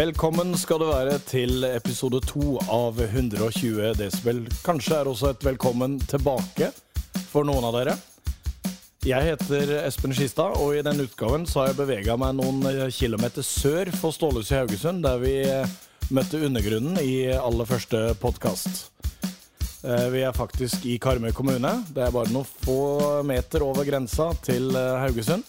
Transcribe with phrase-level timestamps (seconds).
[0.00, 4.38] Velkommen skal du være til episode to av 120 desibel.
[4.64, 6.70] Kanskje er også et velkommen tilbake
[7.28, 7.98] for noen av dere.
[9.04, 12.64] Jeg heter Espen Skistad, og i denne utgaven så har jeg bevega meg noen
[12.96, 15.36] kilometer sør for Stålhuset i Haugesund, der vi
[16.16, 18.86] møtte undergrunnen i aller første podkast.
[19.84, 21.76] Vi er faktisk i Karmøy kommune.
[21.92, 25.44] Det er bare noen få meter over grensa til Haugesund.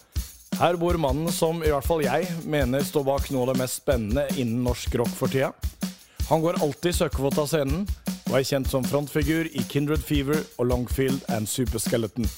[0.59, 3.81] Her bor mannen som i hvert fall jeg mener står bak noe av det mest
[3.81, 5.51] spennende innen norsk rock for tida.
[6.29, 7.87] Han går alltid søkkefot av scenen,
[8.29, 12.29] og er kjent som frontfigur i Kindred Fever og Longfield and Superskeleton.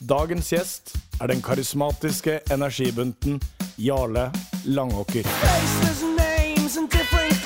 [0.00, 3.40] Dagens gjest er den karismatiske energibunten
[3.76, 4.30] Jarle
[4.64, 5.28] Langåker.
[5.42, 7.41] Faceless names and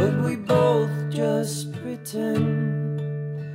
[0.00, 3.02] Could we both just pretend?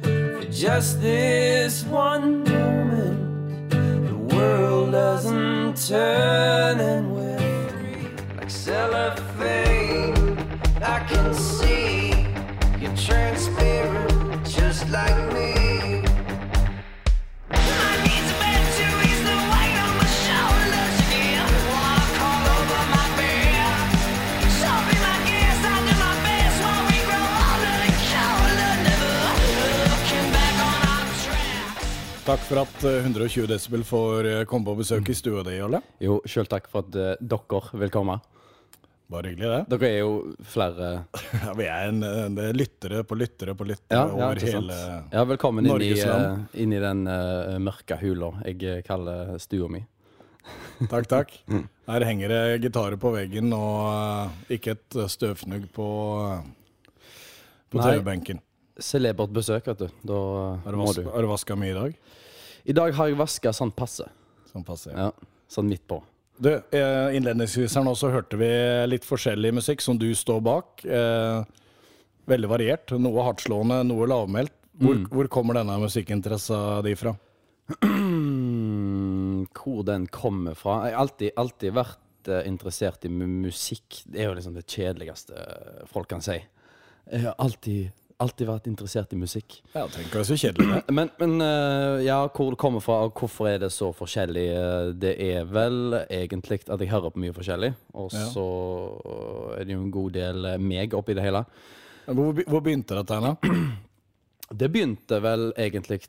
[0.03, 8.37] For just this one moment, the world doesn't turn and we're free.
[8.37, 10.37] Like cellophane,
[10.83, 12.09] I can see
[12.79, 15.34] you're transparent, just like
[32.25, 35.81] Takk for at eh, 120 desibel får eh, komme på besøk i stua di, Jolle.
[36.01, 38.15] Jo, sjøl takk for at uh, dere vil komme.
[39.13, 39.59] Bare hyggelig, det.
[39.75, 40.13] Dere er jo
[40.49, 40.87] flere
[41.43, 44.47] Ja, vi er en, en det er lyttere på lyttere på lyttere Ja, over ja,
[44.55, 44.77] hele
[45.13, 46.25] Ja, velkommen inn i, land.
[46.55, 49.83] eh, inn i den uh, mørke hula jeg eh, kaller stua mi.
[50.91, 51.37] Takk, takk.
[51.53, 51.67] Mm.
[51.85, 55.87] Her henger det gitarer på veggen og uh, ikke et eh, støvfnugg på,
[56.25, 56.95] eh,
[57.69, 58.41] på TV-benken.
[58.79, 59.87] Celebert besøk, vet du.
[60.03, 60.17] Da
[60.65, 61.03] Har du må du.
[61.07, 61.95] har du vaska mye i dag?
[62.65, 64.07] I dag har jeg vaska sånn passe.
[64.51, 65.11] Sånn passe, Ja,
[65.49, 66.01] sånn midt på.
[66.41, 68.49] Du, eh, innledningsvis her nå så hørte vi
[68.89, 70.83] litt forskjellig musikk som du står bak.
[70.83, 71.43] Eh,
[72.27, 72.91] veldig variert.
[72.99, 74.51] Noe hardtslående, noe lavmælt.
[74.77, 75.05] Hvor, Mm.
[75.07, 77.15] hvor kommer denne musikkinteressa di fra?
[79.55, 84.03] Hvor den kommer fra Jeg har alltid, alltid vært eh, interessert i musikk.
[84.05, 86.37] Det er jo liksom det kjedeligste folk kan si.
[87.11, 87.91] Jeg har alltid,
[88.23, 89.57] alltid vært interessert i musikk.
[89.73, 90.81] Ja, tenker jeg så kjedelig.
[90.95, 94.45] Men, men eh, ja, hvor det kommer fra, og hvorfor er det så forskjellig?
[94.55, 97.73] eh, Det er vel egentlig at jeg hører på mye forskjellig.
[97.99, 98.45] Og så
[99.59, 101.43] er det jo en god del eh, meg oppi det hele.
[102.05, 103.35] Hvor, hvor begynte dette her, da?
[104.61, 106.03] Det begynte vel egentlig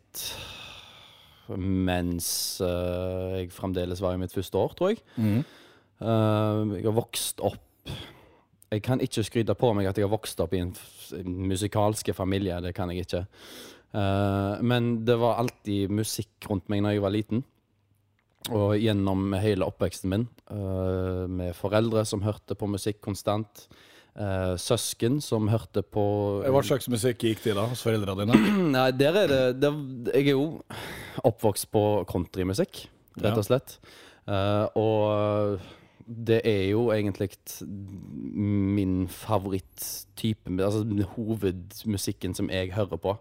[1.57, 2.29] mens
[2.61, 5.01] eh, jeg fremdeles var i mitt første år, tror jeg.
[5.17, 5.39] Mm.
[6.03, 7.63] Eh, jeg har vokst opp
[8.75, 10.73] Jeg kan ikke skryte på meg at jeg har vokst opp i en
[11.47, 12.59] musikalske familie.
[12.65, 13.27] Det kan jeg ikke.
[13.95, 17.45] Uh, men det var alltid musikk rundt meg når jeg var liten.
[18.55, 23.69] Og gjennom hele oppveksten min, uh, med foreldre som hørte på musikk konstant.
[24.17, 26.03] Uh, søsken som hørte på
[26.41, 28.53] Hva slags musikk gikk de da hos foreldrene dine?
[28.77, 29.73] Nei, der er det, det
[30.15, 30.47] Jeg er jo
[31.29, 32.87] oppvokst på countrymusikk,
[33.21, 33.77] rett og slett.
[34.27, 35.61] Og
[36.07, 37.31] det er jo egentlig
[37.75, 40.85] min favoritttype Altså
[41.17, 43.17] hovedmusikken som jeg hører på.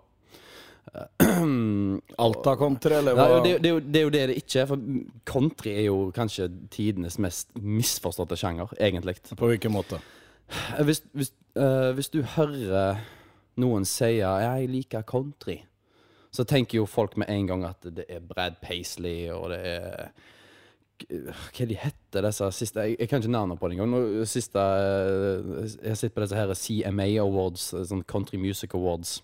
[2.26, 3.26] Alta-country, eller hva?
[3.26, 4.70] Nei, det, det, det er jo det det ikke er.
[4.70, 4.86] For
[5.26, 9.18] country er jo kanskje tidenes mest misforståtte sjanger, egentlig.
[9.36, 10.00] På hvilken måte?
[10.86, 13.02] Hvis, hvis, uh, hvis du hører
[13.58, 15.64] noen si 'jeg liker country',
[16.32, 20.10] så tenker jo folk med en gang at det er Brad Paisley, og det er
[21.12, 24.26] Hva de heter disse siste Jeg, jeg kan ikke navnet på det engang.
[24.26, 29.18] Siste eh, Jeg sett på disse her CMA Awards, sånn Country Music Awards.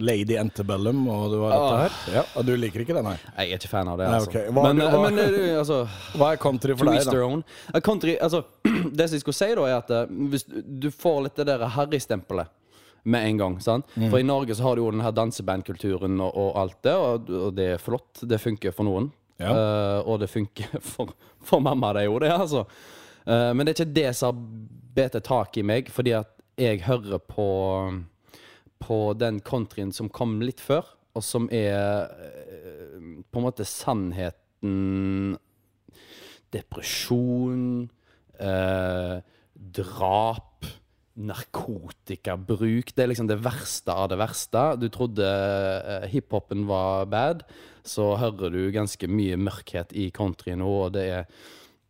[0.00, 1.96] Lady Antebellum og du har dette her?
[2.14, 3.16] Ja, og Du liker ikke den, nei?
[3.36, 4.46] Jeg er ikke fan av det, Nei, okay.
[4.48, 5.82] Hva- men, hva- men eh, altså
[6.16, 7.26] Hva er country for deg, da?
[7.76, 8.40] Eh, Country, altså,
[8.96, 11.48] det som jeg skulle si da, er at eh, hvis du- du får litt det
[11.50, 12.48] der harrystempelet
[13.04, 13.58] med en gang.
[13.60, 13.84] sant?
[13.98, 14.08] Mm.
[14.12, 17.28] For i Norge så har du jo den her dansebandkulturen og, og alt det, og,
[17.48, 18.22] og det er flott.
[18.22, 19.10] Det funker for noen.
[19.40, 19.52] Ja.
[19.52, 22.64] Uh, og det funker for, for mamma, det gjorde det, altså.
[23.26, 26.82] Uh, men det er ikke det som har bitt tak i meg, fordi at jeg
[26.84, 27.46] hører på
[28.82, 32.98] på den countryen som kom litt før, og som er eh,
[33.30, 35.38] på en måte sannheten
[36.52, 37.86] Depresjon,
[38.36, 39.14] uh,
[39.56, 40.66] drap,
[41.16, 42.92] narkotikabruk.
[42.92, 44.64] Det er liksom det verste av det verste.
[44.76, 47.40] Du trodde uh, hiphopen var bad,
[47.84, 51.24] så hører du ganske mye mørkhet i country nå, og det er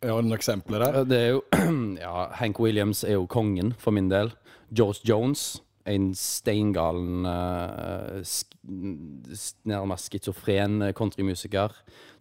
[0.03, 1.05] Ja, noen eksempler der?
[1.05, 1.43] det er jo
[2.01, 4.33] Ja, Hank Williams er jo kongen for min del.
[4.73, 8.49] George Jones, en steingalen uh, sk
[9.67, 11.73] Nærmest schizofren countrymusiker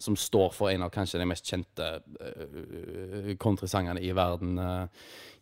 [0.02, 4.58] som står for en av kanskje de mest kjente uh, countrysangerne i verden.
[4.58, 4.88] eh,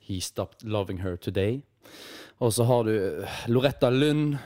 [0.05, 1.63] He Stopped Loving Her Today.
[2.41, 4.37] Og så har du eh, Loretta Lund,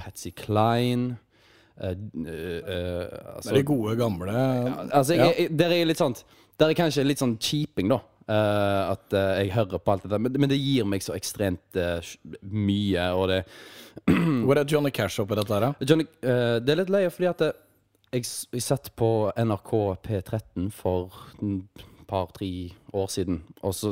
[0.00, 1.18] Patsy Cline
[1.78, 1.94] eh,
[3.36, 4.32] altså- Det er de gode, gamle
[4.92, 6.16] Altså, jeg, jeg, der er litt sånn
[6.58, 8.00] Der er kanskje litt sånn cheaping, da.
[8.30, 10.20] Uh, at uh, jeg hører på alt det der.
[10.22, 11.98] Men, men det gir meg så ekstremt uh,
[12.46, 13.40] mye, og det
[14.46, 15.64] Hvor er Johnny Cash oppi dette her?
[15.64, 15.72] da?
[15.82, 17.42] Johnny, det er litt løye, fordi at
[18.14, 19.72] jeg, jeg satt på NRK
[20.06, 22.50] P13 for et par-tre
[22.94, 23.90] år siden, og så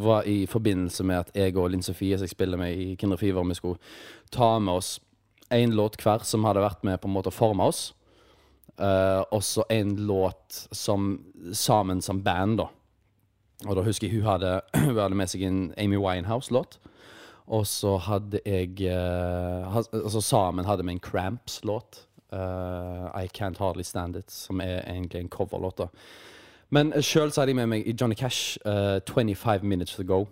[0.00, 3.20] var i forbindelse med at jeg og Linn Sofie, som jeg spiller med i Kinder
[3.20, 3.78] Fever, vi skulle
[4.32, 4.96] ta med oss
[5.54, 7.92] én låt hver som hadde vært med på en måte å forme oss.
[8.78, 11.16] Uh, og så en låt som
[11.52, 12.68] sammen som band, da.
[13.66, 16.78] Og da husker jeg hun hadde, hun hadde med seg en Amy Winehouse-låt.
[17.48, 22.04] Og så hadde jeg uh, Altså sammen hadde vi en Cramps-låt.
[22.32, 25.78] Uh, I Can't Hardly Stand It, som er egentlig en coverlåt.
[25.78, 25.88] da.
[26.70, 30.26] Men sjøl hadde jeg med meg Johnny Cash eh, 25 Minutes To Go.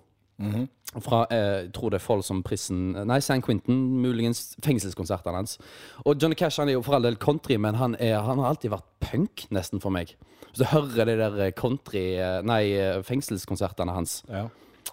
[1.02, 5.56] Fra eh, jeg tror det er Folsom Prison Nei, San Quentin, muligens fengselskonsertene hans.
[6.04, 8.52] Og Johnny Cash han er jo for all del country, men han, er, han har
[8.54, 10.14] alltid vært punk, nesten for meg.
[10.52, 14.46] Så du hører de der country eh, Nei, eh, fengselskonsertene hans Ja.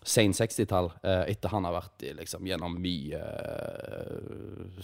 [0.03, 4.83] sen 60-tall, eh, etter han har vært liksom, gjennom mye eh,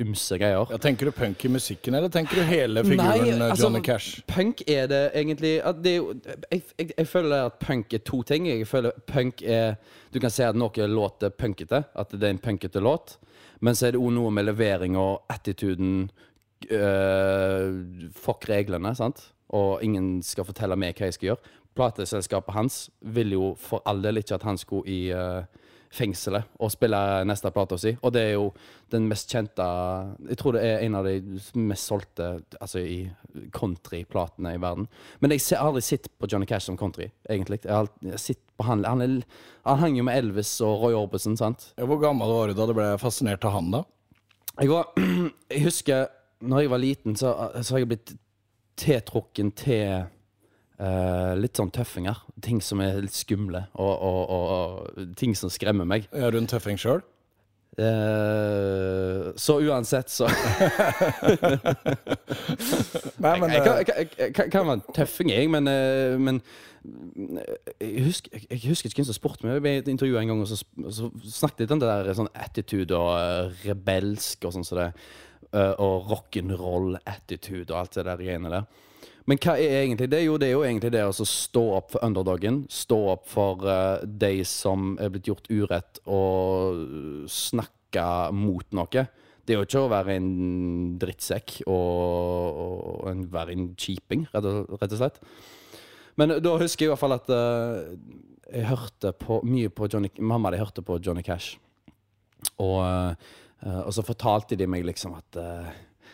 [0.00, 0.66] ymse greier.
[0.70, 4.22] Ja, tenker du punk i musikken, eller tenker du hele figuren eh, altså, Johnny Cash?
[4.26, 8.22] Punk er det egentlig at det er jeg, jeg, jeg føler at punk er to
[8.26, 8.48] ting.
[8.50, 9.76] Jeg føler punk er
[10.12, 13.16] Du kan si at noe låter punkete, at det er en punkete låt.
[13.60, 16.10] Men så er det òg noe med levering og attituden
[16.68, 19.28] øh, Fuck reglene, sant?
[19.48, 21.52] Og ingen skal fortelle meg hva jeg skal gjøre.
[21.76, 25.42] Plateselskapet hans ville jo for all del ikke at han skulle i øh,
[25.92, 26.98] fengselet og spille
[27.28, 27.92] neste plata si.
[28.00, 28.46] Og det er jo
[28.92, 29.64] den mest kjente
[30.28, 31.18] Jeg tror det er en av de
[31.60, 32.28] mest solgte
[32.60, 32.98] altså i
[33.54, 34.88] countryplatene i verden.
[35.20, 37.62] Men jeg har aldri sett på Johnny Cash som country, egentlig.
[37.64, 39.20] Jeg har jeg på han, han, er,
[39.66, 41.70] han hang jo med Elvis og Roy Orbison, sant?
[41.76, 43.84] Hvor gammel var du da du ble fascinert av han, da?
[44.58, 44.92] Jeg, var,
[45.52, 46.10] jeg husker
[46.42, 48.16] når jeg var liten, så, så har jeg blitt
[48.80, 50.08] tiltrukken til
[50.82, 52.16] eh, litt sånn tøffinger.
[52.42, 54.44] Ting som er litt skumle, og, og, og,
[54.98, 56.08] og ting som skremmer meg.
[56.12, 57.02] Er du en tøffing sjøl?
[57.72, 60.26] Uh, så uansett, så
[63.22, 66.40] Nei, men Jeg kan, eh, jeg, jeg, kan- være en tøffing, jeg, men, eh, men
[67.80, 69.54] jeg husker, jeg, jeg husker ikke hvem som spurte meg.
[69.56, 70.56] Jeg ble intervjua en gang, og så,
[70.92, 71.08] så
[71.38, 74.88] snakket litt om det der sånn attitude og eh, rebelsk og sånn som det.
[75.52, 78.64] eh, og rock'n'roll-attitude og alt det der greiene der.
[79.30, 80.24] Men hva er egentlig det?
[80.24, 82.62] Jo, det er jo egentlig det å stå opp for underdogen.
[82.72, 89.04] Stå opp for uh, de som er blitt gjort urett, og snakke mot noe.
[89.42, 90.32] Det er jo ikke å være en
[91.02, 95.22] drittsekk og, og en, være en kjiping, rett og, slett.
[96.18, 97.94] Men da husker jeg i hvert fall at uh,
[98.52, 101.56] jeg hørte på, mye på Johnny Mamma de hørte på Johnny Cash.
[102.58, 105.38] Og, uh, og så fortalte de meg liksom at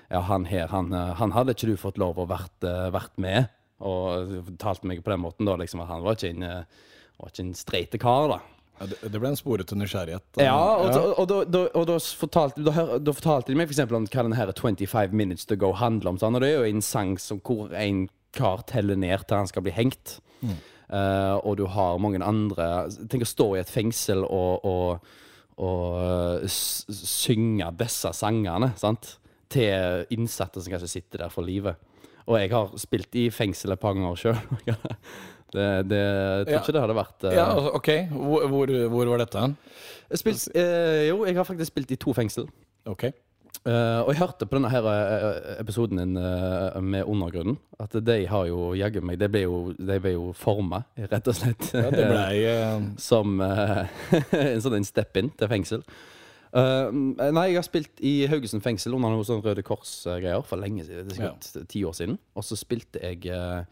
[0.09, 3.17] ja, han her, han, eh, han hadde ikke du fått lov å vært, eh, vært
[3.21, 3.49] med.
[3.79, 6.79] Og talte fortalte meg på den måten da, liksom, at han var ikke en, eh,
[7.19, 8.39] var ikke en streite kar, da.
[8.81, 10.25] ja, det, ble en sporete nysgjerrighet.
[10.37, 10.45] da.
[10.45, 14.25] Ja, og, og, og, da, og da, fortalte, da, fortalte de meg eksempel om hva
[14.25, 16.19] denne 25 Minutes To Go handler om.
[16.23, 19.51] Sånn, og det er jo en sang som, hvor en kar teller ned til han
[19.51, 20.19] skal bli hengt.
[20.89, 25.11] Eh, og du har mange andre Tenk å stå i et fengsel og, og,
[25.61, 29.19] og synge disse sangene sant?
[29.53, 31.77] Til innsatte som kanskje sitter der for livet.
[32.29, 34.41] Og jeg har spilt i fengsel et par ganger sjøl.
[35.55, 36.59] det, det, jeg tror Ja.
[36.61, 37.89] ikke det hadde vært uh, Ja, altså, ok.
[38.13, 39.55] Hvor, hvor, hvor var dette hen?
[40.13, 42.51] spilt, uh, Jo, jeg har faktisk spilt i to fengsel.
[42.89, 43.09] Ok.
[43.65, 44.85] Uh, og jeg hørte på denne her
[45.59, 46.13] episoden din
[46.85, 50.83] med Undergrunnen, at de har jo jaggu meg De ble jo, de ble jo forma,
[51.11, 51.73] rett og slett.
[51.75, 52.53] Ja, det ble,
[53.09, 55.83] Som en sånn en step-in til fengsel.
[56.57, 60.87] Eh, nei, jeg har spilt i Haugesund fengsel under noen sånne Røde Kors-greier for lenge
[60.87, 61.11] siden.
[61.11, 62.19] Det er sikkert ti år siden.
[62.39, 63.63] Og så spilte jeg uh,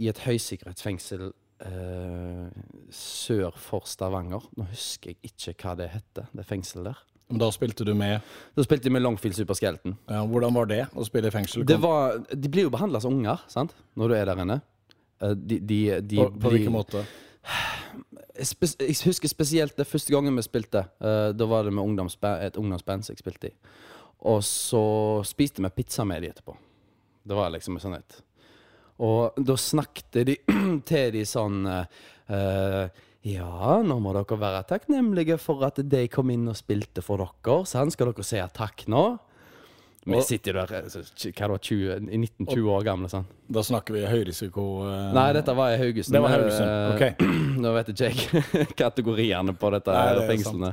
[0.00, 2.48] i et høysikkerhetsfengsel uh,
[2.94, 4.48] sør for Stavanger.
[4.56, 7.06] Nå husker jeg ikke hva det heter, det fengselet der.
[7.30, 8.24] Da spilte du med
[8.56, 9.94] Da spilte jeg med Longfield Superskelten.
[10.10, 11.62] Ja, Hvordan var det å spille i fengsel?
[11.68, 13.76] Det var, de blir jo behandla som unger, sant?
[13.94, 14.56] Når du er der inne.
[15.20, 17.04] De, de, de, på, på hvilken måte?
[18.40, 20.86] Jeg husker spesielt det første gangen vi spilte.
[21.00, 23.54] Eh, da var det med ungdomsband, et ungdomsband som jeg spilte i.
[24.30, 24.82] Og så
[25.28, 26.56] spiste vi pizza med de etterpå.
[27.22, 28.18] Det var liksom sånn et
[29.00, 30.36] Og da snakket de
[30.88, 36.32] til de sånn eh, eh, Ja, nå må dere være takknemlige for at de kom
[36.32, 37.58] inn og spilte for dere.
[37.68, 37.92] Sant?
[37.92, 39.04] Skal dere si takk nå?
[40.04, 43.10] Vi sitter jo der eh, hva var 20, i 19-20 år gamle.
[43.12, 46.16] sånn Da snakker vi høyrisiko Uh, Nei, dette var i Haugesund.
[46.16, 47.24] Det var Haugesund, Eh, ok.
[47.64, 50.72] Nå vet ikke jeg kategoriene på dette Nei, det fengslene.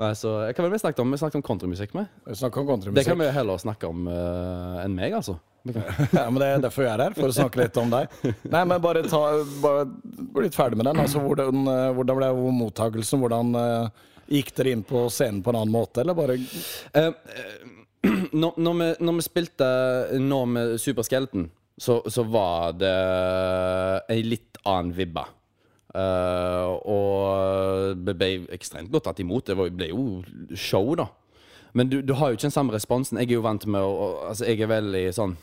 [0.00, 1.12] Nei, så Hva var det vi snakket om?
[1.12, 2.12] Vi snakket om countrymusikk med.
[2.24, 5.36] Vi snakker om Det kan vi heller snakke om uh, enn meg, altså.
[6.16, 8.16] Ja, men Det er derfor jeg er her, for å snakke litt om deg.
[8.48, 9.20] Nei, men bare ta
[9.62, 9.84] bare
[10.32, 11.04] Bli litt ferdig med den.
[11.04, 13.20] Altså, hvordan, hvordan ble mottakelsen?
[13.22, 17.12] Hvordan uh, gikk dere inn på scenen på en annen måte, eller bare uh,
[18.42, 19.68] når, når, vi, når vi spilte
[20.20, 21.46] nå med Superskeleton,
[21.78, 22.96] så, så var det
[24.12, 25.24] ei litt annen vibbe.
[25.92, 29.50] Uh, og det ble ekstremt godt tatt imot.
[29.50, 30.22] Det ble jo
[30.56, 31.08] show, da.
[31.76, 33.20] Men du, du har jo ikke den samme responsen.
[33.20, 35.38] Jeg er jo vant med å Altså, jeg er veldig sånn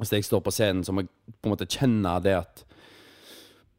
[0.00, 2.64] Hvis jeg står på scenen, så må jeg på en måte kjenne det at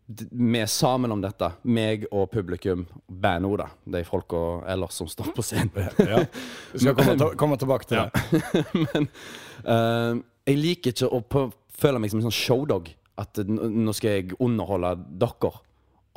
[0.08, 1.50] vi er sammen om dette.
[1.68, 3.68] Meg og publikum, bandet da.
[3.98, 4.40] De folka
[4.72, 5.90] ellers som står på scenen.
[6.00, 6.22] Ja.
[6.72, 8.42] Vi skal komme, til, komme tilbake til det.
[8.86, 9.10] Men
[9.68, 12.94] uh, jeg liker ikke å føle meg som en sånn showdog.
[13.20, 15.52] At nå skal jeg underholde dere.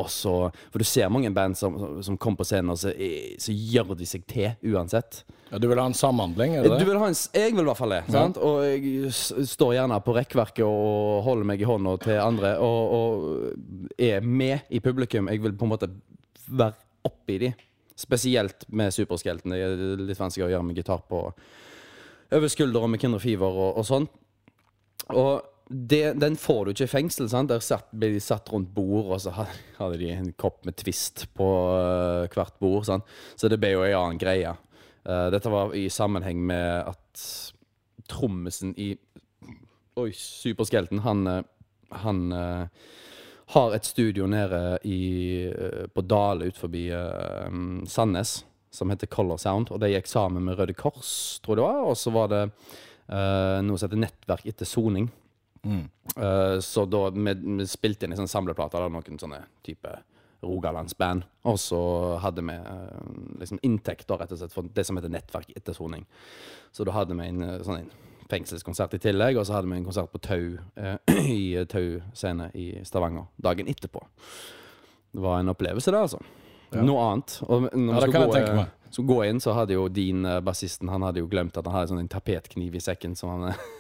[0.01, 0.33] Og så,
[0.73, 1.77] for du ser mange band som,
[2.07, 2.93] som kommer på scenen, og så,
[3.41, 5.23] så gjør de seg til uansett.
[5.51, 6.87] Ja, du vil ha en samhandling, er det Du det?
[6.89, 8.03] vil ha en, jeg vil i hvert fall det.
[8.15, 8.39] Sant?
[8.39, 9.11] Og jeg
[9.51, 12.53] står gjerne på rekkverket og holder meg i hånda til andre.
[12.63, 15.29] Og, og er med i publikum.
[15.33, 15.91] Jeg vil på en måte
[16.47, 16.79] være
[17.09, 17.53] oppi de.
[18.01, 19.53] Spesielt med superskelten.
[19.53, 21.27] Det er litt vanskelig å gjøre med gitar på
[22.31, 24.05] over skuldra med Kinder Fever og, og sånn.
[25.19, 27.29] Og det, den får du ikke i fengsel.
[27.31, 27.51] sant?
[27.53, 31.29] Der satt, ble de satt rundt bord, og så hadde de en kopp med Twist
[31.39, 32.89] på uh, hvert bord.
[32.89, 33.07] sant?
[33.39, 34.57] Så det ble jo en annen greie.
[35.07, 37.27] Uh, dette var i sammenheng med at
[38.11, 38.97] trommisen i
[40.01, 41.43] Oi, Superskelten, han, eh,
[42.03, 42.67] han uh,
[43.53, 45.51] har et studio nede i,
[45.93, 47.57] på Dale ut forbi eh,
[47.91, 48.37] Sandnes
[48.73, 49.73] som heter Color Sound.
[49.75, 51.83] Og de gikk sammen med Røde Kors, tror jeg det var.
[51.91, 52.45] Og så var det
[53.67, 55.11] noe som heter Nettverk etter soning.
[55.67, 59.93] Eh, så da vi, vi spilte inn i sånne samleplater, da, noen sånne type
[60.41, 61.27] Rogalandsband.
[61.45, 61.81] Og så
[62.23, 63.01] hadde vi eh,
[63.43, 66.07] liksom inntekter rett og slett for det som heter Nettverk etter soning.
[66.73, 67.91] Så da hadde vi en eh, sånn en
[68.31, 70.45] fengselskonsert i tillegg, og så hadde vi en konsert på Tau
[70.81, 70.97] eh,
[71.37, 74.05] i Tau scene i Stavanger dagen etterpå.
[75.11, 76.21] Det var en opplevelse, det, altså.
[76.79, 77.41] Noe annet.
[77.51, 78.75] Og når Ja, det kan kan jeg tenke meg.
[78.95, 81.75] skulle gå inn, så hadde jo din uh, bassisten Han hadde jo glemt at han
[81.75, 83.57] hadde sånn en tapetkniv i sekken som han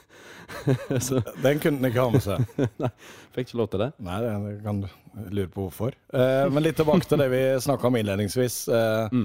[1.44, 2.44] Den kunne den ikke ha med seg.
[3.34, 3.90] Fikk ikke lov til det.
[4.04, 4.88] Nei, det kan du
[5.30, 5.94] lure på hvorfor.
[6.14, 8.56] Eh, men litt tilbake til det vi snakka om innledningsvis.
[8.74, 9.20] Eh,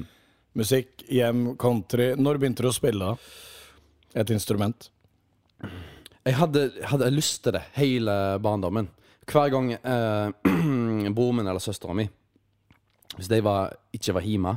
[0.55, 2.13] Musikk, hjem, country.
[2.15, 3.09] Når begynte du å spille
[4.15, 4.87] et instrument?
[6.25, 8.87] Jeg hadde, hadde lyst til det hele barndommen.
[9.27, 10.29] Hver gang eh,
[11.17, 12.05] broren min eller søstera mi
[13.17, 14.53] Hvis de var, ikke var hjemme,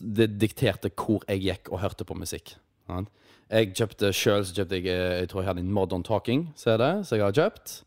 [0.00, 2.54] det dikterte hvor jeg gikk og hørte på musikk.
[2.86, 3.10] sant?
[3.52, 7.24] Jeg kjøpte sjøl jeg eh, Jeg tror jeg hadde en Modern Talking CD, som jeg
[7.26, 7.82] har kjøpt.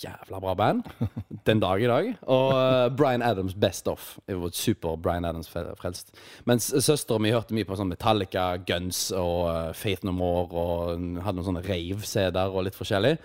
[0.00, 0.86] Jævla bra band.
[1.48, 2.08] Den dag i dag.
[2.22, 4.14] Og uh, Bryan Adams Best Of.
[4.26, 6.14] Jeg var super Bryan Adams-frelst.
[6.48, 11.20] Mens søstera mi hørte mye på sånn Metallica, Guns og uh, Faith No More og
[11.20, 13.18] hadde noen sånne rave-CD-er og litt forskjellig.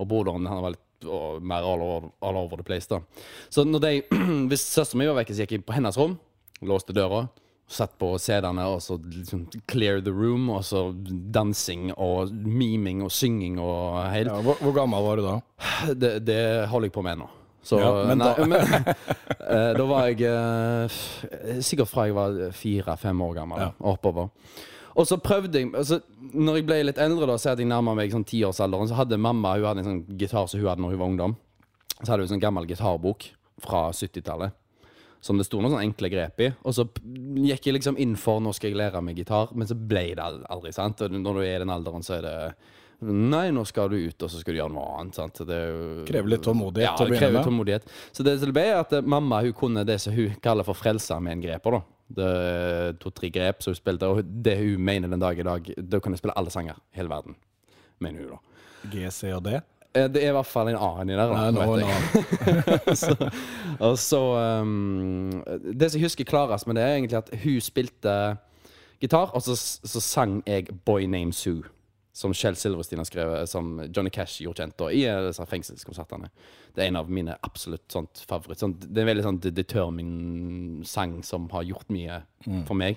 [0.00, 2.98] Og broderen han var litt og, mer all over, all over the place, da.
[3.46, 3.96] Så når de,
[4.50, 6.18] hvis søstera mi var vekke, så gikk jeg på hennes rom,
[6.66, 7.28] låste døra.
[7.66, 10.84] Satt på CD-ene og så liksom clear the room, og så
[11.34, 14.30] dansing og miming og synging og helt.
[14.30, 15.34] Ja, hvor, hvor gammel var du da?
[15.98, 16.38] Det, det
[16.70, 17.26] holder jeg på med nå.
[17.66, 21.00] Så, Ja, men nei, da- men, uh, da var jeg uh,
[21.66, 23.72] sikkert fra jeg var fire-fem år gammel Ja.
[23.80, 24.28] og oppover.
[24.96, 25.98] Og så prøvde jeg altså,
[26.32, 29.56] Når jeg ble litt eldre, da, så jeg nærma meg sånn tiårsalderen, så hadde mamma
[29.58, 31.34] hun hadde en sånn gitar som hun hadde når hun var ungdom.
[31.98, 33.26] Så hadde hun en sånn gammel gitarbok
[33.66, 34.54] fra 70-tallet.
[35.24, 36.50] Som det sto noen sånne enkle grep i.
[36.62, 39.74] Og så gikk jeg liksom inn for nå skal jeg lære meg gitar, men så
[39.74, 40.72] ble det aldri.
[40.76, 41.00] sant?
[41.02, 42.38] Og når du er i den alderen, så er det
[43.04, 45.18] Nei, nå skal du ut, og så skal du gjøre noe annet.
[45.18, 45.42] sant?
[45.44, 47.44] Det jo Krever litt tålmodighet ja, til å det begynne krever med.
[47.44, 47.90] tålmodighet.
[48.16, 51.20] Så det som ble, at eh, mamma hun kunne det som hun kaller for frelser
[51.20, 52.30] med en greper, da.
[53.02, 56.16] to-tre grep som hun spilte, og det hun mener den dag i dag, da kan
[56.16, 57.36] jeg spille alle sanger i hele verden.
[58.00, 58.88] Mener hun, da.
[58.94, 59.58] G, C og D?
[59.94, 61.30] Eh, Det er i hvert fall en annen i der.
[61.32, 62.94] Nei, nå, nå.
[63.02, 63.14] så,
[63.80, 64.20] og så
[64.62, 65.42] um,
[65.74, 68.16] Det som jeg husker klarest med det, er egentlig at hun spilte
[69.00, 71.68] gitar, og så, så sang jeg 'Boy Name Sue'.
[72.16, 76.30] som Kjell Silverstein har skrevet, som Johnny Cash gjorde kjent da, i eh, disse fengselskonsertene.
[76.74, 78.58] Det er en av mine absolutt sånt favoritt.
[78.58, 82.22] Sånt, det er en veldig sånn de- determined sang som har gjort mye
[82.64, 82.96] for meg.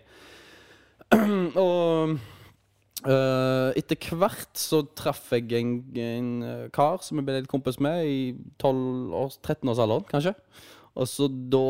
[1.59, 2.15] Og
[3.05, 7.79] eh, etter hvert så traff jeg en, en eh, kar som jeg ble litt kompis
[7.83, 8.19] med i
[8.61, 10.35] 12 års, 13-årsalderen, kanskje.
[10.99, 11.61] Og så da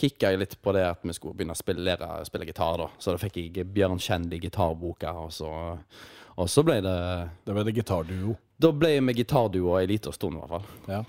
[0.00, 2.80] kicka jeg litt på det at vi skulle begynne å spille, lære spille gitar.
[2.80, 5.50] da Så da fikk jeg Bjørn Kjendi gitarboka, og så,
[6.34, 6.96] og så ble det
[7.46, 8.34] Det ble det gitarduo.
[8.58, 10.68] Da ble med gitarduo ei lita stund, i hvert fall.
[10.88, 11.02] Ja.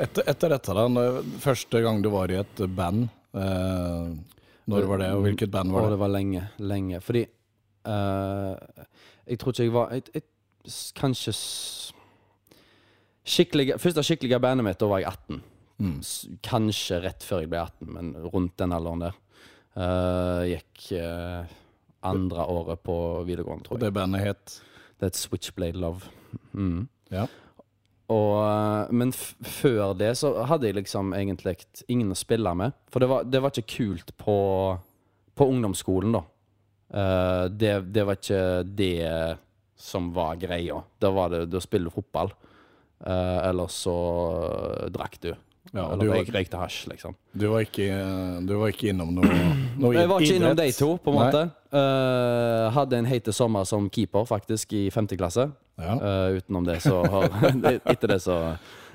[0.00, 1.06] Etter, etter dette, da,
[1.44, 4.14] første gang du var i et band, eh,
[4.72, 6.00] når var det, og hvilket band var det det?
[6.00, 7.02] var lenge, lenge.
[7.04, 7.26] Fordi
[7.86, 8.86] eh,
[9.26, 10.22] Jeg tror ikke jeg var jeg, jeg,
[10.96, 11.34] Kanskje
[13.24, 15.42] skikkelig, Første skikkelige bandet mitt, da var jeg 18.
[15.84, 15.98] Mm.
[16.44, 19.20] Kanskje rett før jeg ble 18, men rundt den alderen der.
[19.74, 21.50] Uh, gikk uh,
[22.06, 23.88] andre året på videregående, tror Og jeg.
[23.88, 24.60] det bandet het
[25.00, 26.06] Det er et Switchblade Love.
[26.52, 26.86] Mm.
[27.10, 27.26] Ja.
[28.12, 31.56] Og, men før det så hadde jeg liksom egentlig
[31.88, 32.76] ingen å spille med.
[32.92, 34.36] For det var, det var ikke kult på,
[35.34, 36.22] på ungdomsskolen, da.
[36.94, 39.36] Eh, det, det var ikke det
[39.84, 40.78] som var greia.
[41.02, 42.32] Da var det da spiller du fotball.
[43.04, 43.94] Uh, eller så
[44.94, 45.34] drakk du.
[45.74, 47.16] Ja, eller du var- røykte hasj, liksom.
[47.36, 47.88] Du var ikke,
[48.46, 49.40] du var ikke innom noe,
[49.76, 51.42] noe Jeg var ikke innom de to, på en måte.
[51.74, 55.50] Uh, hadde en heit sommer som keeper, faktisk, i femte klasse.
[55.76, 55.94] Ja.
[55.98, 57.24] Eh, utenom det, så har
[57.92, 58.36] Etter det så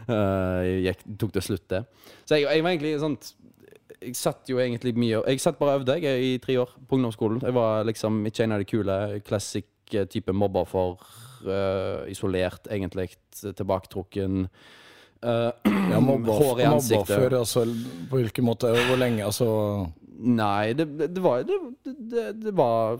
[0.07, 1.83] eh, gikk, tok det slutt, det.
[2.23, 3.17] Så jeg, jeg var egentlig sånn
[3.99, 6.95] Jeg satt jo egentlig mye Jeg satt bare og øvde jeg, i tre år på
[6.95, 7.41] ungdomsskolen.
[7.43, 11.01] Jeg var liksom ikke en av de kule classic-type mobber for
[11.45, 13.09] uh, isolert, egentlig
[13.41, 14.47] tilbaketrukken.
[15.23, 15.51] Uh,
[15.91, 17.09] Ja, mobber, hår i ansiktet.
[17.09, 17.65] Mobber før, altså,
[18.09, 19.49] på hvilken måte, hvor lenge, altså
[20.19, 22.99] Nei, det, det, det var det, det, det var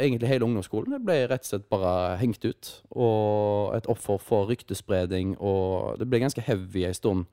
[0.00, 0.94] egentlig hele ungdomsskolen.
[0.96, 1.90] Jeg ble rett og slett bare
[2.22, 2.70] hengt ut.
[2.96, 7.26] Og et offer for ryktespredning, og det ble ganske heavy ei stund,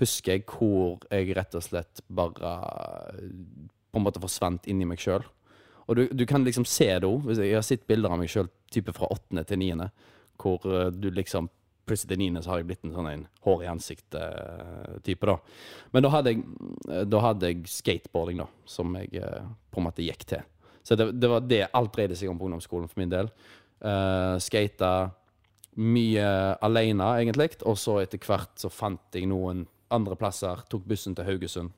[0.00, 2.54] husker jeg, hvor jeg rett og slett bare
[3.90, 5.24] på en måte forsvant inni meg sjøl.
[5.90, 7.32] Og du, du kan liksom se det òg.
[7.34, 8.50] Jeg har sett bilder av meg sjøl
[8.94, 9.90] fra åttende til niende,
[10.40, 11.50] hvor eh, du liksom
[11.90, 15.32] Plutselig til niende så har jeg blitt en sånn en hår i ansiktet-type, da.
[15.90, 20.04] Men da hadde, jeg, da hadde jeg skateboarding, da, som jeg eh, på en måte
[20.04, 20.44] gikk til.
[20.86, 23.32] Så det, det var det alt dreide seg om på ungdomsskolen for min del.
[23.80, 24.92] Uh, skata
[25.82, 26.28] mye
[26.62, 27.56] alene, egentlig.
[27.66, 30.62] Og så etter hvert så fant jeg noen andre plasser.
[30.70, 31.70] Tok bussen til Haugesund.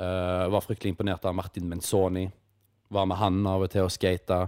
[0.00, 2.28] Uh, var fryktelig imponert av Martin Menzoni.
[2.90, 4.44] Var med han av og til og skata.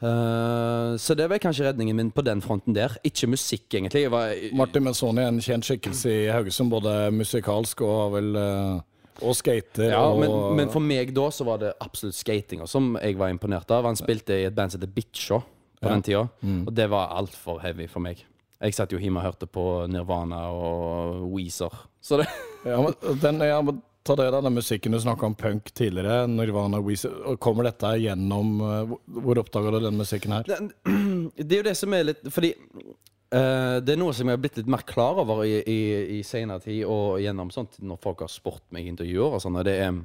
[0.00, 2.94] Uh, så det var kanskje redningen min på den fronten der.
[3.04, 4.06] Ikke musikk, egentlig.
[4.10, 8.80] Var, Martin Menzoni er en kjent skikkelse i Haugesund, både musikalsk og vel uh,
[9.20, 12.94] Og skater Ja, og men, men for meg da så var det absolutt skatinga som
[13.02, 13.84] jeg var imponert av.
[13.84, 15.42] Han spilte i et band som heter Bitcha
[15.80, 16.66] på den tida, Mm.
[16.68, 18.24] og det var altfor heavy for meg.
[18.60, 21.72] Jeg satt jo hjemme og hørte på Nirvana og Weezer.
[22.00, 22.26] Så det
[22.68, 26.24] ja, men den, ja, men Ta det da, den musikken du snakka om punk tidligere,
[26.26, 30.46] Nirvana, Weezer og Kommer dette gjennom eh, hvor- oppdager oppdaga du den musikken her?
[30.48, 30.56] det,
[31.44, 34.40] det er jo det som er litt Fordi uh, det er noe som jeg har
[34.40, 35.80] blitt litt mer klar over i, i,
[36.16, 39.60] i senere tid, og gjennom sånt når folk har spurt meg i intervjuer og sånn,
[39.60, 40.00] og det er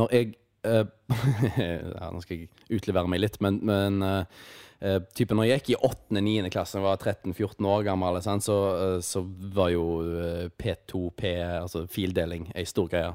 [0.00, 0.32] Når jeg
[0.64, 0.86] uh,
[1.60, 2.48] ja, Nå skal jeg
[2.80, 4.46] utlevere meg litt, men, men eh,
[4.80, 4.98] eh,
[5.30, 6.50] når jeg gikk i 8.-9.
[6.54, 9.24] klasse, var 13-14 år gammel, så, eh, så
[9.56, 13.12] var jo eh, P2P, altså fildeling, ei stor greie.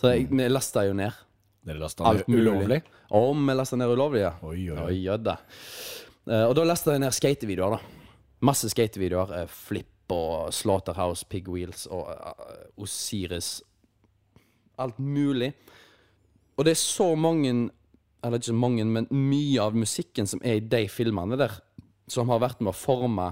[0.00, 1.26] Så jeg, vi lasta jo ned
[1.60, 2.48] Dere lasta alt ned mulig.
[2.48, 2.82] ulovlig?
[3.12, 4.34] Om vi lasta ned ulovlig, ja.
[4.48, 4.84] Oi, oi, oi.
[4.86, 5.36] Oi, jødda.
[6.30, 8.12] Eh, og da lasta jeg ned skatevideoer, da.
[8.48, 9.42] Masse skatevideoer.
[9.52, 13.62] Flipp Flip og Slaughterhouse, Pigwheels og eh, Osiris.
[14.78, 15.52] Alt mulig.
[16.56, 17.70] Og det er så mange
[18.20, 21.54] Eller ikke så mange, men mye av musikken som er i de filmene der,
[22.10, 23.30] som har vært med å forme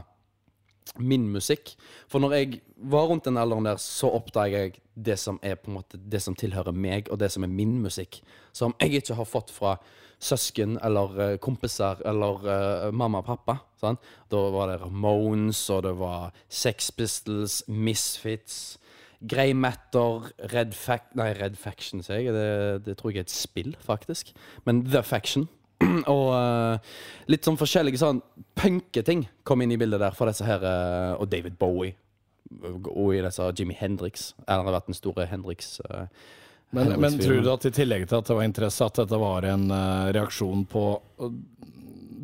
[0.97, 1.75] min musikk.
[2.09, 5.71] For når jeg var rundt den alderen der, så oppdager jeg det som er på
[5.71, 8.23] en måte det som tilhører meg, og det som er min musikk.
[8.57, 9.77] Som jeg ikke har fått fra
[10.19, 13.59] søsken eller eh, kompiser eller uh, mamma og pappa.
[13.79, 14.03] Sant?
[14.31, 18.79] Da var det Ramones, og det var Sex Pistols, Misfits.
[19.21, 22.35] Grey Matter, Red, Fact nei, Red Faction, sier jeg.
[22.35, 24.31] Det, det tror jeg er et spill, faktisk.
[24.69, 25.49] Men The Faction.
[26.11, 26.79] og uh,
[27.31, 28.21] litt sånn forskjellige sånn
[28.59, 31.97] punketing kom inn i bildet der for disse her, Uh, og David Bowie.
[32.63, 34.33] Og i disse Jimmy Hendrix.
[34.47, 35.79] Eller har vært den store Hendrix.
[35.87, 36.07] Uh,
[36.77, 39.47] Men, men tror du at i tillegg til at det var interesse, at dette var
[39.49, 39.71] en
[40.13, 40.83] reaksjon på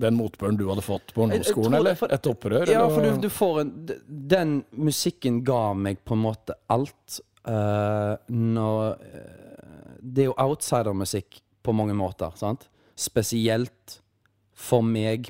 [0.00, 2.00] den motbøren du hadde fått på ungdomsskolen, eller?
[2.12, 2.66] Et opprør?
[2.70, 2.94] Ja, eller?
[2.94, 3.72] for du, du får en
[4.34, 7.20] Den musikken ga meg på en måte alt.
[7.44, 9.32] Uh, når eh,
[10.00, 12.68] Det er jo outsidermusikk på mange måter, sant?
[12.96, 13.98] Spesielt
[14.54, 15.28] for meg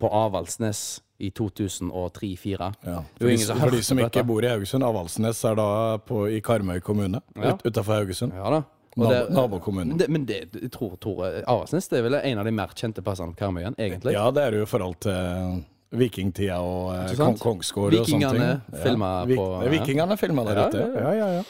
[0.00, 2.68] på Avaldsnes i 2003-2004.
[2.86, 3.00] Ja.
[3.18, 5.70] For, de, som ikke bor i Haugesund, Avaldsnes er da
[6.06, 7.54] på, i Karmøy kommune, Ja.
[7.54, 8.32] ut, utenfor Haugesund.
[8.36, 8.62] Ja da.
[9.00, 12.72] Og Nabo, men det, jeg tror, Tore Aresnes det er vel en av de mer
[12.76, 14.12] kjente plassene på Karmøyen, egentlig.
[14.16, 15.60] Ja, det er det jo i forhold til
[16.00, 19.04] vikingtida og eh, kong, kongsgård og sånne ting.
[19.26, 20.82] Vik- på- er Vikingene filma der ute.
[20.84, 21.00] ja, ja.
[21.00, 21.44] Ja, ja, ja.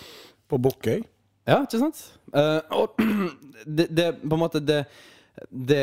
[0.48, 1.02] På Bukkøy.
[1.50, 2.00] Ja, ikke sant?
[2.34, 3.00] Uh, og
[3.66, 4.84] det, det på en måte det,
[5.50, 5.82] det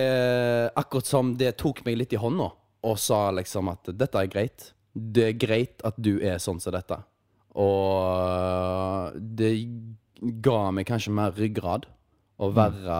[0.78, 2.50] Akkurat som det tok meg litt i hånda
[2.88, 4.72] og sa liksom at dette er greit.
[4.94, 6.98] Det er greit at du er sånn som dette.
[7.58, 9.52] Og det
[10.22, 11.88] ga meg kanskje mer ryggrad
[12.38, 13.00] å være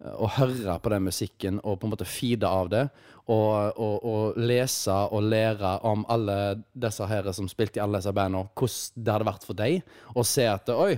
[0.00, 2.86] Å høre på den musikken og på en måte feede av det.
[3.28, 6.36] Og, og, og lese og lære om alle
[6.72, 9.82] disse her som spilte i alle disse bandene, hvordan det hadde vært for deg.
[10.14, 10.94] Og se at oi,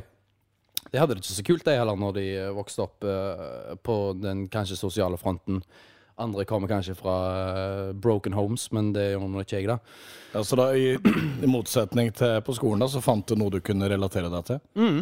[0.93, 3.97] de hadde det ikke så kult, de heller, når de eh, vokste opp uh, på
[4.19, 5.63] den kanskje sosiale fronten.
[6.21, 9.79] Andre kommer kanskje fra eh, broken homes, men det gjør nå ikke jeg, da.
[10.35, 10.93] Ja, så da, i,
[11.45, 14.61] I motsetning til på skolen, da, så fant du noe du kunne relatere deg til?
[14.79, 15.01] Mm.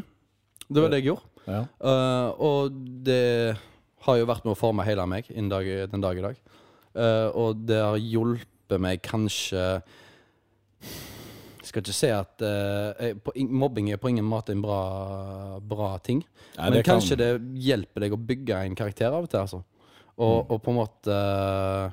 [0.70, 1.26] Det var det jeg gjorde.
[1.50, 1.64] Ja.
[1.82, 3.56] Uh, og det
[4.06, 6.38] har jo vært med å forme hele meg dag, den dag i dag.
[6.94, 9.60] Uh, og det har hjulpet meg kanskje
[10.80, 14.80] Jeg skal ikke si at uh, jeg, på, mobbing er på ingen måte en bra,
[15.62, 16.22] bra ting.
[16.56, 17.30] Nei, Men det kan- kanskje det
[17.62, 19.62] hjelper deg å bygge en karakter av og til, altså.
[20.20, 20.50] Og, Mm.
[20.52, 21.90] og på en måte eh,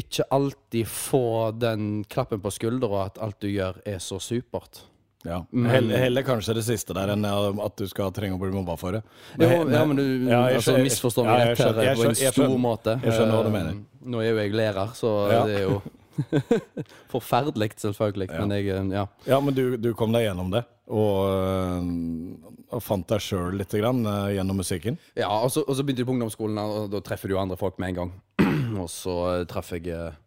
[0.00, 1.24] ikke alltid få
[1.60, 4.86] den klappen på skuldra at alt du gjør, er så supert.
[5.22, 5.42] Ja.
[5.54, 8.96] Heller, heller kanskje det siste der enn at du skal trenge å bli mobba for
[8.96, 9.02] det.
[9.38, 12.96] Jo, ja, men du Ja, jeg altså, misforstår meg rett her på en stor måte.
[13.04, 13.76] jeg skjønner hva du Eh, mener.
[14.02, 15.44] Nå er jo jeg lærer, så Ja.
[15.46, 15.82] det er jo
[17.14, 18.28] forferdelig, selvfølgelig.
[18.34, 19.06] Men jeg, eh, ja.
[19.28, 23.74] Ja, men du, du kom deg gjennom det, og, øh, og fant deg sjøl litt
[23.76, 24.98] grann, øh, gjennom musikken.
[25.18, 27.58] ja og, så, og så begynte jeg på ungdomsskolen, og da treffer du jo andre
[27.60, 28.12] folk med en gang.
[28.82, 30.18] og så eh, traff jeg eh,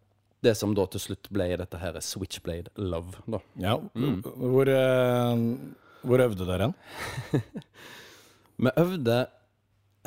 [0.45, 3.17] det som da til slutt ble dette her Switchblade Love.
[3.25, 3.39] da.
[3.57, 3.79] Ja.
[3.97, 4.19] Mm.
[4.21, 4.69] Hvor,
[6.05, 6.75] hvor øvde dere hen?
[8.61, 9.25] Vi øvde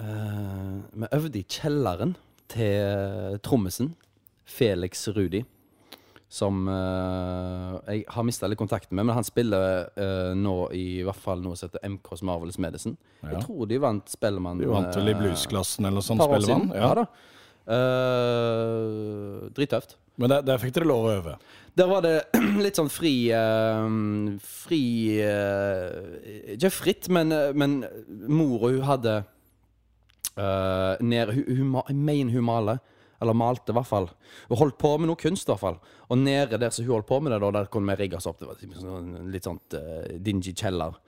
[0.00, 2.14] uh, Vi øvde i kjelleren
[2.48, 3.96] til trommisen,
[4.46, 5.42] Felix Rudi.
[6.28, 11.20] Som uh, jeg har mista litt kontakten med, men han spiller uh, nå i hvert
[11.22, 12.98] fall noe som heter MKs Marvelous Medicine.
[13.22, 13.30] Ja.
[13.32, 16.68] Jeg tror de vant Spellemann De vant vel i eh, bluesklassen eller noe sånt, Spellemann?
[16.76, 16.90] Ja.
[16.90, 16.90] Ja.
[17.00, 17.06] da.
[17.68, 19.96] Uh, drittøft.
[20.20, 21.34] Men der, der fikk dere lov å øve.
[21.80, 22.14] Der var det
[22.64, 23.14] litt sånn fri
[24.42, 24.82] Fri
[26.56, 27.80] Ikke fritt, men, men
[28.28, 29.18] mora hun hadde
[31.00, 32.82] nede hun, hun, hun mener hun maler.
[33.20, 34.08] Eller malte, i hvert fall.
[34.48, 35.78] Hun holdt på med noe kunst, i hvert fall.
[36.08, 38.28] Og nede der som hun holdt på med det, da, der kunne vi rigge oss
[38.30, 38.38] opp.
[38.40, 40.98] Det var liksom sånn, litt sånn uh, dingy kjeller.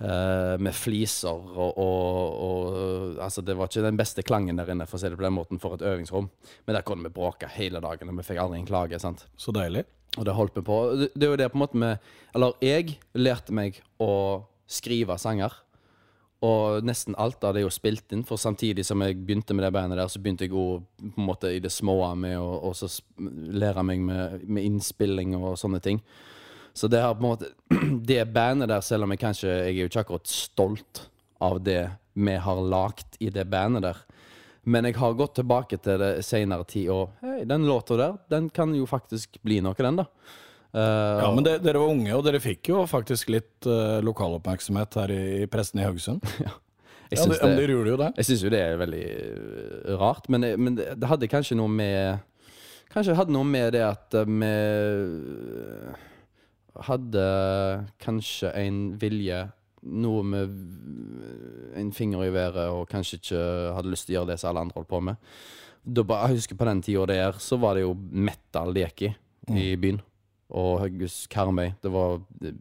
[0.00, 4.86] Uh, med fliser og, og, og Altså, det var ikke den beste klangen der inne,
[4.88, 6.30] for å si det på den måten, for et øvingsrom.
[6.64, 9.02] Men der kunne vi bråke hele dagen, og vi fikk aldri en klage.
[9.02, 9.26] sant?
[9.36, 9.84] Så deilig.
[10.18, 10.78] Og det holdt vi på.
[10.98, 11.90] Det, det er jo det på en måte vi
[12.34, 14.12] Eller jeg lærte meg å
[14.70, 15.52] skrive sanger.
[16.40, 19.66] Og nesten alt av det er jo spilt inn, for samtidig som jeg begynte med
[19.66, 22.48] det bandet der, så begynte jeg å på en måte i det små med å
[22.70, 22.88] og så
[23.20, 26.00] lære meg med, med innspilling og sånne ting.
[26.72, 27.50] Så det har på en måte
[28.12, 31.00] Det bandet der, selv om jeg kanskje Jeg er jo ikke akkurat stolt
[31.42, 31.82] av det
[32.20, 33.98] vi har lagt i det bandet der.
[34.62, 38.50] Men jeg har gått tilbake til det senere tid, og hei, den låta der, den
[38.52, 40.04] kan jo faktisk bli noe, den, da.
[40.74, 44.94] Eh, Ja, men det, Dere var unge, og dere fikk jo faktisk litt uh, lokaloppmerksomhet
[45.00, 46.22] her i, i pressen i Haugesund.
[47.10, 48.10] jeg Ja, syns ja, det, gjorde jo det.
[48.20, 51.56] jeg syns jo det er veldig øh, rart, men, det- men det, det hadde kanskje
[51.58, 52.20] noe med
[52.90, 54.48] Kanskje det hadde noe med det at vi
[56.86, 57.24] hadde
[58.02, 59.44] kanskje en vilje
[59.82, 60.50] Noe med
[61.80, 63.44] en finger i været og kanskje ikke
[63.78, 65.16] hadde lyst til å gjøre det som alle andre holdt på med.
[65.88, 69.10] Da, jeg husker på den tida der, så var det jo metal det gikk i
[69.56, 70.02] i byen.
[70.50, 71.72] Og Haugus Karmøy.
[71.82, 72.52] Det var øh,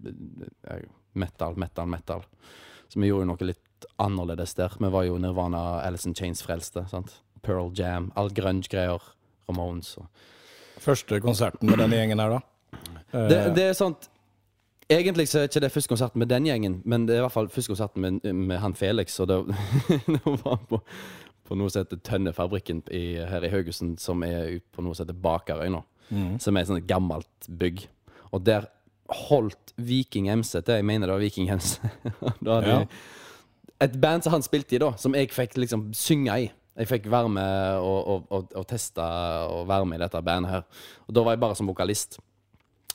[0.72, 2.22] øh, metal, metal, metal.
[2.90, 4.76] Så vi gjorde jo noe litt annerledes der.
[4.80, 6.86] Vi var jo Nirvana, Alison in Chains frelste.
[6.90, 7.20] sant?
[7.44, 9.02] Pearl Jam, all grunge-greier.
[9.50, 9.96] Ramones.
[9.98, 10.06] Og.
[10.80, 12.40] Første konserten med denne gjengen her, da.
[13.14, 14.10] Eh, Det, det er sant.
[14.90, 17.32] Egentlig så er ikke det første konserten med den gjengen, men det er i hvert
[17.36, 19.20] fall første konserten med, med han Felix.
[19.20, 19.38] Og det,
[20.08, 20.80] det var på,
[21.46, 25.20] på noe som heter Tønnefabrikken i, her i Haugesund, som er på noe som heter
[25.22, 25.84] Bakerøy nå.
[26.42, 27.88] Som er et sånt gammelt bygg.
[28.34, 28.68] Og der
[29.10, 30.76] holdt Viking MC til.
[30.80, 31.80] Jeg mener det var Viking MC.
[32.46, 32.86] da hadde Ja.
[33.82, 36.50] et band som han spilte i, da, som jeg fikk liksom synge i.
[36.80, 40.52] Jeg fikk være med og, og, og, og teste og være med i dette bandet
[40.54, 40.64] her.
[41.08, 42.20] Og da var jeg bare som vokalist.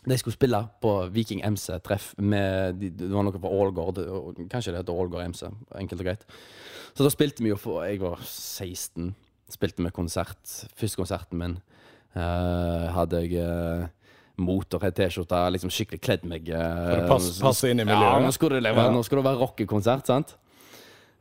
[0.04, 4.00] De skulle spille på Viking MC-treff med Det var noe fra Ålgård.
[4.52, 5.46] Kanskje det heter Ålgård MC,
[5.80, 6.24] enkelt og greit.
[6.94, 9.14] Så da spilte vi jo for Jeg var 16.
[9.52, 10.40] Spilte med konsert.
[10.76, 11.56] Første konserten min
[12.16, 13.86] eh, hadde jeg uh,
[14.44, 16.48] Motorhead-T-skjorte, liksom skikkelig kledd meg.
[16.50, 19.02] uh, passe- passe inn i Ja, nå skulle det, være, Ja.
[19.02, 20.34] skulle det være rockekonsert, sant?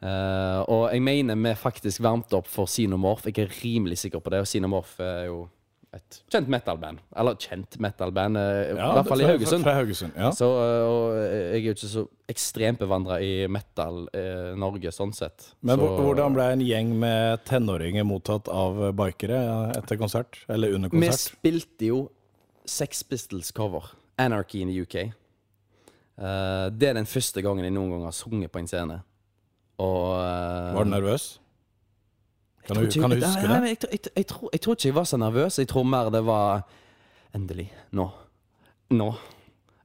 [0.03, 3.25] Uh, og jeg mener vi faktisk varmte opp for Xenomorph.
[3.29, 5.49] Jeg er rimelig sikker på det, og Xenomorph er jo
[5.93, 7.01] et kjent metal-band.
[7.21, 9.65] Eller kjent metal-band, eh, i hvert fall i Haugesund.
[9.65, 10.32] Fra Haugesund, ja.
[10.34, 15.51] Så, øh, og jeg er jo ikke så ekstremt bevandra i metal-Norge, sånn sett.
[15.62, 19.41] Men så, hvordan ble en gjeng med tenåringer mottatt av bikere
[19.77, 20.41] etter konsert?
[20.49, 21.13] Eller under konsert?
[21.13, 21.99] Vi spilte jo
[22.65, 23.91] Sex Pistols-cover.
[24.17, 24.95] Anarchy in the UK.
[26.17, 28.99] Eh, det er den første gangen jeg noen gang har sunget på en scene.
[29.82, 31.27] Og eh, Var du nervøs?
[32.67, 33.69] Kan du, kan du huske det?
[33.69, 35.60] Jeg, jeg, jeg, tror, jeg tror ikke jeg var så nervøs.
[35.60, 36.63] Jeg tror mer det var
[37.34, 37.71] Endelig.
[37.91, 38.10] Nå.
[38.93, 39.13] Nå.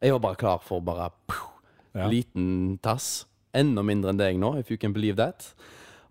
[0.03, 1.47] Jeg var bare klar for bare pow,
[1.95, 2.07] Ja.
[2.09, 3.27] Liten tass.
[3.57, 5.55] Enda mindre enn deg nå, if you can believe that.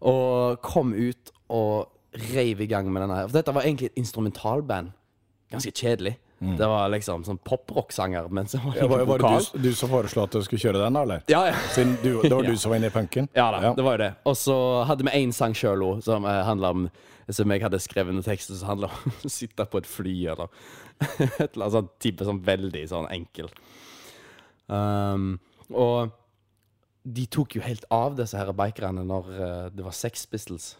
[0.02, 1.94] Og kom ut og
[2.34, 3.22] reiv i gang med denne.
[3.28, 4.90] For dette var egentlig et instrumentalband.
[5.54, 6.18] Ganske kjedelig.
[6.40, 9.72] Det var liksom sånn poprock-sanger, men så var det Ja, var, var det du, du
[9.74, 11.24] som foreslo at du skulle kjøre den, da, eller?
[11.34, 11.56] Ja, ja.
[11.74, 12.52] Siden du, det var Ja.
[12.54, 13.30] du som var inne i punken?
[13.34, 14.12] Ja da, det var jo det.
[14.30, 16.86] Og så hadde vi én sang sjøl òg, som uh, handla om
[17.34, 20.48] Som jeg hadde skrevet noen tekster som handla om å sitte på et fly, eller
[21.02, 23.50] et eller annet sånt type sånn veldig sånn enkel.
[24.68, 25.40] Um,
[25.74, 26.14] og
[27.04, 30.76] de tok jo helt av, disse her bikerne, når uh, det var Sex Pistols.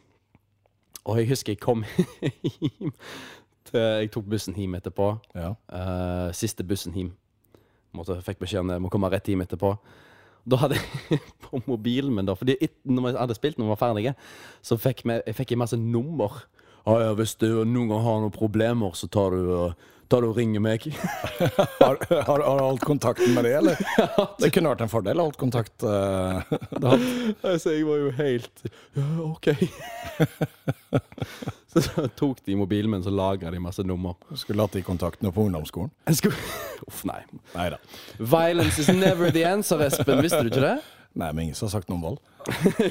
[1.08, 2.94] Og jeg husker jeg kom hjem
[3.76, 5.14] Jeg tok bussen hjem etterpå.
[5.36, 5.54] Ja.
[5.72, 7.12] Uh, siste bussen hjem.
[7.98, 8.82] Måtte, fikk beskjed om det.
[8.84, 9.76] Må komme rett hjem etterpå.
[10.48, 12.56] Da hadde jeg på mobilen min, da Fordi
[12.88, 14.16] når vi hadde spilt når vi var ferdige,
[14.64, 16.42] så fikk jeg, jeg fikk jeg masse nummer.
[16.88, 20.30] Ja, ja, hvis du noen gang har noen problemer, så tar du, uh, tar du
[20.30, 20.86] og ringer meg.
[21.78, 23.78] Har, har, har du holdt kontakten med det, eller?
[24.42, 25.76] Det kunne vært en fordel å holde kontakt.
[25.84, 26.40] Uh,
[26.80, 26.96] da.
[27.44, 28.64] altså, jeg var jo helt
[28.98, 29.52] Ja, OK.
[31.84, 34.18] Så, tok de mobilen min, så lagra de masse nummer.
[34.36, 35.92] Skulle hatt de kontaktene på ungdomsskolen.
[36.16, 36.38] Skulle
[36.90, 37.22] Uff, nei.
[37.56, 37.80] Neida.
[38.20, 40.22] Violence is never the answer, Espen.
[40.26, 40.78] Visste du ikke det?
[41.18, 42.20] Nei, men ingen som har sagt noe om vold.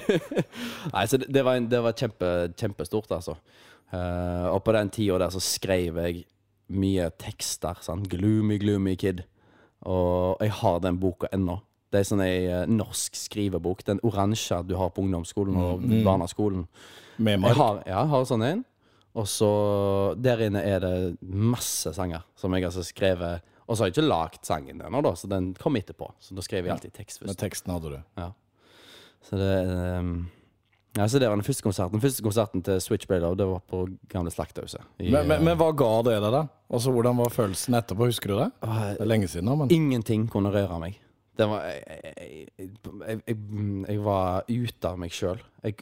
[0.94, 3.36] Nei, så det, det var, en, det var kjempe, kjempestort, altså.
[3.92, 6.24] Uh, og på den tida der så skrev jeg
[6.74, 7.78] mye tekster.
[7.86, 8.08] Sant?
[8.10, 9.22] Gloomy, gloomy kid.
[9.86, 11.60] Og jeg har den boka ennå.
[11.92, 13.84] Det er sånn ei eh, norsk skrivebok.
[13.86, 16.64] Den oransje du har på ungdomsskolen og barneskolen.
[17.16, 18.64] Med Jeg har, ja, jeg har sånn en.
[19.16, 19.50] Og så
[20.20, 23.44] Der inne er det masse sanger som jeg altså skrevet.
[23.66, 26.12] Og så har jeg ikke lagd sangen ennå, da, så den kom etterpå.
[26.22, 27.30] Så da skrev jeg alltid tekst først.
[27.32, 28.00] Men teksten hadde du.
[28.20, 28.30] Ja.
[29.26, 29.52] Så det
[29.98, 30.16] um
[30.96, 31.98] ja, så det var den første konserten.
[31.98, 34.80] Den første konserten til Switch Ray Love, det var på gamle Slakthuset.
[34.98, 36.46] Men, men, eh, men hva ga det deg, da?
[36.72, 38.08] Altså, Hvordan var følelsen etterpå?
[38.08, 38.46] Husker du det?
[38.62, 40.96] Det er lenge siden nå, men Ingenting kunne røre meg.
[41.36, 42.70] Det var jeg, jeg,
[43.04, 43.36] jeg,
[43.90, 45.42] jeg var ute av meg sjøl.
[45.66, 45.76] Jeg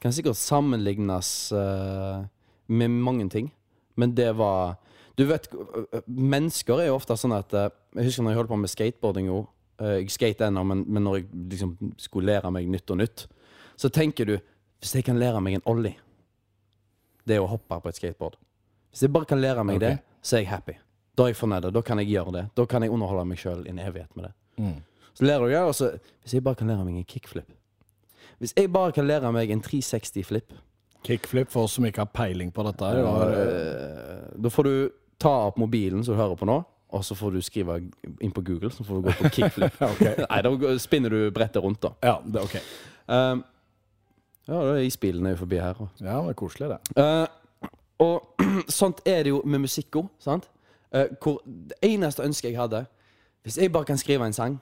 [0.00, 2.24] kan sikkert sammenlignes uh,
[2.66, 3.52] med mange ting,
[3.96, 4.76] men det var
[5.18, 5.48] Du vet,
[6.06, 9.30] mennesker er jo ofte sånn at uh, Jeg husker når jeg holdt på med skateboarding
[9.34, 9.48] òg.
[9.80, 13.26] eh, Jeg skater ennå, men, men når jeg liksom skulle lære meg nytt og nytt,
[13.76, 14.36] så tenker du
[14.78, 15.96] Hvis jeg kan lære meg en ollie
[17.26, 18.38] Det er å hoppe på et skateboard.
[18.90, 19.88] Hvis jeg bare kan lære meg okay.
[19.98, 20.78] det, så er jeg happy.
[21.18, 21.72] Da er jeg fornøyd.
[21.74, 22.44] Da kan jeg gjøre det.
[22.56, 24.32] Da kan jeg underholde meg sjøl i en evighet med det.
[24.56, 24.78] Mm.
[25.12, 25.90] Så lærer du det, og så
[26.22, 27.50] Hvis jeg bare kan lære meg en kickflip
[28.38, 30.52] Hvis jeg bare kan lære meg en 360-flip
[31.06, 35.30] kickflip for oss som ikke har peiling på dette var- Eh, Da får du ta
[35.48, 36.56] opp mobilen som du hører på nå,
[36.90, 37.76] og så får du skrive
[38.20, 39.82] inn på Google, så får du gå på kickflip.
[39.92, 40.14] okay.
[40.30, 41.90] Nei, da spinner du brettet rundt, da.
[42.02, 42.56] Ja, det, ok.
[43.08, 43.44] Um,
[44.48, 45.74] ja, da er isbilen er jo forbi her.
[45.74, 46.04] Også.
[46.04, 46.78] Ja, det er koselig, det.
[46.96, 48.44] Uh, og
[48.80, 50.48] sånt er det jo med musikk òg, sant?
[50.94, 52.86] Uh, hvor det eneste ønsket jeg hadde
[53.42, 54.60] Hvis jeg bare kan skrive en sang,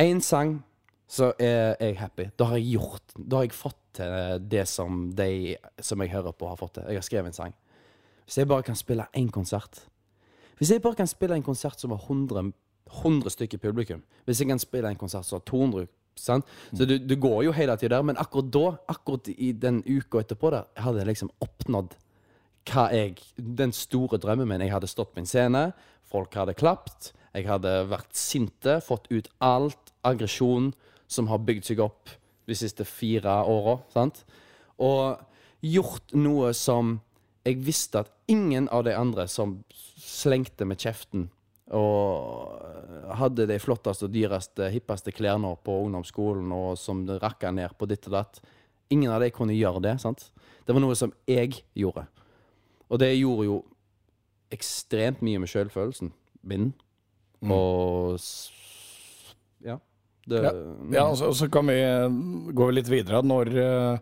[0.00, 0.64] én sang,
[1.08, 2.28] så er jeg happy.
[2.38, 6.32] Da har jeg gjort Da har jeg fått til det som de som jeg hører
[6.36, 6.88] på, har fått til.
[6.92, 7.54] Jeg har skrevet en sang.
[8.26, 9.86] Hvis jeg bare kan spille én konsert
[10.58, 12.52] Hvis jeg bare kan spille en konsert som har 100,
[12.92, 16.44] 100 stykker publikum Hvis jeg kan spille en konsert som har 200 sant?
[16.74, 20.20] Så du, du går jo hele tida der, men akkurat da, akkurat i den uka
[20.20, 21.96] etterpå der, hadde jeg liksom oppnådd
[22.68, 24.60] hva jeg Den store drømmen min.
[24.60, 25.70] Jeg hadde stått på en scene,
[26.04, 30.74] folk hadde klapt, jeg hadde vært sinte, fått ut alt aggresjon
[31.08, 32.12] som har bygd seg opp
[32.48, 33.78] de siste fire åra?
[34.78, 36.98] Og gjort noe som
[37.48, 39.62] jeg visste at ingen av de andre som
[39.98, 41.30] slengte med kjeften
[41.74, 47.88] og hadde de flotteste, og dyreste, hippeste klærne på ungdomsskolen, og som rakka ned på
[47.90, 48.40] ditt og datt
[48.88, 49.98] Ingen av de kunne gjøre det.
[50.00, 50.30] sant?
[50.64, 52.06] Det var noe som jeg gjorde.
[52.88, 53.56] Og det gjorde jo
[54.48, 56.72] ekstremt mye med sjølfølelsen min.
[57.44, 58.16] Og
[59.60, 59.76] Ja.
[60.28, 60.52] Det, Ja,
[60.92, 61.78] ja og så- og så kan vi
[62.52, 63.22] gå litt videre.
[63.24, 63.98] Når, eh,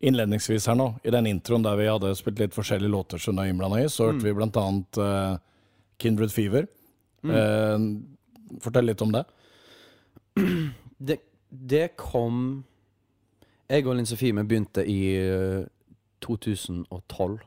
[0.00, 3.50] innledningsvis her nå, i den introen der vi hadde spilt litt forskjellige låter som er
[3.50, 5.38] innblanda i, så hørte vi blant annet eh,
[5.98, 6.68] Kindred Fever.
[7.24, 7.78] Eh,
[8.62, 9.24] fortell litt om det.
[11.00, 12.64] Det, det kom
[13.70, 15.64] Jeg og Linn Sofie begynte i eh,
[16.20, 17.38] 2012.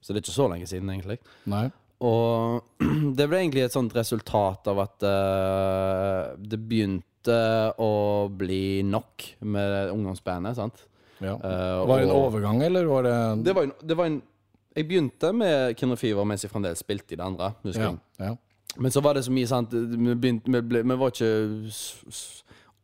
[0.00, 1.18] Så det er ikke så lenge siden, egentlig.
[1.46, 1.66] Nei.
[2.00, 2.62] Og
[3.16, 7.88] det ble egentlig et sånt resultat av at uh, det begynte å
[8.28, 10.82] bli nok med ungdomsbandet, sant?
[11.22, 11.36] Ja.
[11.38, 14.16] Uh, Var det en overgang, eller var det Det var, en, det var en
[14.76, 17.52] Jeg begynte med Kinder Fever mens jeg fremdeles spilte i det andre.
[17.62, 18.26] husker ja, jeg.
[18.26, 18.36] ja.
[18.82, 21.30] Men så var det så mye sant Vi, begynte, vi, ble, vi var ikke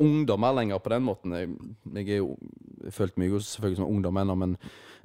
[0.01, 1.33] ungdommer lenger på den måten.
[1.37, 1.51] Jeg,
[2.07, 2.37] jeg, jo,
[2.85, 4.55] jeg følte meg jo selvfølgelig som ungdom ennå, men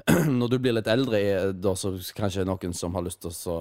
[0.39, 3.35] når du blir litt eldre, er- det så kanskje noen som har lyst til å
[3.35, 3.57] så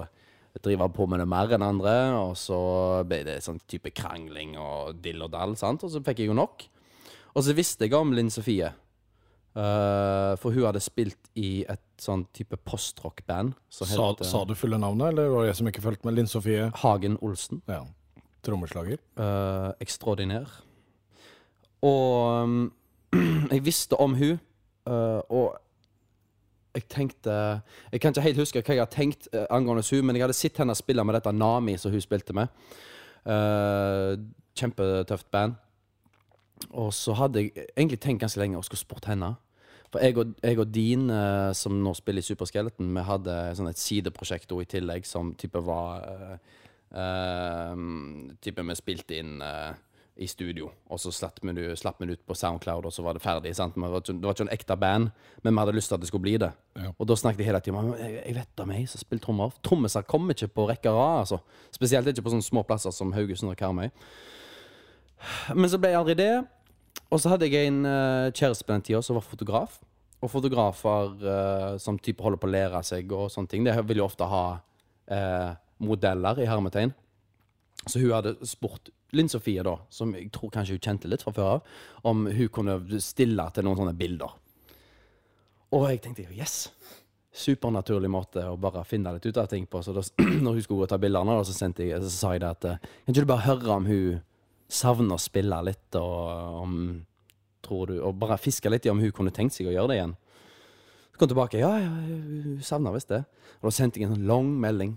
[0.63, 2.61] drive på med det mer enn andre, og så
[3.09, 5.83] ble det sånn type krangling og dill og dall, sant?
[5.83, 6.67] og så fikk jeg jo nok.
[7.35, 8.71] Og så visste jeg om Linn Sofie,
[9.55, 13.53] Uh, for hun hadde spilt i et sånn type postrock-band.
[13.71, 16.17] Sa, sa du fulle navnet, eller var det jeg som ikke fulgte med?
[16.19, 16.65] Linn Sofie?
[16.83, 17.61] Hagen Olsen.
[17.71, 17.85] Ja.
[18.43, 18.99] Trommeslager?
[19.15, 20.51] uh, ekstraordinær.
[21.87, 22.57] Og um,
[23.55, 24.41] jeg visste om hun
[24.91, 25.55] uh, og
[26.75, 27.35] jeg tenkte
[27.93, 30.39] Jeg kan ikke helt huske hva jeg har tenkt uh, angående hun, men jeg hadde
[30.39, 32.49] sett henne spille med dette Nami som hun spilte med.
[33.25, 34.19] Uh,
[34.59, 35.57] kjempetøft band.
[36.71, 39.35] Og så hadde jeg egentlig tenkt ganske lenge og skulle spurt henne.
[39.93, 43.71] For jeg og, jeg og Dean, uh, som nå spiller i Superskeleton, vi hadde sånn
[43.71, 46.61] et sideprosjekt i tillegg som type var uh,
[46.95, 47.75] eh,
[48.43, 49.75] Type vi spilte inn eh,
[50.17, 53.55] i studio, og så slapp vi, det- ut på Soundcloud, og så var det ferdig.
[53.55, 53.75] sant?
[53.75, 55.11] Det var ikke, det var ikke en ekte band,
[55.43, 56.53] men vi hadde lyst til at det skulle bli det.
[56.77, 56.93] Ja.
[56.99, 59.51] Og da snakket jeg hele tiden om jeg, jeg vet om ei som spiller trommer.
[59.63, 61.41] Trommiser kommer ikke på rekke og rad, altså.
[61.73, 63.91] Spesielt ikke på sånne små plasser som Haugesund og Karmøy.
[65.55, 66.45] Men så ble jeg aldri det.
[67.11, 69.81] Og så hadde jeg en uh, kjæreste på den tida som var fotograf.
[70.23, 73.99] Og fotografer uh, som type holder på å lære seg og sånne ting, det vil
[73.99, 74.45] jo ofte ha
[75.11, 75.51] uh,
[75.83, 76.95] modeller i hermetegn.
[77.85, 81.33] Så hun hadde spurt Linn Sofie, da, som jeg tror kanskje hun kjente litt fra
[81.35, 81.73] før av,
[82.11, 84.37] om hun kunne stille til noen sånne bilder.
[85.75, 86.69] Og jeg tenkte yes!
[87.35, 89.81] Supernaturlig måte å bare finne litt ut av ting på.
[89.83, 90.05] Så da,
[90.45, 92.85] når hun skulle gå og ta bildene, så, jeg, så sa jeg det at eh,
[93.03, 94.21] Kan ikke du bare høre om hun
[94.71, 96.77] savner å spille litt, og om
[97.65, 99.99] tror du, og bare fiske litt i om hun kunne tenkt seg å gjøre det
[99.99, 100.15] igjen.
[101.11, 101.61] Så kom jeg tilbake.
[101.63, 103.23] Ja, ja, hun savna visst det.
[103.61, 104.97] Og da sendte jeg en sånn lang melding.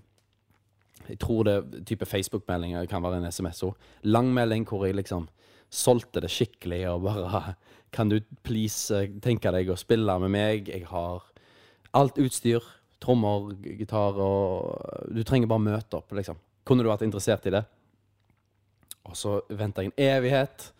[1.10, 3.76] Jeg tror det type Facebook-melding det kan være en SMS òg.
[4.04, 5.28] Lang melding hvor jeg liksom
[5.74, 7.42] solgte det skikkelig og bare
[7.96, 10.68] Kan du please eh, tenke deg å spille med meg?
[10.68, 11.24] Jeg har
[11.96, 12.66] alt utstyr.
[13.00, 16.36] Trommer, gitar og Du trenger bare møte opp, liksom.
[16.68, 17.64] Kunne du vært interessert i det?
[19.08, 20.72] Og så venta jeg en evighet.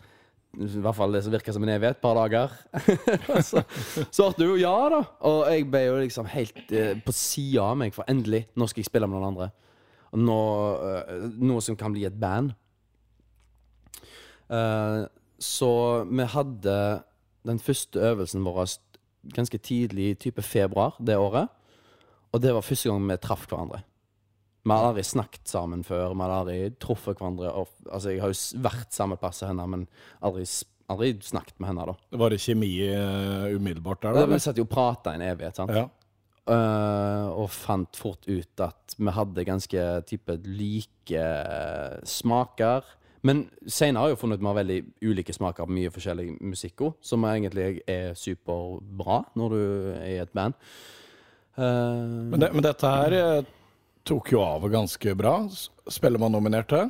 [0.58, 1.96] I hvert fall det som virka som en evighet.
[1.96, 2.52] Et par dager.
[3.48, 3.62] så
[4.10, 5.00] svarte hun ja, da.
[5.30, 8.84] Og jeg ble jo liksom helt eh, på sida av meg, for endelig, nå skal
[8.84, 9.50] jeg spille med noen andre.
[10.16, 10.40] Nå,
[10.88, 12.54] eh, noe som kan bli et band.
[14.48, 15.02] Eh,
[15.38, 15.72] så
[16.08, 16.76] vi hadde
[17.48, 18.78] den første øvelsen vår
[19.34, 21.48] ganske tidlig, type februar det året.
[22.32, 23.82] Og det var første gang vi traff hverandre.
[24.64, 26.12] Vi hadde aldri snakket sammen før.
[26.12, 27.52] Vi hadde aldri truffet hverandre.
[27.56, 29.86] Og, altså, jeg har jo vært samme plass som henne, men
[30.24, 30.44] aldri,
[30.92, 31.86] aldri snakket med henne.
[31.88, 34.26] da Var det kjemi uh, umiddelbart der, da?
[34.28, 35.72] Vi satt jo og prata en evighet, sant.
[35.72, 35.86] Ja.
[36.48, 42.86] Eh, og fant fort ut at vi hadde ganske type like eh, smaker.
[43.26, 44.78] Men senere har jeg funnet ut at vi har veldig
[45.10, 49.60] ulike smaker på mye forskjellig musikk som egentlig er superbra når du
[49.98, 50.54] er i et band.
[51.58, 53.44] Uh, Men, det, men dette her
[54.06, 55.34] tok jo av ganske bra.
[55.50, 56.84] S- Spellemannnominerte.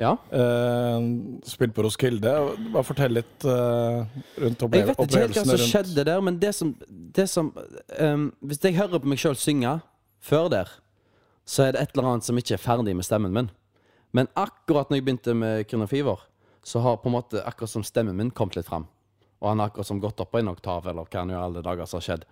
[0.00, 0.16] Ja.
[0.34, 2.30] Uh, spilt på Roskilde.
[2.74, 4.02] Bare fortell litt uh,
[4.42, 7.52] rundt Jeg vet ikke helt hva som skjedde der, men det som, det som
[8.00, 9.76] um, Hvis jeg hører på meg sjøl synge
[10.24, 10.72] før der,
[11.46, 13.52] så er det et eller annet som ikke er ferdig med stemmen min.
[14.16, 16.22] Men akkurat når jeg begynte med Kyrne Fever,
[16.64, 18.86] så har på en måte akkurat som stemmen min kommet litt fram.
[19.42, 21.64] Og han har akkurat som gått opp på en oktav, eller hva han gjør alle
[21.66, 22.28] dager som har skjedd.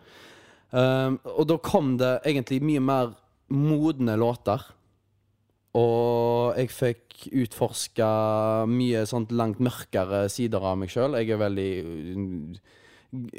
[0.73, 3.13] Um, og da kom det egentlig mye mer
[3.53, 4.65] modne låter.
[5.79, 8.09] Og jeg fikk utforska
[8.69, 11.17] mye sånt langt mørkere sider av meg sjøl.
[11.17, 12.59] Jeg er veldig uh,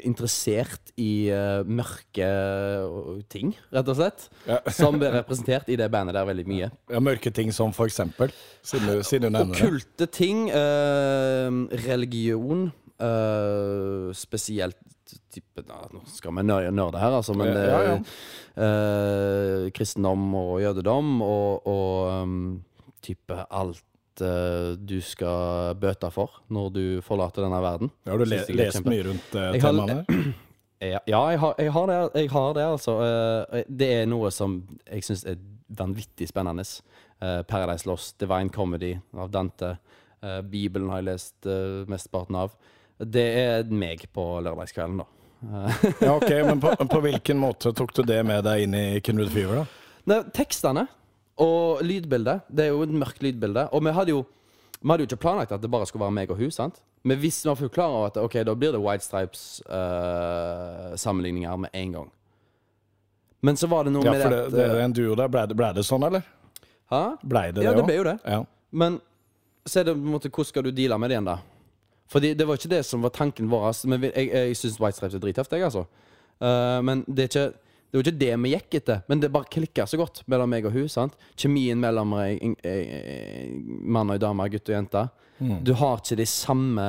[0.06, 4.26] interessert i uh, mørke uh, ting, rett og slett.
[4.48, 4.58] Ja.
[4.80, 6.70] Som blir representert i det bandet der veldig mye.
[6.90, 9.54] ja, mørke ting som for eksempel, siden du, siden du nevner.
[9.54, 10.48] Okkulte ting.
[10.50, 12.72] Uh, religion.
[12.94, 14.78] Uh, spesielt
[15.32, 17.96] type ja, Nå skal vi nerde her, altså, men Ja, ja.
[18.64, 22.62] eh, kristendom og jødedom og, og um,
[23.04, 27.90] type alt eh, du skal bøte for når du forlater denne verden.
[28.06, 30.04] Har du le er lest kjempe- mye rundt uh, temaene?
[30.84, 32.94] Ja, ja jeg, har, jeg, har det, jeg har det, altså.
[33.00, 34.58] Eh, Det er noe som
[34.90, 35.38] jeg syns er
[35.78, 36.64] vanvittig spennende.
[37.48, 39.70] Paradise Lost, Divine Comedy av Dante.
[40.50, 41.46] Bibelen har jeg lest
[41.88, 42.52] mesteparten av.
[42.98, 45.06] Det er meg på lørdagskvelden, da.
[45.44, 45.70] Eh,
[46.06, 49.30] Ja, ok, Men på, på hvilken måte tok du det med deg inn i Kindred
[49.34, 49.54] Fever?
[49.62, 49.66] da?
[50.12, 50.84] Nei, tekstene
[51.42, 52.38] og lydbildet.
[52.48, 53.62] Det er jo et mørkt lydbilde.
[53.74, 54.20] Og vi hadde jo
[54.84, 56.50] Vi hadde jo ikke planlagt at det bare skulle være meg og hun.
[56.52, 56.76] sant?
[57.04, 61.92] Men hvis vi var klar over at ok, da blir det White Stripes-sammenligninger med en
[61.92, 62.10] gang.
[63.40, 65.28] Men så var det noe Ja, med for det, at, det er en duo der.
[65.28, 66.22] Blei det, ble det sånn, eller?
[66.92, 67.02] Hæ?
[67.24, 68.16] Blei det Ja, det det ble jo det.
[68.24, 68.44] Ja.
[68.72, 69.00] Men
[69.66, 71.36] så er det på en måte, hvordan skal du deale med det igjen, da?
[72.10, 73.68] Fordi det var ikke det som var tanken vår.
[73.70, 73.88] altså.
[73.88, 75.86] Men jeg, jeg syns White Stripes er drittøft, jeg, altså.
[76.42, 77.52] Uh, men det er ikke
[77.94, 80.64] det var ikke det vi gikk etter, men det bare klikka så godt mellom meg
[80.66, 80.88] og hun.
[80.90, 81.12] sant?
[81.38, 85.04] Kjemien mellom mann og dame, gutt og jente.
[85.62, 86.88] Du har ikke de samme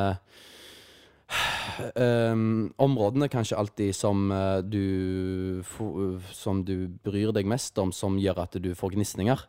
[1.93, 5.63] um, områdene kanskje alltid som eh, du
[6.31, 9.45] Som du bryr deg mest om, som gjør at du får gnisninger.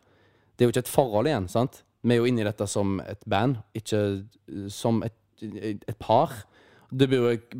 [0.57, 1.83] Det er jo ikke et forhold igjen, sant?
[2.01, 4.23] Vi er jo inne i dette som et band, ikke
[4.69, 6.33] som et, et par.
[6.89, 7.59] Det blir jo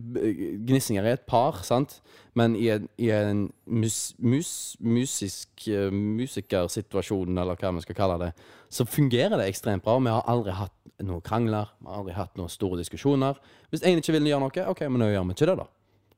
[0.68, 1.98] gnissinger i et par, sant?
[2.38, 8.18] Men i en, i en mus, mus, musisk eh, musikersituasjon, eller hva vi skal kalle
[8.22, 8.32] det,
[8.70, 9.98] så fungerer det ekstremt bra.
[10.00, 13.40] Vi har aldri hatt noen krangler, vi har aldri hatt noen store diskusjoner.
[13.72, 15.68] Hvis en ikke vil gjøre noe, OK, men nå gjør vi ikke det, da.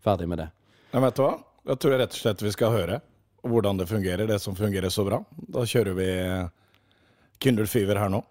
[0.05, 0.49] Ferdig med det.
[0.93, 1.34] Men vet du hva?
[1.70, 3.01] Da tror jeg rett og slett vi skal høre
[3.49, 5.22] hvordan det fungerer, det som fungerer så bra.
[5.49, 6.10] Da kjører vi
[7.39, 8.22] Kindle Fever her nå.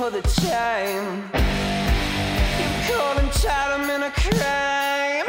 [0.00, 1.24] For the time.
[2.60, 5.28] You call entitlement a crime.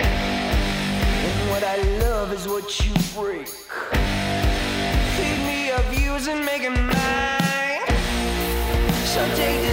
[1.28, 3.50] And what I love is what you break.
[5.18, 7.82] Feed me your views and make it mine.
[9.14, 9.71] So take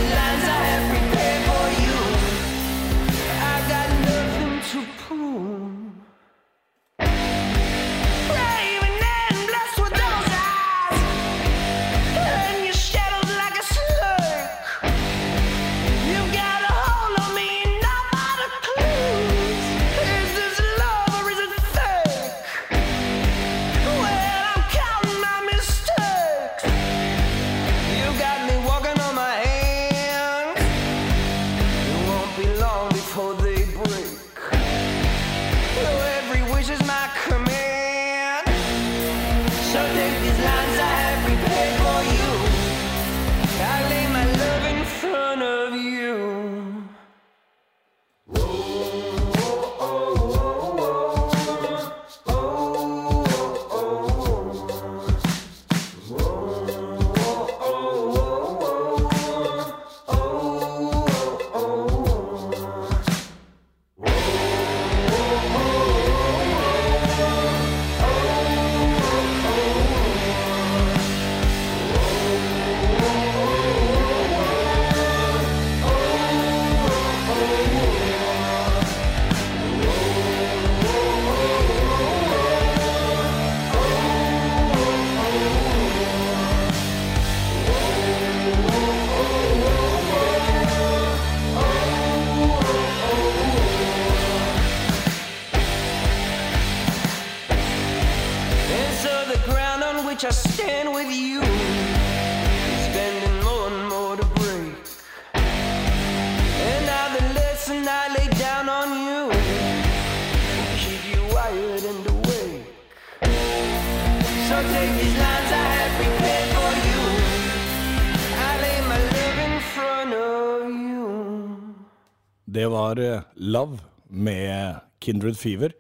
[122.89, 123.79] var eh, Love
[124.09, 125.73] med Kindred Fever.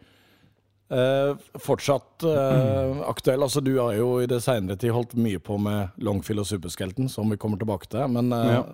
[0.91, 3.43] Eh, fortsatt eh, aktuell.
[3.43, 7.11] Altså, du har jo i det seinere tid holdt mye på med Longfield og Superskelton,
[7.13, 8.07] som vi kommer tilbake til.
[8.13, 8.65] Men eh, Ja.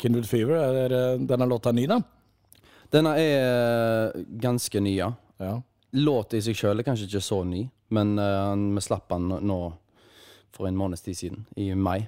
[0.00, 2.00] Kindred Fever, er, eh, denne låta ny, da?
[2.90, 5.10] Denne er ganske ny, ja.
[5.38, 5.58] Ja.
[5.92, 9.58] Låta i seg sjøl er kanskje ikke så ny, men uh, vi slapp den nå
[10.54, 12.06] for en måneds tid siden, i mai.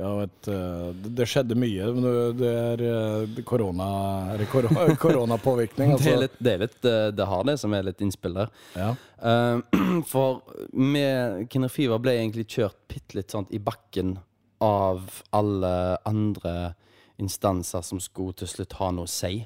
[0.00, 1.90] Ja, vet, eh, det, det skjedde mye.
[1.92, 2.06] men
[2.38, 4.48] Det, er koronapåvirkning.
[4.48, 6.04] korona, korona, altså.
[6.04, 8.52] Det, er litt, det, er litt, eh, det har det som er litt innspill der.
[8.78, 8.90] Ja.
[9.30, 9.80] Eh,
[10.12, 10.42] for
[10.72, 14.16] med Kinner Fever ble egentlig kjørt bitte litt sånn i bakken
[14.64, 15.72] av alle
[16.08, 16.74] andre
[17.20, 19.42] instanser som skulle til slutt ha noe å si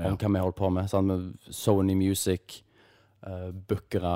[0.00, 0.88] om hva vi holdt på med.
[0.88, 2.60] Sånn Med Sony Music,
[3.26, 4.14] uh, bookere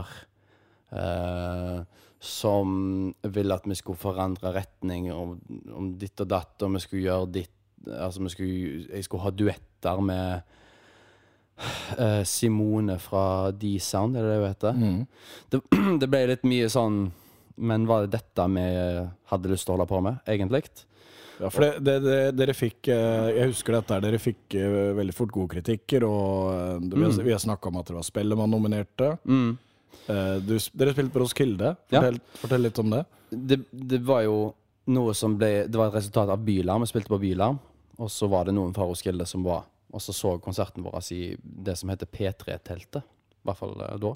[0.95, 1.81] eh,
[2.25, 5.37] som ville at vi skulle forandre retning om,
[5.77, 7.51] om ditt og datt, og vi skulle gjøre ditt
[7.85, 10.55] Altså, vi skulle, jeg skulle ha duetter med
[12.01, 14.79] uh, Simone fra D-Sound, er det det hun heter?
[15.53, 15.61] Det,
[16.01, 16.97] det ble litt mye sånn
[17.61, 18.65] Men var det dette vi
[19.35, 20.65] hadde lyst til å holde på med, egentlig?
[21.41, 24.95] Ja, for det, det, det, dere fikk eh, Jeg husker dette, her, dere fikk eh,
[24.95, 29.15] veldig fort gode kritikker, og vi har, har snakka om at det var Spellemann-nominerte.
[29.19, 29.49] Eh,
[30.05, 31.75] du, dere spilte på Roskilde.
[31.89, 32.01] Ja.
[32.01, 33.05] Fortell, fortell litt om det.
[33.31, 34.39] det, det var jo
[34.93, 36.85] noe som ble Det var et resultat av Bylarm.
[36.85, 37.61] Vi spilte på Bylarm.
[37.97, 39.65] Og så var det noen fra Roskilde som var
[39.95, 43.03] Og så så konserten vår i det som heter P3-teltet.
[43.05, 44.15] I hvert fall eh, da.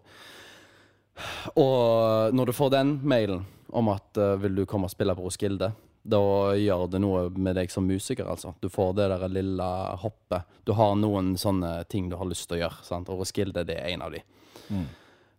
[1.54, 5.26] Og når du får den mailen om at uh, vil du komme og spille på
[5.26, 5.70] Roskilde,
[6.02, 6.20] da
[6.56, 8.54] gjør det noe med deg som musiker, altså.
[8.62, 9.66] Du får det der lille
[10.02, 10.46] hoppet.
[10.64, 13.10] Du har noen sånne ting du har lyst til å gjøre, sant?
[13.12, 14.22] og Roskilde det er en av de.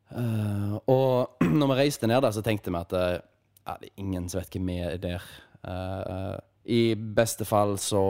[0.10, 3.16] Eh, og når vi reiste ned der, så tenkte vi at eh,
[3.66, 5.26] ja, det er ingen som vet hvem vi er der.
[5.60, 6.40] Uh,
[6.72, 8.02] I beste fall så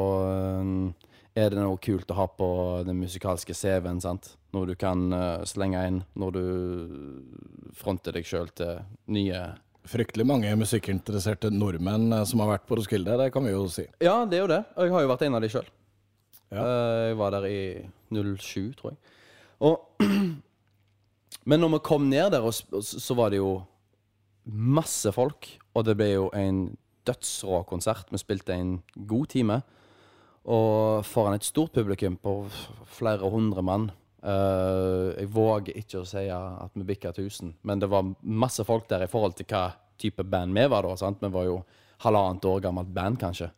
[1.33, 2.49] er det noe kult å ha på
[2.85, 4.35] den musikalske CV-en, sant.
[4.55, 6.45] Noe du kan uh, slenge inn når du
[7.75, 8.85] fronter deg sjøl til
[9.15, 9.49] nye
[9.89, 13.87] Fryktelig mange musikkinteresserte nordmenn som har vært på Roskilde, det kan vi jo si.
[14.03, 14.59] Ja, det er jo det.
[14.75, 15.69] Og jeg har jo vært en av de sjøl.
[16.53, 16.65] Ja.
[17.07, 17.61] Jeg var der i
[18.13, 18.99] 07, tror jeg.
[19.65, 20.03] Og
[21.49, 22.45] Men når vi kom ned der,
[22.81, 23.57] så var det jo
[24.45, 25.47] masse folk.
[25.73, 26.67] Og det ble jo en
[27.09, 28.11] dødsrå konsert.
[28.13, 28.75] Vi spilte en
[29.09, 29.61] god time.
[30.49, 32.43] Og foran et stort publikum på
[32.97, 33.89] flere hundre mann.
[34.19, 38.89] Eh, jeg våger ikke å si at vi bikka 1000, men det var masse folk
[38.89, 39.69] der i forhold til hva
[39.99, 40.95] type band vi var da.
[40.99, 41.21] sant?
[41.23, 41.61] Vi var jo
[42.03, 43.49] halvannet år gammelt band, kanskje.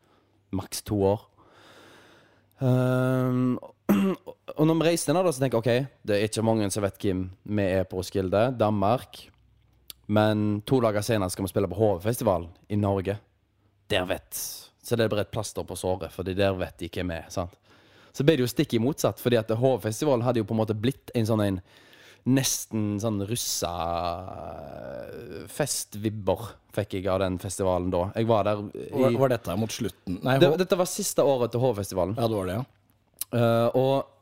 [0.58, 1.28] Maks to år.
[2.62, 3.56] Ehm,
[4.62, 6.84] og når vi reiste ned, da, så tenker jeg OK, det er ikke mange som
[6.86, 7.24] vet hvem
[7.58, 8.44] vi er på Roskilde.
[8.60, 9.24] Danmark.
[10.12, 13.16] Men to dager senere skal vi spille på HV-festivalen i Norge.
[13.90, 14.38] Der vet
[14.84, 17.30] Så det er bare et plaster på såret, Fordi der vet de hvem vi er.
[17.34, 17.58] sant?
[18.14, 20.76] Så ble det jo stikk i motsatt, fordi at HV-festivalen hadde jo på en måte
[20.78, 21.62] blitt en sånn en
[22.22, 23.72] Nesten sånn russa
[25.50, 28.04] festvibber fikk jeg av den festivalen da.
[28.14, 30.20] Jeg var der i var dette mot slutten?
[30.22, 32.14] Nei, det, Dette var siste året til HV-festivalen.
[32.20, 32.68] ja, det var det, ja.
[33.32, 34.21] Uh, og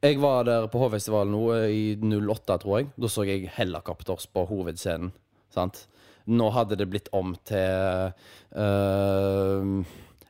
[0.00, 2.90] jeg var der på H-festivalen nå eh, i 08, tror jeg.
[2.96, 5.12] Da så jeg Hellacopters på hovedscenen.
[5.52, 5.84] Sant?
[6.30, 8.12] Nå hadde det blitt om til
[8.54, 9.80] uh,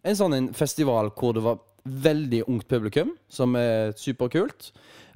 [0.00, 4.70] en sånn en festival hvor det var veldig ungt publikum, som er superkult.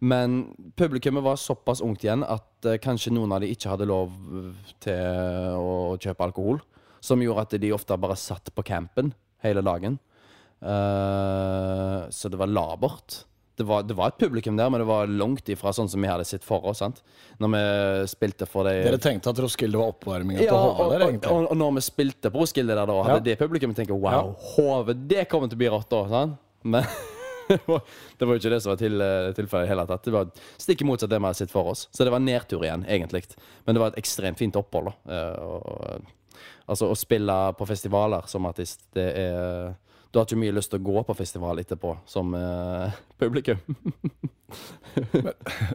[0.04, 4.12] Men publikummet var såpass ungt igjen at uh, kanskje noen av de ikke hadde lov
[4.84, 6.60] til å kjøpe alkohol.
[7.04, 9.98] Som gjorde at de ofte bare satt på campen hele dagen.
[10.60, 13.24] Uh, så det var labert.
[13.56, 16.08] Det var, det var et publikum der, men det var langt ifra sånn som vi
[16.10, 16.80] hadde sett for oss.
[16.82, 17.02] sant?
[17.38, 17.60] Når vi
[18.10, 20.88] spilte for det Dere tenkte at Roskilde var oppvarminga ja, til Hove?
[20.90, 21.30] Der, og, egentlig?
[21.30, 23.26] og, og når vi spilte på Roskilde der da, hadde Ja.
[23.30, 26.02] det publikummet tenkt wow, Hove, det kommer til å bli rått da.
[26.10, 26.40] sant?
[26.64, 26.82] Men
[27.48, 29.02] det var jo ikke det som var til,
[29.36, 30.04] tilfellet i hele tatt.
[30.06, 31.86] Det var stikk motsatt det vi hadde sett for oss.
[31.92, 33.22] Så det var nedtur igjen, egentlig.
[33.66, 34.90] Men det var et ekstremt fint opphold.
[34.90, 35.14] da.
[35.14, 36.10] Eh, og,
[36.66, 39.74] altså, å spille på festivaler som artist, det er
[40.14, 43.58] Du har ikke mye lyst til å gå på festival etterpå som eh, publikum.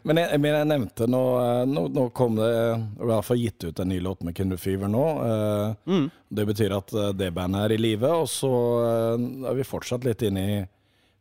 [0.07, 3.65] Men jeg, men jeg nevnte nå, eh, nå, nå kom det i hvert fall gitt
[3.67, 5.05] ut en ny låt med Kindle Fever nå.
[5.25, 6.05] eh, Mm.
[6.29, 8.51] Det betyr at eh, det bandet er i live, og så
[8.85, 10.57] eh, er vi fortsatt litt inne i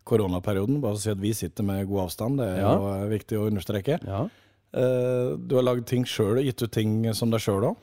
[0.09, 0.79] koronaperioden.
[0.81, 2.75] Bare å si at vi sitter med god avstand, det er Ja.
[2.79, 3.99] jo viktig å understreke.
[4.07, 4.23] Ja.
[4.73, 7.77] Eh, Du har lagd ting sjøl, gitt ut ting som deg sjøl òg.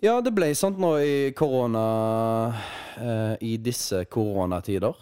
[0.00, 1.82] Ja, det ble sånn nå i korona
[2.96, 4.96] eh, I disse koronatider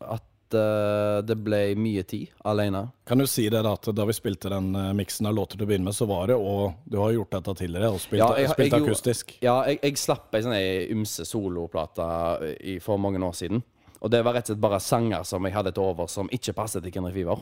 [0.00, 2.86] at eh, det ble mye tid alene.
[3.08, 5.66] Kan du si det da, at da vi spilte den eh, miksen av låter til
[5.66, 8.30] å begynne med, så var det og Du har gjort dette tidligere og spilt, Ja,
[8.40, 9.36] jeg- spilt jeg gjorde- akustisk.
[9.44, 12.08] Ja, jeg, jeg slapp ei sånn ei ymse soloplate
[12.80, 13.60] for mange år siden.
[14.04, 16.52] Og det var rett og slett bare sanger som jeg hadde til over som ikke
[16.56, 17.40] passet til Kendrick Fever.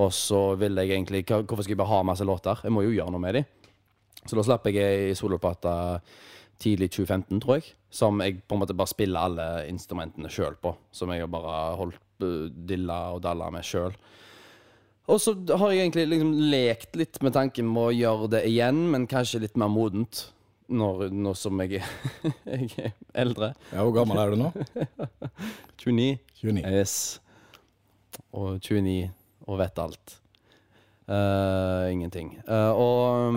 [0.00, 2.62] Og så ville jeg egentlig Hvorfor skal jeg bare ha masse låter?
[2.64, 3.44] Jeg må jo gjøre noe med dem.
[4.26, 5.72] Så da slapp jeg ei soloplate
[6.62, 7.72] tidlig 2015, tror jeg.
[7.92, 10.74] Som jeg på en måte bare spiller alle instrumentene sjøl på.
[10.94, 13.96] Som jeg har bare holdt uh, dilla og dalla med sjøl.
[15.10, 18.84] Og så har jeg egentlig liksom lekt litt med tanken med å gjøre det igjen,
[18.92, 20.28] men kanskje litt mer modent.
[20.72, 21.82] når, nå som jeg,
[22.46, 22.94] jeg er
[23.24, 23.52] eldre.
[23.72, 24.52] Ja, Hvor gammel er du nå?
[25.82, 26.18] 29.
[26.40, 26.62] 29.
[26.70, 26.94] Yes.
[28.32, 29.10] Og 29
[29.50, 30.21] og vet alt.
[31.12, 32.38] Eh, ingenting.
[32.48, 33.34] Uh, og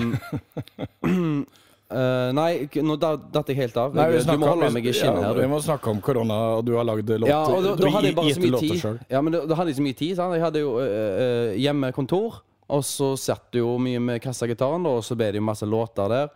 [1.03, 1.45] um,
[1.91, 2.49] eh, Nei,
[2.85, 3.95] nå da- datt jeg helt av.
[3.97, 5.41] Nei, du må om- holde meg i skinnet ja, her.
[5.41, 7.27] Vi må snakke om korona, og du har lagd låter.
[7.27, 8.99] Ja, og da, du da hadde jeg bare så mye tid.
[9.11, 10.15] Ja, men da, da hadde jeg så mye tid.
[10.19, 10.37] Sant?
[10.37, 12.37] Jeg hadde jo uh, hjemmekontor,
[12.75, 16.31] og så satt jo mye med kassagitaren, og så ble det jo masse låter der.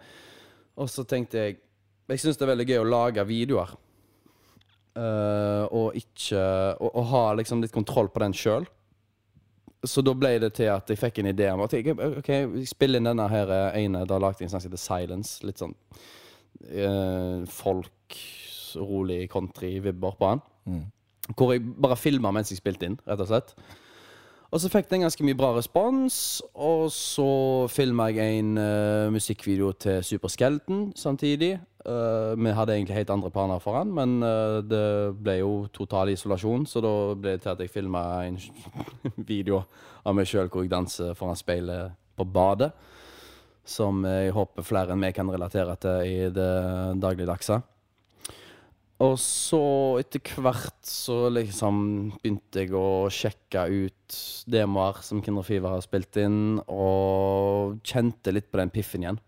[0.80, 1.60] Og så tenkte jeg
[2.10, 3.76] Jeg syns det er veldig gøy å lage videoer.
[4.98, 6.42] Uh, og ikke
[6.82, 8.66] Å og ha liksom litt kontroll på den sjøl.
[9.88, 12.68] Så da ble det til at jeg fikk en idé om at jeg, okay, jeg
[12.68, 14.04] spiller inn denne her eh, ene.
[14.10, 15.40] Da lagde jeg en sang som heter Silence.
[15.48, 15.76] Litt sånn
[16.68, 18.18] eh, folk,
[18.80, 20.82] rolig country-vibber på den.
[21.38, 23.56] Hvor jeg bare filma mens jeg spilte inn, rett og slett.
[24.50, 27.30] Og så fikk den ganske mye bra respons, og så
[27.70, 31.60] filma jeg en uh, musikkvideo til Super Skeleton samtidig.
[31.90, 36.12] Eh, vi hadde egentlig helt andre planer for han, men uh, det ble jo total
[36.14, 38.38] isolasjon, så da ble det til at jeg filma en
[39.32, 39.64] video
[40.06, 42.70] av meg sjøl hvor jeg danser foran speilet på badet.
[43.70, 46.54] Som jeg håper flere enn meg kan relatere til i det
[47.02, 47.60] dagligdagse.
[49.06, 49.64] Og så
[50.02, 51.82] etter hvert så liksom
[52.20, 58.50] begynte jeg å sjekke ut demoer som Kinder Fever har spilt inn, og kjente litt
[58.52, 59.22] på den piffen igjen.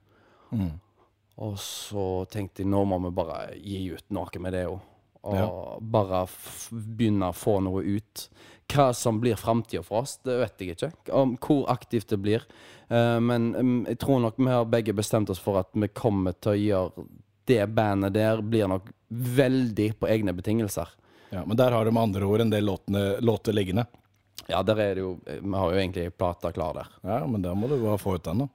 [1.42, 4.80] Og så tenkte jeg nå må vi bare gi ut noe med det òg.
[5.22, 5.48] Og Ja.
[5.80, 6.24] bare
[6.72, 8.30] begynne å få noe ut.
[8.72, 10.92] Hva som blir framtida for oss, det vet jeg ikke.
[11.14, 12.46] Om hvor aktivt det blir.
[12.90, 16.34] Uh, men um, jeg tror nok vi har begge bestemt oss for at vi kommer
[16.34, 17.06] til å gjøre
[17.46, 20.88] det bandet der blir nok veldig på egne betingelser.
[21.32, 23.86] Ja, men der har du med andre ord en del låtene, låter liggende.
[24.50, 26.88] Ja, der er det jo Vi har jo egentlig plata klar der.
[27.06, 28.48] Ja, men der må du bare få ut den, da.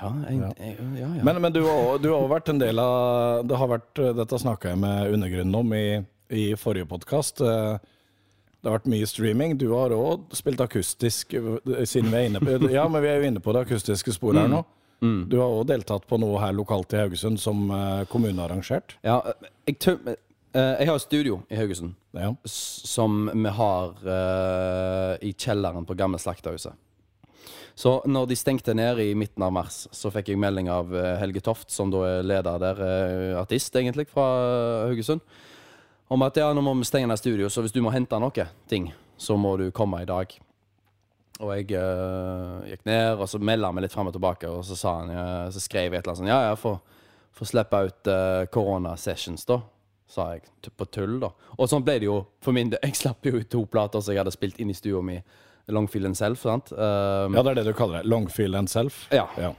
[0.00, 1.24] Ja, jeg, jeg, ja, ja.
[1.24, 4.74] Men, men du har du har vært en del av det har vært, Dette snakka
[4.74, 5.86] jeg med Undergrunnen om i,
[6.28, 7.40] i forrige podkast.
[7.40, 9.56] Det har vært mye streaming.
[9.60, 13.20] Du har òg spilt akustisk, eh, siden vi er inne på Ja, men vi er
[13.20, 14.62] jo inne på det akustiske sporet her nå.
[15.04, 17.66] Du har òg deltatt på noe her lokalt i Haugesund som
[18.08, 18.94] kommunen har arrangert.
[19.04, 19.18] ja
[19.66, 20.16] jeg, tøm, eh,
[20.54, 22.30] jeg har et studio i Haugesund Ja.
[22.46, 26.78] som vi har uh, i kjelleren på gamle slakterhuset.
[27.74, 31.16] Så når de stengte ned i midten av mars, så fikk jeg melding av eh,
[31.18, 35.24] Helge Toft, som da er leder der, eh, artist egentlig, fra eh, Haugesund,
[36.14, 38.46] om at ja, nå må vi stenge ned studio, så hvis du må hente noe
[38.70, 40.30] ting, så må du komme i dag.
[41.42, 44.76] Og jeg uh, gikk ned, og så han meg litt frem og tilbake, og så,
[44.78, 46.76] sa han, uh, så skrev jeg et eller annet sånn Ja, ja, få
[47.34, 48.08] få slippe ut
[48.54, 49.56] korona-sessions, da.
[50.10, 51.30] Sa jeg på tull, da.
[51.56, 52.80] Og sånn ble det jo for min del.
[52.86, 55.16] Jeg slapp jo ut to plater som jeg hadde spilt inn i stua mi.
[55.72, 56.72] Longfield and Self, sant.
[56.76, 58.10] Um, ja, det er det du kaller det.
[58.12, 59.06] Longfield and self.
[59.14, 59.24] Ja.
[59.40, 59.54] Ja.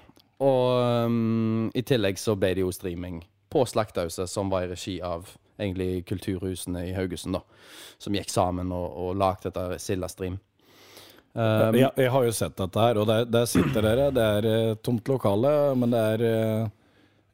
[0.46, 5.00] Og um, i tillegg så ble det jo streaming på Slakterhuset, som var i regi
[5.02, 7.42] av egentlig kulturhusene i Haugesund, da.
[7.98, 10.38] Som gikk sammen og, og lagde dette Silla-stream.
[11.36, 14.10] Um, jeg, jeg har jo sett dette her, og der, der sitter dere.
[14.16, 16.74] Det er eh, tomt lokale, men det er eh,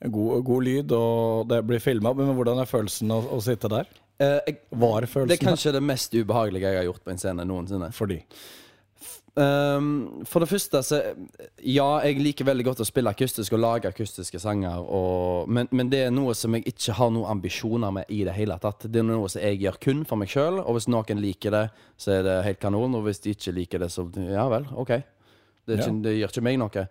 [0.10, 2.14] god, god lyd, og det blir filma.
[2.18, 3.86] Men hvordan er følelsen å, å sitte der?
[4.22, 7.45] eh, jeg, Var det er kanskje det mest ubehagelige jeg har gjort på en scene
[7.45, 7.91] noensinne.
[7.95, 8.22] Fordi
[9.34, 10.97] Um, for det første, så
[11.64, 15.88] Ja, jeg liker veldig godt å spille akustisk og lage akustiske sanger, og, men, men
[15.88, 18.89] det er noe som jeg ikke har noen ambisjoner med i det hele tatt.
[18.91, 21.64] Det er noe som jeg gjør kun for meg sjøl, og hvis noen liker det,
[21.95, 24.91] så er det helt kanon, og hvis de ikke liker det, så ja vel, OK.
[24.99, 25.91] Det, er Ja.
[26.04, 26.86] det gjør ikke meg noe.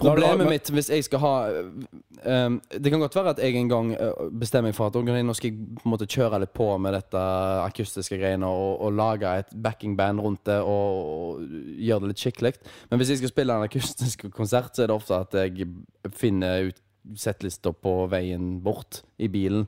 [0.00, 3.90] Problemet mitt hvis jeg skal ha um, Det kan godt være at jeg en gang
[3.92, 6.68] uh, bestemmer meg for at okay, nå skal jeg på en måte kjøre litt på
[6.82, 7.24] med dette
[7.62, 12.54] akustiske greiene og, og lage et backingband rundt det og, og gjøre det litt skikkelig.
[12.90, 15.68] Men hvis jeg skal spille en akustisk konsert, så er det ofte at jeg
[16.16, 16.80] finner ut
[17.18, 19.64] settlista på veien bort i bilen,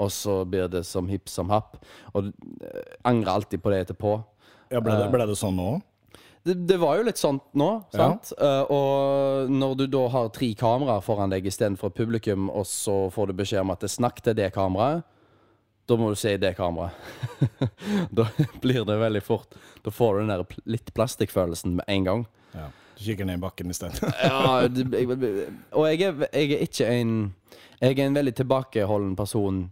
[0.00, 1.76] og så blir det som hipp som happ.
[2.16, 4.16] Og uh, angrer alltid på det etterpå.
[4.72, 5.74] ja, ble, det, ble det sånn nå?
[6.48, 8.30] Det, det var jo litt sånn nå, sant?
[8.40, 13.28] Eh, og når du da har tre kameraer foran deg istedenfor publikum, og så får
[13.28, 15.04] du beskjed om at det snakk til det kameraet,
[15.88, 16.96] da må du se i det kameraet.
[18.18, 18.24] da
[18.62, 22.24] blir det veldig fort Da får du den der litt plastikkfølelsen med en gang.
[22.56, 22.66] Ja.
[22.96, 23.96] Du kikker ned i bakken isteden.
[24.24, 27.12] Ja, og jeg er, jeg er ikke en
[27.80, 29.66] Jeg er en veldig tilbakeholden person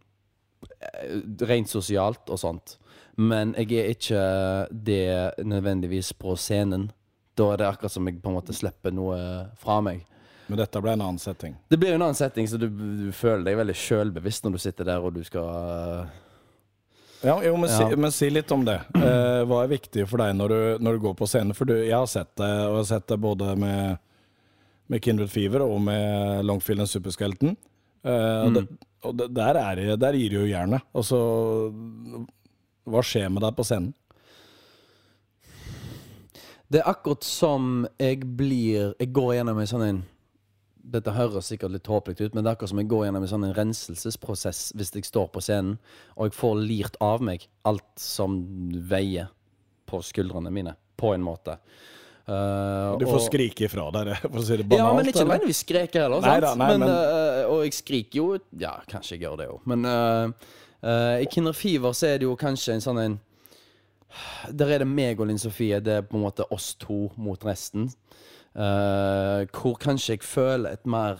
[0.76, 1.16] eh,
[1.48, 2.76] rent sosialt og sånt.
[3.16, 4.22] Men jeg er ikke
[4.70, 6.90] det nødvendigvis på scenen.
[7.36, 9.16] Da er det akkurat som jeg på en måte slipper noe
[9.60, 10.04] fra meg.
[10.46, 11.56] Men dette ble en annen setting.
[11.68, 14.88] Det blir en annen setting, så du, du føler deg veldig sjølbevisst når du sitter
[14.92, 16.06] der og du skal
[17.24, 17.78] Ja, jo, men, Ja.
[17.80, 18.78] Si, men si litt om det.
[18.94, 21.56] Eh, hva er viktig for deg når du, når du går på scenen?
[21.56, 23.98] For du, jeg har sett det, og jeg har sett det både med,
[24.92, 27.56] med Kindred Fever og med Longfield Superskelten.
[28.06, 28.46] Eh, mm.
[28.46, 28.64] og det,
[29.06, 30.86] og det, der, er, der gir det jo jernet.
[30.94, 31.18] Altså,
[32.86, 33.92] hva skjer med deg på scenen?
[36.68, 40.00] Det er akkurat som jeg blir Jeg går gjennom en sånn en
[40.86, 43.30] Dette høres sikkert litt håpløst ut, men det er akkurat som jeg går gjennom en
[43.30, 45.80] sånn en renselsesprosess hvis jeg står på scenen,
[46.14, 48.36] og jeg får lirt av meg alt som
[48.86, 49.26] veier
[49.90, 51.56] på skuldrene mine, på en måte.
[52.26, 54.78] Uh, Du får og- skrike ifra deg, for å si det banalt.
[54.78, 56.22] ja, men ikke nødvendigvis skreke heller.
[56.22, 58.28] Nei da, nei, men, men- uh, og jeg skriker jo
[58.62, 59.66] Ja, kanskje jeg gjør det òg.
[59.66, 60.48] Men eh,
[60.86, 63.16] eh, i Kinder Fever så er det jo kanskje en sånn en
[64.48, 65.80] Der er det meg og Linn Sofie.
[65.82, 67.90] Det er på en måte oss to mot resten.
[68.56, 71.18] Uh, hvor kanskje jeg føler et mer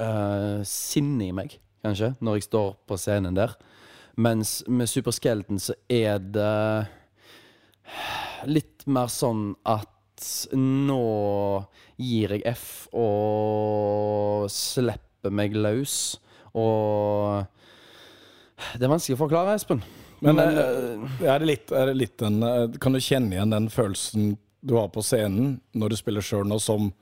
[0.00, 1.54] uh, sinne i meg,
[1.84, 3.54] kanskje, når jeg står på scenen der.
[4.18, 6.88] Mens med Superskeleton så er det
[8.50, 9.88] litt mer sånn at
[10.58, 11.04] nå
[12.02, 12.66] gir jeg F
[12.98, 16.16] og slipper meg løs.
[16.58, 17.46] Og
[18.78, 19.82] Det er vanskelig å forklare, Espen.
[20.22, 20.58] Men Men
[21.26, 24.76] er det litt, er det litt den, eh, kan du kjenne igjen den følelsen du
[24.78, 26.92] har på scenen når du spiller sjøl nå, som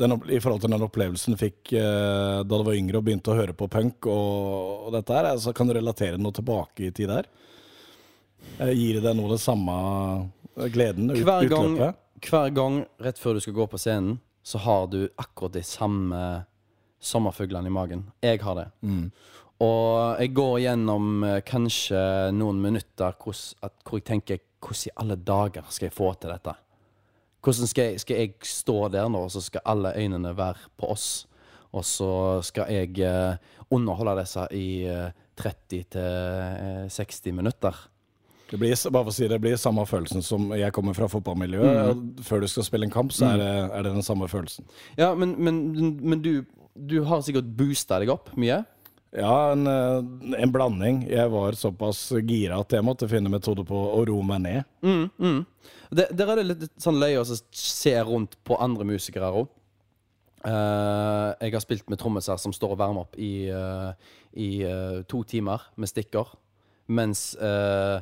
[0.00, 3.32] den, i forhold til den opplevelsen du fikk eh, da du var yngre og begynte
[3.32, 5.30] å høre på punk og, og dette her?
[5.32, 7.28] Altså, kan du relatere noe tilbake i tid der?
[8.58, 9.74] Eh, gir det deg noe av det samme
[10.56, 11.12] eh, gleden?
[11.12, 12.00] Ut, hver gang, utløpet?
[12.28, 16.22] hver gang rett før du skal gå på scenen, så har du akkurat de samme
[17.02, 18.04] sommerfuglene i magen.
[18.22, 18.68] Jeg har det.
[19.62, 22.00] Og jeg går gjennom eh, kanskje
[22.34, 26.30] noen minutter hvor, at, hvor jeg tenker Hvordan i alle dager skal jeg få til
[26.30, 26.52] dette?
[27.42, 30.86] Hvordan skal jeg, skal jeg stå der nå, og så skal alle øynene være på
[30.92, 31.06] oss?
[31.74, 32.12] Og så
[32.46, 33.40] skal jeg eh,
[33.74, 35.10] underholde disse i eh,
[35.40, 37.74] 30-60 minutter.
[38.52, 41.08] Det blir, bare for å si det, det blir samme følelsen som jeg kommer fra
[41.10, 41.96] fotballmiljøet.
[41.96, 42.08] Mm.
[42.22, 44.68] Før du skal spille en kamp, så er det, er det den samme følelsen.
[45.00, 45.62] Ja, men, men,
[46.04, 46.44] men du,
[46.76, 48.60] du har sikkert boosta deg opp mye?
[49.12, 51.02] Ja, en, eh, en blanding.
[51.10, 54.68] Jeg var såpass gira at jeg måtte finne metoder på å roe meg ned.
[55.92, 59.50] Det, der er det litt sånn løye å se rundt på andre musikere òg.
[60.42, 63.92] jeg har spilt med trommiser som står og varmer opp i, uh,
[64.34, 66.32] i uh, to timer med stikker.
[66.86, 68.00] Mens eh,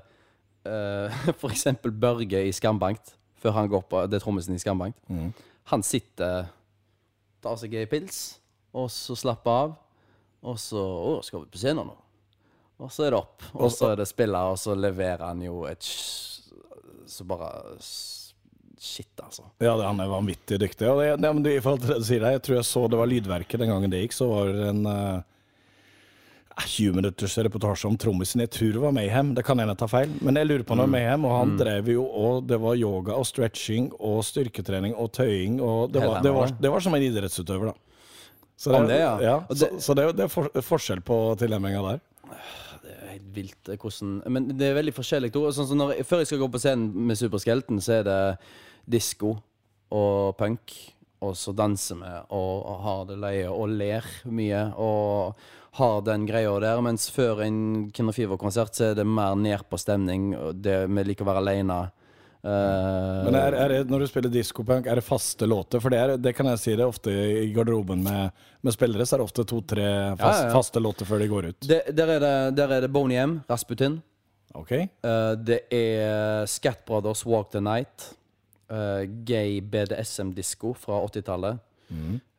[0.65, 4.99] eh, for eksempel Børge i Skambankt, før han går på Det er trommisen i Skambankt.
[5.71, 6.51] Han sitter,
[7.43, 8.41] tar seg ei pils,
[8.75, 9.77] og så slapper av.
[10.47, 11.97] Og så Å, skal vi på scenen nå?
[12.81, 13.45] Og så er det opp.
[13.61, 17.53] Og så er det spiller, og så leverer han jo et Så bare
[18.81, 19.45] Shit, altså.
[19.61, 20.87] Ja, han er vanvittig dyktig.
[20.89, 22.87] Og det, det, det, I forhold til det du sier der, jeg tror jeg så
[22.89, 25.21] det var Lydverket den gangen det gikk, så var det en uh,
[26.65, 28.41] 20 minutters reportasje om trommisen.
[28.41, 30.81] Jeg tror det var Mayhem, det kan hende jeg tar feil, men jeg lurer på
[30.81, 31.29] noe Mayhem.
[31.29, 35.93] Og han drev jo og Det var yoga og stretching og styrketrening og tøying, og
[35.93, 37.90] det var, det var, det var som en idrettsutøver, da.
[38.61, 39.13] Så det, det, ja.
[39.25, 42.01] Ja, så, det- så det, det er for, forskjell på tilnærminga der.
[42.85, 45.31] Det er helt vilt eh, hvordan Men det er veldig forskjellig.
[45.57, 48.19] Sånn så når, før jeg skal gå på scenen med Superskelten, så er det
[48.91, 49.37] disko
[49.97, 50.75] og punk.
[51.21, 55.35] Og så danser vi og, og har det løye og ler mye og
[55.77, 56.81] har den greia der.
[56.85, 57.59] Mens før en
[57.93, 60.31] Kinder Fever-konsert så er det mer ned på stemning.
[60.65, 61.77] Det, vi liker å være aleine.
[62.43, 65.83] Men er, er det, når du spiller diskopunk, er det faste låter?
[65.83, 69.17] For det, er, det kan jeg si det ofte i garderoben med, med spillere, så
[69.17, 71.59] er det ofte to-tre fast, Ja, ja, faste låter før de går ut.
[71.69, 74.01] det, der, er det, der er det Boney M, Rasputin.
[74.57, 74.89] Okay.
[75.05, 78.13] Uh, det er Scat Brothers Walk the Night.
[78.71, 81.61] Uh, gay BDSM-disko fra 80-tallet.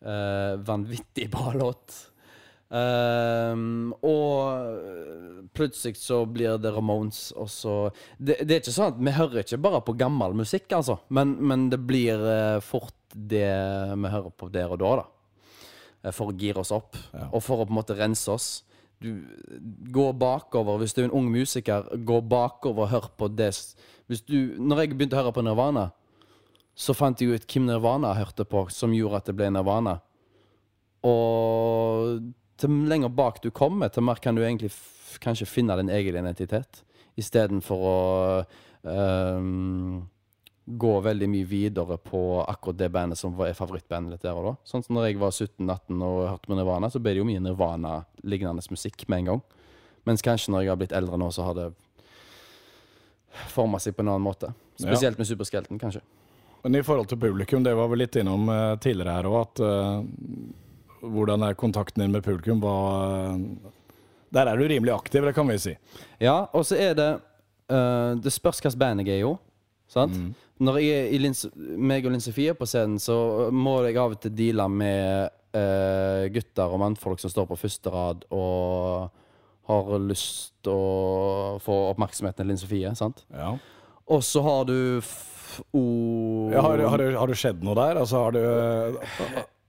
[0.05, 2.10] Eh, vanvittig bra låt.
[2.71, 7.75] Ehm, og plutselig så blir det Ramones, og så
[8.17, 11.01] det, det er ikke sånn at vi hører ikke bare på gammel musikk, altså.
[11.11, 15.07] Men, men det blir uh, fort det vi hører på der og da, da.
[16.05, 16.95] Eh, For å gire oss opp,
[17.27, 18.51] og for å på en måte rense oss.
[19.01, 19.17] Du
[19.91, 23.49] går bakover, hvis du er en ung musiker, gå bakover og hør på det
[24.07, 25.89] Hvis du, når jeg begynte å høre på Nirvana,
[26.77, 29.97] så fant jeg ut hvem Nirvana hørte på, som gjorde at det ble Nirvana.
[31.03, 32.21] Og
[32.61, 34.71] til lenger bak du kommer, til mer kan du egentlig
[35.21, 36.83] kanskje finne din egen identitet.
[37.19, 37.95] Istedenfor å
[38.87, 40.01] um,
[40.65, 44.47] gå veldig mye videre på akkurat det bandet som var er favorittbandet ditt der og
[44.51, 44.53] da.
[44.67, 47.43] Sånn som når jeg var 17-18 og hørte på Nirvana, så ble det jo mye
[47.43, 49.43] Nirvana-lignende musikk med en gang.
[50.07, 51.69] Mens kanskje når jeg har blitt eldre nå, så har det
[53.51, 54.51] forma seg på en annen måte.
[54.79, 56.01] Spesielt med Superskelten, kanskje.
[56.63, 59.61] Men i forhold til publikum, det var vi litt innom uh, tidligere her òg, at
[59.65, 60.03] eh,
[61.01, 62.61] hvordan er kontakten din med publikum?
[62.63, 63.35] Hva,
[64.33, 65.75] der er du rimelig aktiv, det kan vi si.
[66.21, 67.09] Ja, og så er det
[67.71, 69.39] uh, Det spørs hvilket band jeg er i òg.
[69.91, 70.15] Sant?
[70.61, 74.21] Når jeg i Lins, meg og Linn Sofie på scenen, så må jeg av og
[74.23, 79.09] til deale med uh, gutter og mannfolk som står på første rad og
[79.67, 82.93] har lyst til å få oppmerksomheten til Linn Sofie.
[82.95, 83.25] sant?
[83.35, 83.55] Ja.
[84.11, 85.27] Og så har du f
[85.75, 85.81] o...
[86.53, 87.99] Ja, har, har, har det skjedd noe der?
[87.99, 88.39] Altså, har du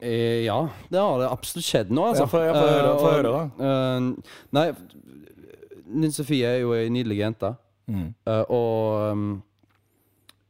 [0.02, 0.56] ja,
[0.90, 2.24] det har det absolutt skjedd nå, altså.
[2.26, 4.00] Ja, få- høre- Eh, og- høre, eh,
[4.52, 4.66] nei,
[5.92, 7.56] Linn Sofie er jo ei nydelig jente.
[7.90, 8.14] Mm.
[8.26, 9.42] Eh, og um,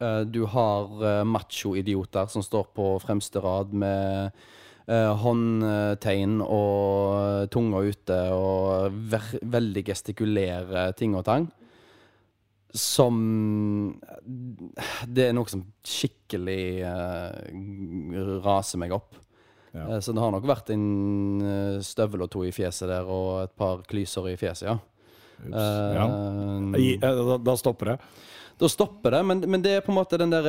[0.01, 4.31] eh, du har uh, macho-idioter som står på fremste rad med
[4.89, 11.51] eh, håndtegn og tunga ute og veldig gestikulere ting og tang.
[12.75, 14.01] Som
[15.07, 19.15] Det er noe som skikkelig uh, raser meg opp.
[19.73, 19.87] Ja.
[19.97, 20.87] Eh, Så det har nok vært en
[21.43, 24.79] eh, støvel og to i fjeset der, og et par klyser i fjeset, ja.
[25.49, 26.05] ja.
[26.07, 27.97] Uh, I, da, da stopper det.
[28.61, 30.47] da stopper det, men, men det er på en måte den der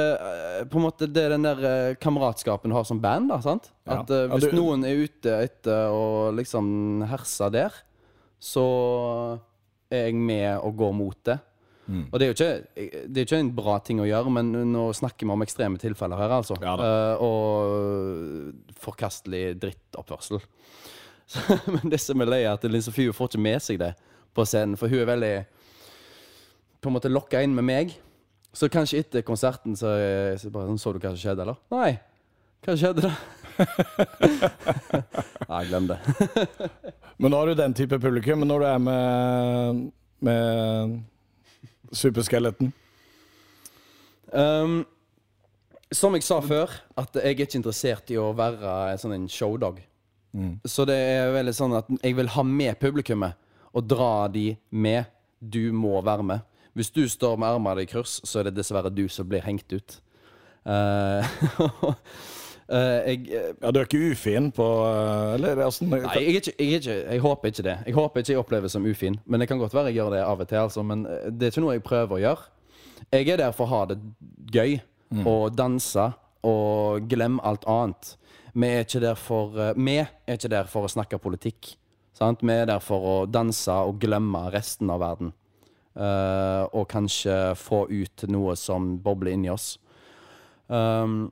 [0.76, 3.72] måte det er den der kameratskapen du har som band, da, sant?
[3.88, 7.74] At Ja, hvis du- noen er ute etter å liksom herse der,
[8.44, 9.40] så
[9.90, 11.40] er jeg med og går mot det.
[11.84, 12.06] Mm.
[12.08, 14.86] Og det er jo ikke, det er ikke en bra ting å gjøre, men nå
[14.96, 16.56] snakker vi om ekstreme tilfeller her, altså.
[16.64, 16.78] Ja.
[16.80, 20.44] Eh, og forkastelig drittoppførsel.
[21.34, 21.40] Så,
[21.72, 23.94] men det som er løye, er at Linn Sofie får ikke med seg det
[24.36, 25.36] på scenen, for hun er veldig
[26.84, 27.94] på en måte lokka inn med meg.
[28.54, 29.94] Så kanskje etter konserten så,
[30.38, 31.62] så bare sånn, Så du hva som skjedde, eller?
[31.74, 31.94] Nei.
[32.64, 33.14] Hva skjedde, da?
[35.50, 35.98] Nei, glem det.
[37.18, 38.44] Men nå har du den type publikum.
[38.44, 39.82] Men når du er med,
[40.28, 40.94] med
[41.94, 42.74] Superskeleton
[44.34, 44.80] Um,
[45.94, 49.28] som jeg sa før, at jeg er ikke interessert i å være en sånn en
[49.30, 49.78] showdog.
[50.66, 53.38] Så det er veldig sånn at jeg vil ha med publikummet
[53.74, 55.06] og dra de med.
[55.38, 56.42] Du må være med.
[56.74, 59.70] Hvis du står med armene i kryss, så er det dessverre du som blir hengt
[59.76, 60.00] ut.
[60.66, 61.34] Eh,
[62.78, 66.96] jeg, Ja, du er ikke ufin på eh, Eller åssen Nei, jeg, ikke, jeg, ikke,
[67.02, 67.78] jeg håper ikke det.
[67.88, 69.20] Jeg håper ikke jeg oppleves som ufin.
[69.26, 70.62] Men det kan godt være jeg gjør det av og til.
[70.64, 70.84] Altså.
[70.88, 72.50] Men eh, det er ikke noe jeg prøver å gjøre.
[73.14, 74.00] Jeg er der for å ha det
[74.54, 74.80] gøy
[75.30, 76.08] og danse
[76.44, 78.16] og glemme alt annet.
[78.54, 81.76] Vi er ikke der for, eh, vi er ikke der for å snakke politikk.
[82.14, 82.44] Sant?
[82.46, 85.34] Vi er der for å danse og glemme resten av verden.
[85.94, 89.76] Uh, og kanskje få ut noe som bobler inni oss.
[90.66, 91.28] Um,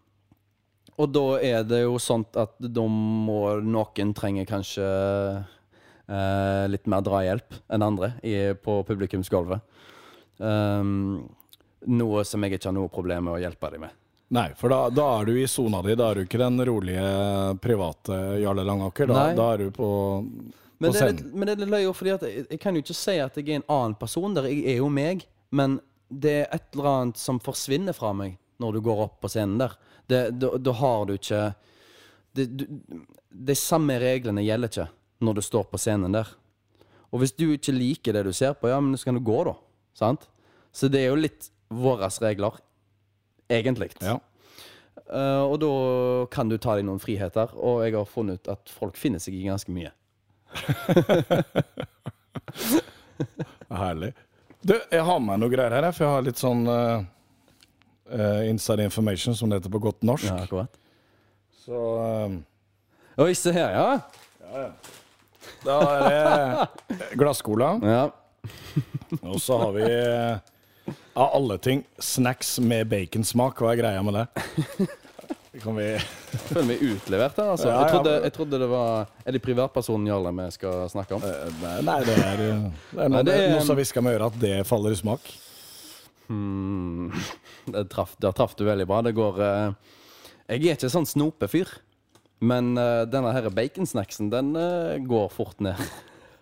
[1.02, 4.86] og da er det jo sånn at de må noen trenger kanskje
[6.06, 9.64] eh, litt mer drahjelp enn andre i, på publikumsgulvet.
[10.42, 11.24] Um,
[11.90, 13.98] noe som jeg ikke har noe problem med å hjelpe dem med.
[14.32, 15.96] Nei, for da, da er du i sona di.
[16.00, 17.06] Da er du ikke den rolige,
[17.64, 19.10] private Jarle Langaker.
[19.12, 19.90] Da, da er du på,
[20.22, 22.84] Men på det, er litt, men det er litt løye, fordi jeg, jeg kan jo
[22.86, 24.48] ikke si at jeg er en annen person der.
[24.48, 28.78] Jeg er jo meg, men det er et eller annet som forsvinner fra meg når
[28.78, 29.76] du går opp på scenen der.
[30.08, 30.32] Det-
[30.64, 31.54] Da har du ikke
[32.34, 32.66] det, du,
[33.32, 34.88] De samme reglene gjelder ikke
[35.22, 36.28] når du står på scenen der.
[37.12, 39.44] Og hvis du ikke liker det du ser på, ja, men så kan du gå,
[39.46, 39.54] da.
[39.94, 40.28] Sant?
[40.74, 42.56] Så det er jo litt våre regler,
[43.52, 43.92] egentlig.
[44.02, 44.18] Ja.
[45.12, 45.72] Uh, og da
[46.32, 49.34] kan du ta deg noen friheter, og jeg har funnet ut at folk finner seg
[49.36, 49.92] i ganske mye.
[53.70, 54.14] Herlig.
[54.62, 57.04] Du, jeg har med noe greier her, for jeg har litt sånn eh,
[58.12, 60.26] eh, inside information, som det heter på godt norsk.
[60.30, 60.78] Ja, akkurat.
[61.66, 61.78] Så
[62.28, 62.40] um,
[63.22, 64.72] Oi, se her, ja.
[65.66, 66.08] da er
[66.90, 68.08] det glasscola, ja.
[69.22, 73.60] og så har vi eh, av alle ting snacks med baconsmak.
[73.62, 74.26] Hva er greia med det?
[75.62, 77.68] Kan vi Jeg føler meg utlevert her, altså.
[77.68, 81.26] Ja, Jeg, trodde, jeg trodde det var Er det privatpersonen Jarle vi skal snakke om?
[81.84, 84.38] Nei, det er, det er noe, Nei, det er- noe som hvisker med øret at
[84.40, 85.28] det faller i smak.
[86.32, 87.12] Hmm.
[87.74, 87.88] Der
[88.32, 89.02] traff du veldig bra.
[89.04, 89.96] Det går eh,
[90.56, 91.74] Jeg er ikke sånn snopefyr.
[92.42, 95.78] Men eh, denne her baconsnacksen, den eh, går fort ned.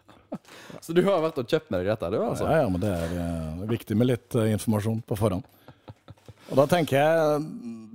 [0.86, 2.46] Så du har vært og kjøpt med deg dette, du, altså?
[2.48, 5.48] Ja, ja, men det er eh, viktig med litt eh, informasjon på forhånd.
[6.50, 7.42] Og da tenker jeg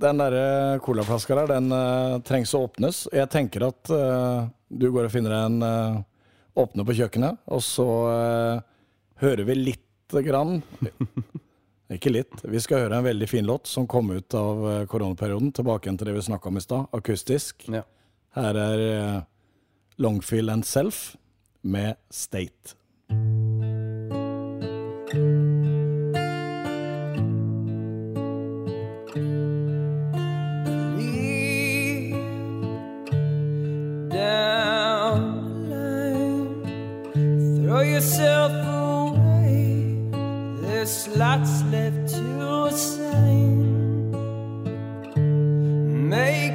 [0.03, 3.05] den der eh, colaflaska der, den eh, trengs å åpnes.
[3.15, 6.03] Jeg tenker at eh, du går og finner en uh,
[6.55, 8.63] åpner på kjøkkenet, og så eh,
[9.23, 10.59] hører vi lite grann
[11.93, 12.39] Ikke litt.
[12.41, 15.51] Vi skal høre en veldig fin låt som kom ut av eh, koronaperioden.
[15.53, 17.67] Tilbake igjen til det vi snakka om i stad, akustisk.
[17.69, 17.83] Ja.
[18.35, 19.21] Her er eh,
[20.01, 21.15] Longfield and Self
[21.61, 22.75] med State.
[34.09, 37.61] Down the line.
[37.61, 38.74] Throw yourself away.
[40.85, 44.11] There's slots left to assign.
[46.09, 46.54] Make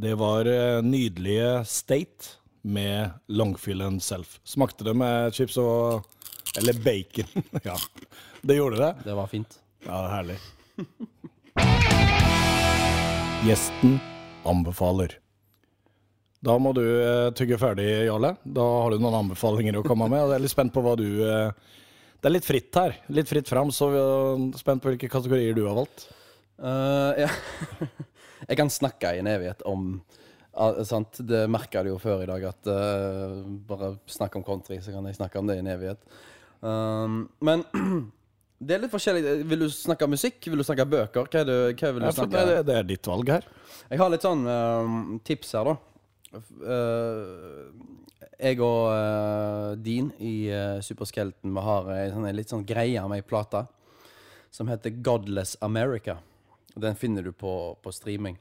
[0.00, 2.24] Det var eh, nydelige State
[2.62, 4.40] med Longfillen Self.
[4.44, 6.06] Smakte det med chips og
[6.56, 7.42] Eller bacon.
[7.68, 7.74] ja,
[8.40, 8.94] det gjorde det.
[9.04, 9.58] Det var fint.
[9.84, 10.38] Ja, herlig.
[13.44, 13.98] Gjesten
[14.48, 15.18] anbefaler.
[16.40, 18.38] Da må du eh, tygge ferdig, Jarle.
[18.40, 20.24] Da har du noen anbefalinger å komme med.
[20.24, 21.74] Og jeg er litt spent på hva du eh,
[22.16, 22.96] Det er litt fritt her.
[23.12, 26.08] Litt fritt fram, så vi er spent på hvilke kategorier du har valgt.
[26.56, 27.28] Uh, ja.
[28.46, 29.92] jeg kan snakke i en evighet om
[30.86, 31.20] sant?
[31.26, 35.06] Det merka du jo før i dag, at uh, bare snakk om country, så kan
[35.08, 36.00] jeg snakke om det i en evighet.
[36.60, 37.64] Um, men
[38.64, 39.36] det er litt forskjellig.
[39.48, 40.40] Vil du snakke musikk?
[40.46, 41.28] Vil du snakke bøker?
[41.30, 43.46] Hva, det, hva vil du Ja, snakke det, det er ditt valg her.
[43.90, 45.78] Jeg har litt sånn uh, tips her, da.
[46.30, 47.70] Eh,
[48.40, 53.20] jeg og uh, Dean i uh, Superskelten vi har ei sånn, litt sånn greie med
[53.20, 53.64] ei plate
[54.54, 56.18] som heter Godless America.
[56.76, 58.38] Den finner du på, på streaming.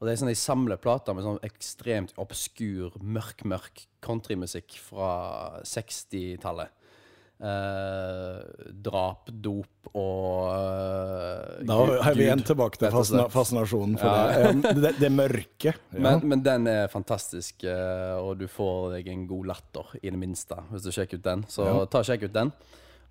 [0.00, 5.60] Og det er sånn De samler plater med sånn ekstremt obskur, mørk, mørk countrymusikk fra
[5.64, 6.68] 60-tallet.
[7.44, 8.42] Eh,
[8.84, 14.52] drap, dop og eh, Da har vi igjen tilbake til fascina fascinasjonen for Ja.
[14.52, 14.74] det.
[14.84, 14.92] Det.
[15.02, 15.72] Det mørke.
[15.74, 15.98] Ja.
[16.06, 20.20] Men, men den er fantastisk, eh, og du får deg en god latter, i det
[20.20, 21.44] minste, hvis du sjekker ut den.
[21.50, 21.84] Så Ja.
[21.86, 22.52] ta og sjekk ut den.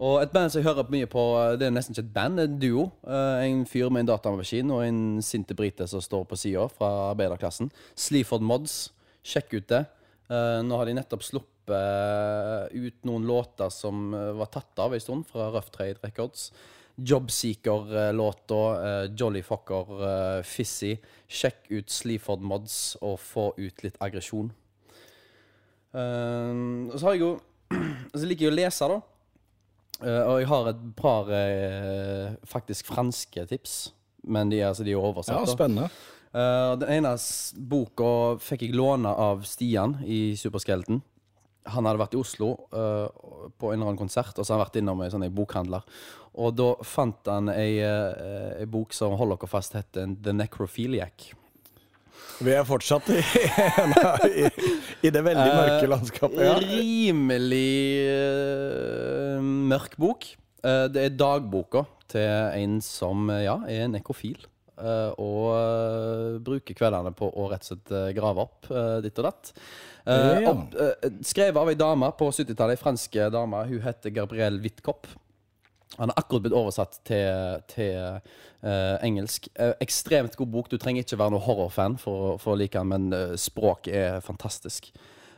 [0.02, 2.38] Og et band som jeg hører mye på, eh, det er nesten ikke et band,
[2.38, 2.92] det er en duo.
[3.08, 7.14] Eh, En fyr med en datamaskin og en sinte brite som står på sida fra
[7.14, 7.72] arbeiderklassen.
[7.96, 8.92] Sleaford Mods.
[9.24, 9.86] Sjekk ut det.
[10.30, 15.26] Eh, Nå har de nettopp sluppet ut noen låter som var tatt av en stund,
[15.26, 16.52] fra Rough Trade Records.
[17.00, 20.98] Jobseeker-låta, Jolly Fucker, Fizzy.
[21.28, 24.52] Sjekk ut Sleaford Mods og få ut litt aggresjon.
[25.94, 27.32] Og så har jeg jo
[28.14, 29.00] Så liker jeg å lese, da.
[30.04, 33.78] Eh, og jeg har et par eh, faktisk franske tips,
[34.28, 35.40] men de, altså, de er oversatt.
[35.40, 35.90] Ja, spennende.
[36.34, 37.12] Uh, den ene
[37.70, 41.04] boka fikk jeg låne av Stian i Superskelten.
[41.70, 43.06] Han hadde vært i Oslo uh,
[43.54, 45.86] på en eller annen konsert, og så hadde han vært innom sånn en bokhandler.
[46.42, 51.30] Og da fant han ei, uh, bok som holder dere fast heter The Necrophiliac.
[52.44, 53.20] Vi er fortsatt i,
[54.44, 54.48] i,
[55.08, 56.42] i det veldig mørke landskapet.
[56.44, 56.56] Ja.
[56.60, 57.68] Rimelig
[58.10, 60.28] uh, mørk bok.
[60.64, 62.28] Uh, det er dagboka til
[62.60, 64.38] en som eh, ja, er nekrofil.
[64.74, 69.20] Uh, og eh, bruker kveldene på å rett og slett eh, grave opp eh, ditt
[69.22, 69.52] og datt.
[70.04, 70.54] Eh, Ja.
[70.84, 73.62] eh, skrevet av ei dame på 70-tallet, ei fransk dame.
[73.70, 75.08] Hun heter Gabrielle Wittkopp.
[75.98, 77.98] Han har akkurat blitt oversatt til, til
[78.66, 79.48] uh, engelsk.
[79.60, 80.72] Uh, ekstremt god bok.
[80.72, 84.24] Du trenger ikke være noen horrorfan for, for å like den, men uh, språk er
[84.26, 84.94] fantastisk.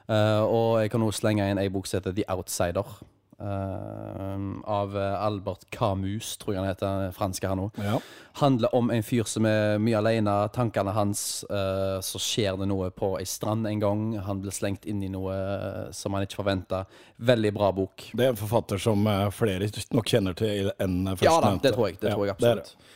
[0.05, 2.91] Og jeg kan også slenge inn ei bok som heter The Outsider.
[3.39, 7.07] Eh, av eh, Albert Camus, tror jeg han heter.
[7.07, 7.69] er Fransk her nå.
[7.81, 7.99] Ja.
[8.41, 10.33] Handler om en fyr som er mye alene.
[10.55, 14.03] Tankene hans uh, Så skjer det noe på ei strand en gang.
[14.27, 16.83] Han blir slengt inn i noe eh, som han ikke forventa.
[17.15, 18.09] Veldig bra bok.
[18.13, 21.25] Det er en forfatter som flere nok kjenner til enn førstnevnte.
[21.29, 21.99] Ja da, det tror jeg.
[22.01, 22.75] Det tror jeg absolutt.
[22.75, 22.93] Ja, det.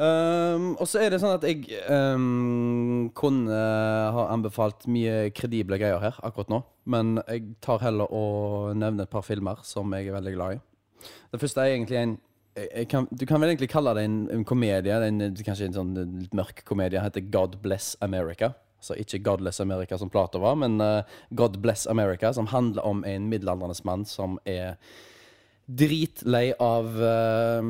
[0.00, 3.58] Ehm, og så er det sånn at jeg um, kunne
[4.16, 6.62] ha anbefalt mye kredible greier her akkurat nå.
[6.90, 8.24] Men jeg tar heller å
[8.76, 10.62] nevne et par filmer som jeg er veldig glad i.
[11.32, 12.18] Det første er egentlig en
[12.90, 14.96] kan, Du kan vel egentlig kalle det en, en komedie.
[15.06, 15.92] En, kanskje en sånn
[16.24, 16.98] litt mørk komedie.
[16.98, 18.54] Den heter God Bless America.
[18.80, 21.04] Altså ikke Godless America som Plato var, men uh,
[21.36, 24.78] God Bless America, som handler om en middelaldrende mann som er
[25.70, 27.62] dritlei av uh,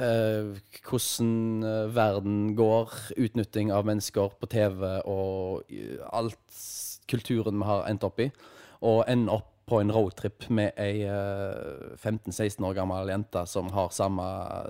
[0.00, 0.52] uh,
[0.82, 5.72] hvordan eh, verden går, utnytting av mennesker på TV og
[6.12, 6.60] alt
[7.10, 8.28] kulturen vi har endt opp i,
[8.84, 13.92] og ender opp på en roadtrip med ei uh, 15-16 år gammel jente som har
[13.94, 14.26] samme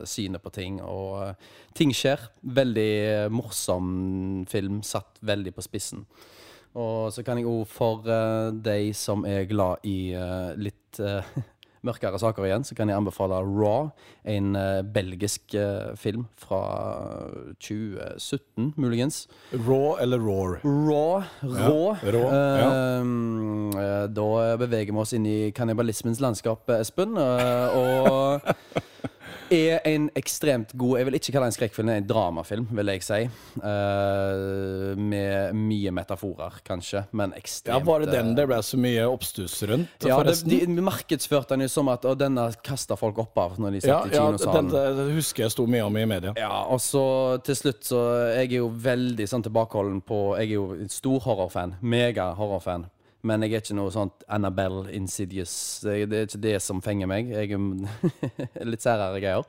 [0.09, 1.38] synet på ting, og
[1.78, 2.20] ting skjer.
[2.43, 6.05] Veldig morsom film, satt veldig på spissen.
[6.76, 8.07] Og så kan jeg òg for
[8.64, 10.14] de som er glad i
[10.57, 11.01] litt
[11.86, 13.90] mørkere saker igjen, så kan jeg anbefale Raw,
[14.28, 16.62] en eh, belgisk eh, film fra
[17.62, 19.26] 2017, muligens.
[19.52, 20.60] Raw eller Roar?
[20.62, 21.24] Raw.
[21.42, 21.96] Rå.
[22.02, 22.68] rå, ja.
[22.70, 27.18] Ehm, eh, da beveger vi oss inn i kannibalismens landskap, Espen.
[27.18, 28.40] Uh, og
[29.53, 32.66] er en ekstremt god Jeg vil ikke kalle det en skrekkfilm, det er en dramafilm,
[32.78, 33.20] vil jeg si.
[33.62, 38.80] Uh, med mye metaforer, kanskje, men ekstremt Ja, Var det den eh, det ble så
[38.80, 40.76] mye oppstuss rundt, ja, det, forresten?
[40.76, 44.00] de markedsførte den jo som at og denne kasta folk opp av når de ja,
[44.00, 44.72] satt i ja kinosalen.
[44.72, 46.34] den, det husker jeg sto mye om i media.
[46.38, 47.05] Ja, og så
[47.46, 48.00] til slutt så
[48.32, 51.76] Jeg er jo veldig sånn tilbakeholden på Jeg er jo stor horrorfan.
[51.80, 52.86] Mega horrorfan.
[53.22, 55.54] Men jeg er ikke noe sånt Annabelle Insidious.
[55.84, 57.30] Det det er ikke det som fenger meg.
[57.30, 59.46] Jeg er litt særere greier.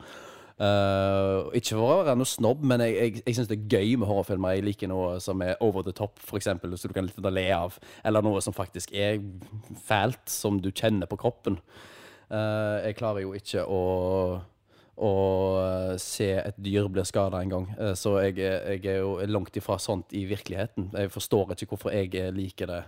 [0.54, 3.96] Uh, ikke for å være noe snobb, men jeg, jeg, jeg syns det er gøy
[3.98, 4.54] med horrorfilmer.
[4.54, 7.80] Jeg liker noe som er over the top, eksempel, så du kan litt le av.
[8.06, 9.18] Eller noe som faktisk er
[9.88, 11.58] fælt, som du kjenner på kroppen.
[12.30, 13.84] Uh, jeg klarer jo ikke å
[14.94, 15.08] å
[15.58, 17.64] eh, se et dyr bli skada en gang.
[17.98, 20.92] Så jeg, jeg er jo langt ifra sånt i virkeligheten.
[20.94, 22.78] Jeg forstår ikke hvorfor jeg liker det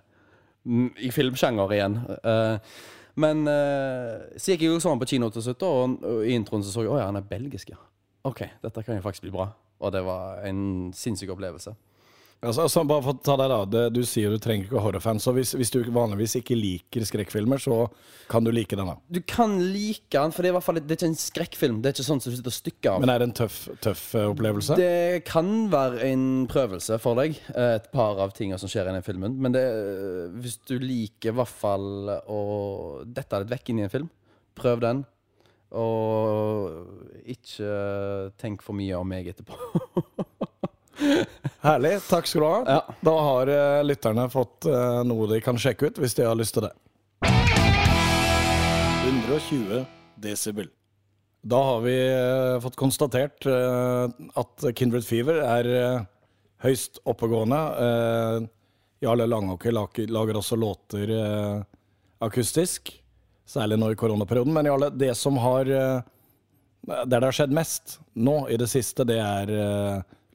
[0.98, 1.98] i filmsjanger igjen.
[2.22, 2.58] Eh,
[3.16, 6.74] Men eh, så gikk jeg jo sånn på kino til slutt, og, i introen så
[6.74, 7.78] så jeg at han er belgisk, ja.
[8.28, 9.46] OK, dette kan jo faktisk bli bra.
[9.80, 11.72] Og det var en sinnssyk opplevelse.
[12.44, 15.24] Altså, altså, bare for å ta deg da, det, Du sier du trenger ikke horrorfans.
[15.24, 17.86] så hvis, hvis du vanligvis ikke liker skrekkfilmer, så
[18.30, 18.96] kan du like denne.
[19.08, 21.80] Du kan like den, for det er i hvert fall det er ikke en skrekkfilm.
[21.80, 23.02] Det er ikke sånn som du sitter og stykker av.
[23.02, 24.76] Men er det en tøff, tøff eh, opplevelse?
[24.78, 28.96] Det kan være en prøvelse for deg, eh, et par av tingene som skjer i
[28.98, 29.38] den filmen.
[29.40, 32.40] Men det, eh, hvis du liker i hvert fall å
[33.06, 34.10] dette litt vekk inn i en film,
[34.58, 35.06] prøv den.
[35.76, 37.70] Og ikke
[38.38, 39.56] tenk for mye om meg etterpå.
[41.60, 42.00] Herlig.
[42.08, 42.62] Takk skal du ha.
[42.66, 42.94] Ja.
[43.00, 46.56] Da har eh, lytterne fått eh, noe de kan sjekke ut, hvis de har lyst
[46.56, 46.72] til det.
[49.06, 49.84] 120
[50.22, 50.68] desibel.
[51.46, 56.04] Da har vi eh, fått konstatert at Kindred Fever er eh,
[56.64, 57.60] høyst oppegående.
[59.04, 61.10] Jarle Langåker lager, lager også låter
[62.24, 62.94] akustisk,
[63.44, 64.54] særlig nå i koronaperioden.
[64.56, 69.18] Men Jarle, det som har Der det har skjedd mest nå i det siste, det
[69.20, 69.52] er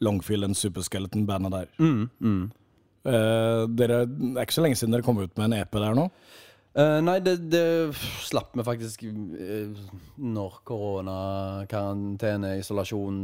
[0.01, 1.71] Longfield and Superskeleton-bandet der.
[3.01, 5.97] Eh, dere, det er ikke så lenge siden dere kom ut med en EP der
[5.97, 6.07] nå.
[6.71, 7.91] Uh, nei, det, det
[8.23, 9.81] slapp vi faktisk uh,
[10.23, 11.15] når korona,
[11.67, 13.17] karantene, isolasjon,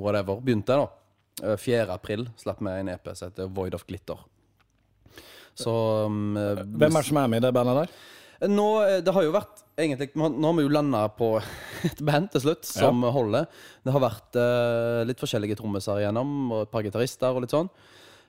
[0.00, 0.78] whatever begynte.
[0.78, 0.88] da.
[1.44, 1.84] Eh, 4.
[1.92, 4.24] april slapp vi en EP som heter Void of Glitter.
[5.58, 5.74] Så
[6.06, 7.92] um, Hvem er det som er med i det bandet der?
[8.48, 8.68] Nå,
[9.04, 11.36] det har jo vært egentlig Nå har vi jo landa på
[11.88, 13.46] et band til slutt som holder.
[13.86, 17.70] Det har vært uh, litt forskjellige trommiser igjennom, og et par gitarister og litt sånn.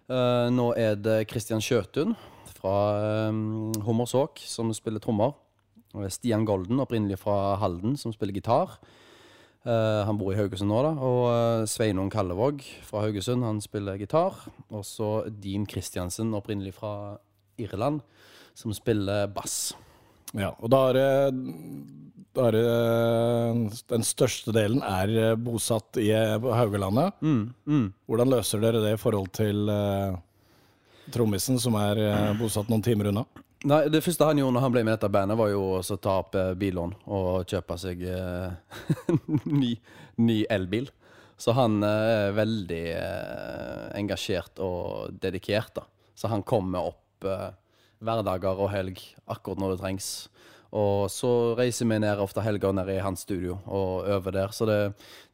[0.09, 2.15] Uh, nå er det Christian Sjøtun
[2.59, 5.35] fra um, Hummersåk som spiller trommer.
[5.97, 8.77] Og Stian Golden, opprinnelig fra Halden, som spiller gitar.
[9.65, 10.91] Uh, han bor i Haugesund nå, da.
[11.03, 14.37] Og eh, Sveinung Kallevåg fra Haugesund, han spiller gitar.
[14.69, 17.17] Og så Dean Christiansen, opprinnelig fra
[17.59, 18.03] Irland,
[18.55, 19.73] som spiller bass.
[20.37, 21.09] Ja, og da er det,
[22.37, 27.17] da er det Den største delen er eh, bosatt i Haugalandet.
[27.25, 27.87] Mm, mm.
[28.09, 30.19] Hvordan løser dere det i forhold til uh,
[31.13, 33.25] trommisen, som er uh, bosatt noen timer unna?
[33.67, 35.97] Nei, Det første han gjorde når han ble med i dette bandet, var jo å
[35.99, 38.53] ta opp eh, billån og kjøpe seg uh,
[39.59, 39.73] ny,
[40.21, 40.87] ny elbil.
[41.39, 45.71] Så han eh, er veldig eh, engasjert og dedikert.
[45.79, 45.85] da.
[46.15, 47.47] Så han kommer opp eh,
[48.03, 50.09] hverdager og helg akkurat når det trengs.
[50.69, 54.51] Og så reiser vi ned ofte helger ned i hans studio og øver der.
[54.53, 54.75] Så det,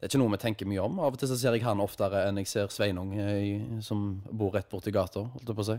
[0.00, 0.96] det er ikke noe vi tenker mye om.
[1.04, 4.22] Av og til så ser jeg han oftere enn jeg ser Sveinung, eh, i- som
[4.32, 5.26] bor rett borti gata.
[5.34, 5.76] holdt jeg på å si.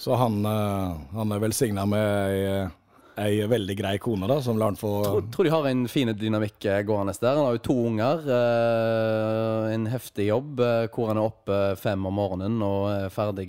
[0.00, 2.68] Så han, eh, han er velsigna med ei,
[3.24, 6.08] ei veldig grei kone, da, som lar han få tror, tror de har en fin
[6.12, 7.36] dynamikk eh, gående der.
[7.40, 8.28] Han har jo to unger.
[9.72, 10.60] en heftig jobb
[10.92, 13.48] hvor han er oppe fem om morgenen og er ferdig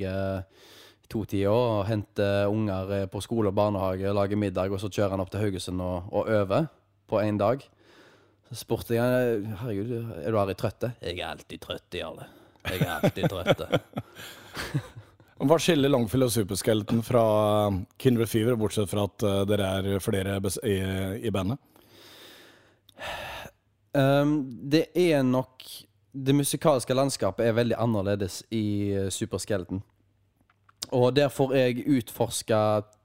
[1.12, 5.24] to-tida og henter unger eh, på skole og barnehage, lager middag, og så kjører han
[5.24, 6.70] opp til Haugesund og, og øver
[7.12, 7.64] på én dag.
[8.50, 9.92] Så spurte jeg han, herregud,
[10.24, 10.90] er du aldri trøtt?
[11.00, 12.28] Jeg er alltid trøtt, Jarle.
[12.68, 13.62] Jeg er alltid trøtt.
[15.42, 17.24] Hva skiller Longfield og Superskeleton fra
[18.02, 20.78] Kindred Fever, bortsett fra at eh, dere er flere i,
[21.26, 21.58] i bandet?
[23.92, 24.36] Um,
[24.72, 25.66] det er nok
[26.14, 29.82] Det musikalske landskapet er veldig annerledes i uh, Superskeleton.
[30.92, 32.62] Og der får jeg utforska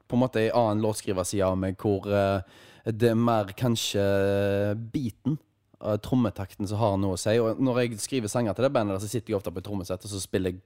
[0.06, 2.42] på en måte ei annen låtskriverside av meg, hvor uh,
[2.86, 4.04] det er mer kanskje
[4.92, 5.38] beaten,
[5.82, 7.34] uh, trommetakten, som har noe å si.
[7.42, 10.06] Og når jeg skriver sanger til det bandet, så sitter jeg ofte på et trommesett
[10.06, 10.62] og så spiller jeg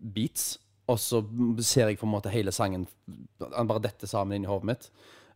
[0.00, 0.54] beats.
[0.90, 1.22] Og så
[1.62, 2.86] ser jeg på en måte hele sangen
[3.52, 4.88] Han bare detter sammen inn i hodet mitt.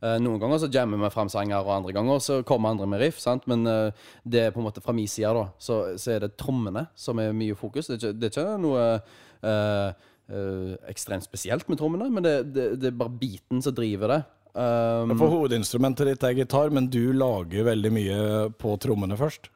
[0.05, 3.01] Eh, noen ganger så jammer vi fram sanger, og andre ganger så kommer andre med
[3.01, 3.21] riff.
[3.23, 3.47] sant?
[3.51, 6.35] Men eh, det er på en måte fra min side, da, så, så er det
[6.41, 7.89] trommene som er mye fokus.
[7.89, 12.35] Det er ikke, det er ikke noe eh, eh, ekstremt spesielt med trommene, men det,
[12.55, 14.21] det, det er bare beaten som driver det.
[14.55, 18.19] Um, For hovedinstrumentet ditt er gitar, men du lager veldig mye
[18.55, 19.49] på trommene først.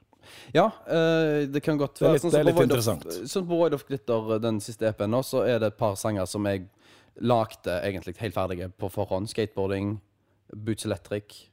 [0.52, 2.16] Ja, uh, det kan godt Det er være.
[2.16, 3.06] litt- Sånn det er litt of- interessant.
[3.30, 6.44] Sånn på Void of Glitter, den siste EP-en, så er det et par sanger som
[6.50, 6.66] jeg
[7.20, 9.28] lagde egentlig helt ferdige på forhånd.
[9.30, 10.00] Skateboarding,
[10.54, 11.46] Boots Electric,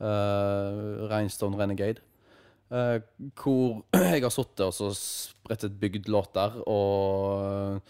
[0.00, 2.00] uh, Rhinestone Renegade.
[2.72, 2.98] Uh,
[3.38, 3.82] hvor
[4.14, 7.80] jeg har sittet og så sprettet bygd låter og uh,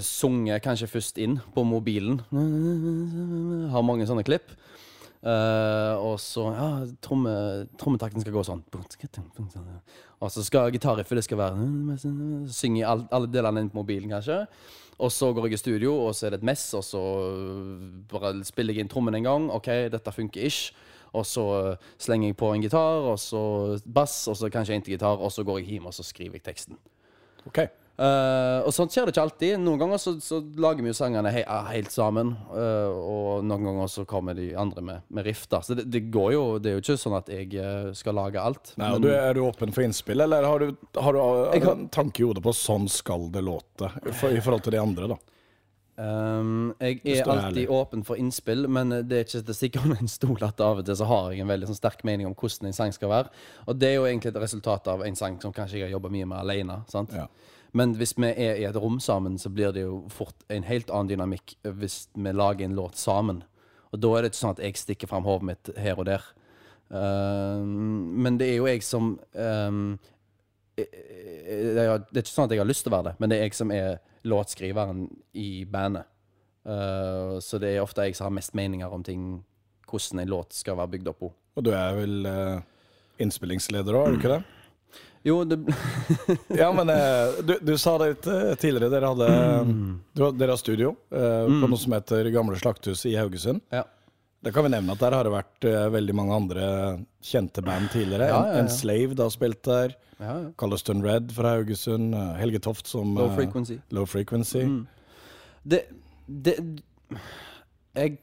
[0.00, 2.22] sunget kanskje først inn på mobilen.
[3.72, 4.54] Har mange sånne klipp.
[5.18, 6.66] Uh, og så Ja,
[7.02, 7.32] tromme,
[7.78, 8.62] trommetakten skal gå sånn.
[10.22, 11.96] Og så skal gitarriffet det skal være
[12.54, 14.44] Synge all, alle delene inn på mobilen, kanskje.
[14.98, 17.02] Og så går jeg i studio, og så er det et mess, og så
[18.10, 19.50] bare spiller jeg inn trommen en gang.
[19.54, 20.72] OK, dette funker ish.
[21.14, 21.44] Og så
[22.02, 23.42] slenger jeg på en gitar, og så
[23.86, 26.38] bass, og så kanskje en til gitar, og så går jeg hjem og så skriver
[26.38, 26.78] jeg teksten.
[27.46, 27.62] Ok.
[27.98, 29.56] Eh, og sånt skjer det ikke alltid.
[29.58, 32.30] Noen ganger så, så lager vi jo sangene he ah, helt sammen.
[32.52, 35.48] Uh, og noen ganger så kommer de andre med, med riff.
[35.50, 38.14] da Så det, det går jo Det er jo ikke sånn at jeg eh, skal
[38.18, 38.74] lage alt.
[38.78, 41.72] Nei, men- du, er du åpen for innspill, eller har du, har du har du
[41.72, 45.10] en tanke i hodet på sånn skal det låte, for, i forhold til de andre,
[45.14, 45.18] da?
[45.98, 47.66] Um, jeg er alltid ærlig.
[47.74, 50.86] åpen for innspill, men det er ikke til stikke under en stol at av og
[50.86, 53.32] til så har jeg en veldig sånn, sterk mening om hvordan en sang skal være.
[53.66, 56.12] Og det er jo egentlig et resultat av en sang som kanskje jeg har jobba
[56.14, 56.82] mye med alene.
[56.92, 57.18] Sant?
[57.18, 57.26] Ja.
[57.76, 60.90] Men hvis vi er i et rom sammen, så blir det jo fort en helt
[60.90, 63.42] annen dynamikk hvis vi lager en låt sammen.
[63.92, 66.24] Og da er det ikke sånn at jeg stikker fram hodet mitt her og der.
[66.88, 69.98] Uh, men det er jo jeg som um,
[70.78, 73.28] jeg, jeg, det er ikke sånn at jeg har lyst til å være det, men
[73.28, 75.04] det er jeg som er låtskriveren
[75.36, 76.08] i bandet.
[76.68, 79.42] Uh, så det er ofte jeg som har mest meninger om ting,
[79.88, 81.32] hvordan en låt skal være bygd opp på.
[81.58, 82.60] Og du er vel uh,
[83.20, 84.42] innspillingsleder òg, er du ikke det?
[85.26, 85.58] Jo, det
[86.60, 88.90] Ja, men eh, du, du sa det litt eh, tidligere.
[88.92, 89.28] Dere hadde
[90.12, 91.62] du, Dere har studio mm.
[91.62, 93.64] på noe som heter Gamle Slakthus i Haugesund.
[93.74, 93.84] Ja.
[94.40, 96.66] Da kan vi nevne at der har det vært eh, veldig mange andre
[97.24, 98.28] kjente band tidligere.
[98.30, 98.60] Ja, ja, ja.
[98.62, 99.96] Enslaved har spilt der.
[100.18, 100.50] ja, ja.
[100.56, 102.14] Colliston Red fra Haugesund.
[102.14, 103.80] eh, Helge Toft som Low eh, frequency.
[103.90, 104.62] Low Frequency.
[105.62, 105.82] Det,
[106.26, 106.56] det
[107.94, 108.18] Jeg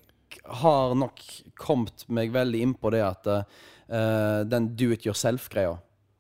[0.46, 1.20] har nok
[1.60, 5.76] kommet meg veldig inn på det at uh, den do it yourself-greia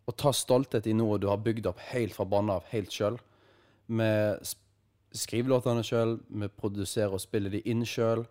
[0.05, 3.17] Å ta stolthet i noe du har bygd opp helt fra bånn av, helt sjøl.
[3.87, 4.09] Vi
[5.15, 8.25] skriver låtene sjøl, vi produserer og spiller de inn sjøl.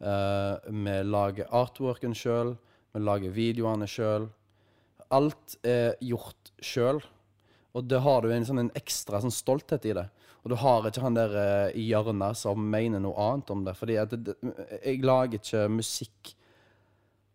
[0.00, 2.56] vi lager artworken sjøl,
[2.92, 4.28] vi lager videoene sjøl.
[5.10, 7.00] Alt er gjort sjøl.
[7.74, 10.06] Og det har du en sånn en ekstra sånn stolthet i det.
[10.44, 13.74] Og du har ikke han der eh, i hjørnet som mener noe annet om det.
[13.78, 16.34] Fordi jeg lager ikke musikk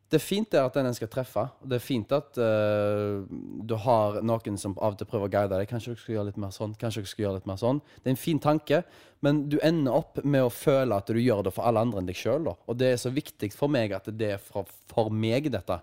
[0.09, 1.43] Det er fint det at den en skal treffe.
[1.61, 5.51] Det er fint at uh, du har noen som av og til prøver å guide
[5.53, 5.69] deg.
[5.69, 6.73] Kanskje dere skal gjøre litt mer sånn.
[6.81, 7.81] Kanskje dere skal gjøre litt mer sånn.
[7.99, 8.81] Det er en fin tanke,
[9.21, 12.09] men du ender opp med å føle at du gjør det for alle andre enn
[12.09, 12.49] deg sjøl.
[12.49, 15.77] Og det er så viktig for meg at det er for, for meg, dette.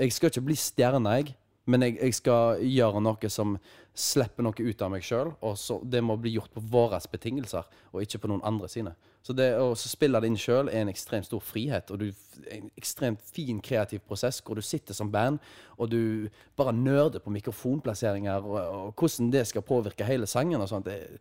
[0.00, 1.36] Jeg skal ikke bli stjerne, jeg.
[1.68, 3.58] Men jeg, jeg skal gjøre noe som
[3.92, 5.34] slipper noe ut av meg sjøl.
[5.44, 8.96] Og så, det må bli gjort på våre betingelser, og ikke på noen andre sine.
[9.22, 11.90] Så det å spille det inn sjøl er en ekstremt stor frihet.
[11.92, 12.06] Og du,
[12.48, 15.42] en ekstremt fin kreativ prosess hvor du sitter som band
[15.76, 20.70] og du bare nerder på mikrofonplasseringer og, og hvordan det skal påvirke hele sangen og
[20.72, 20.88] sånt.
[20.88, 21.20] Det,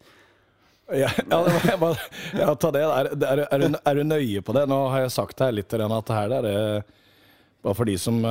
[0.89, 1.99] Ja, ja, det var,
[2.33, 2.81] ja, ta det.
[2.81, 4.63] Er, er, er, du, er du nøye på det?
[4.71, 6.81] Nå har jeg sagt her litt grann at her er
[7.61, 8.21] bare for de som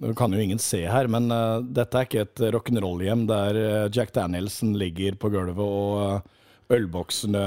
[0.00, 3.88] Du kan jo ingen se her, men eh, dette er ikke et rock'n'roll-hjem der eh,
[3.92, 6.39] Jack Danielsen ligger på gulvet og eh,
[6.70, 7.44] ølboksene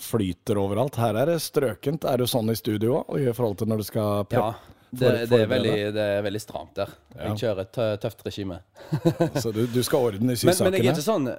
[0.00, 0.96] flyter overalt.
[1.00, 2.06] Her er det strøkent.
[2.08, 4.46] Er du sånn i studio òg, i forhold til når du skal ja,
[4.92, 6.90] det, det, er veldig, det er veldig stramt der.
[7.14, 7.30] Ja.
[7.30, 8.58] Jeg kjører et tøft regime.
[9.42, 11.30] Så du, du skal ordne orden i Men, men jeg er ikke sånn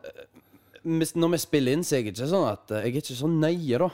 [1.22, 3.77] Når vi spiller inn, så er jeg ikke sånn at Jeg er ikke så nøye,
[3.85, 3.91] da.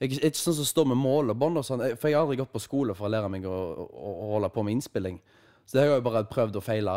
[0.00, 1.84] Jeg er ikke sånn som står med målebånd og sånn.
[2.00, 4.50] For jeg har aldri gått på skole for å lære meg å, å, å holde
[4.52, 5.20] på med innspilling.
[5.64, 6.96] Så det har jeg bare prøvd og feila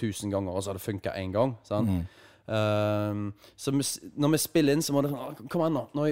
[0.00, 1.54] tusen ganger, og så har det funka én gang.
[1.64, 1.92] Sant?
[2.46, 6.06] Ehm, så når vi spiller inn, så må det sånn Kom an, nå.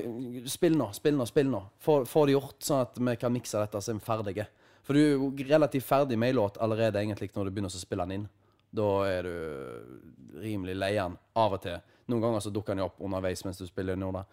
[0.48, 1.60] Spill nå, spill nå, spill nå.
[1.82, 4.48] Få, det gjort, sånn at vi kan mikse dette så er vi ferdige.
[4.82, 7.82] For du er jo relativt ferdig med ei låt allerede egentlig når du begynner å
[7.82, 8.26] spille den inn.
[8.72, 11.78] Da er du rimelig lei den av og til.
[12.10, 14.24] Noen ganger så dukker den jo opp underveis mens du spiller da.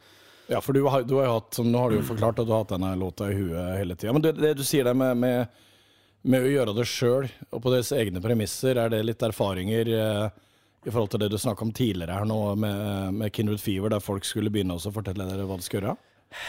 [0.49, 2.53] Ja, for du har, du har jo hatt, nå har du jo forklart at du
[2.55, 4.15] har hatt denne låta i huet hele tida.
[4.15, 5.59] Men det, det du sier der med, med,
[6.25, 10.39] med å gjøre det sjøl, og på deres egne premisser, er det litt erfaringer eh,
[10.85, 14.03] i forhold til det du snakka om tidligere her nå, med, med Kindred Fever, der
[14.03, 15.97] folk skulle begynne å fortelle dere hva de skulle gjøre?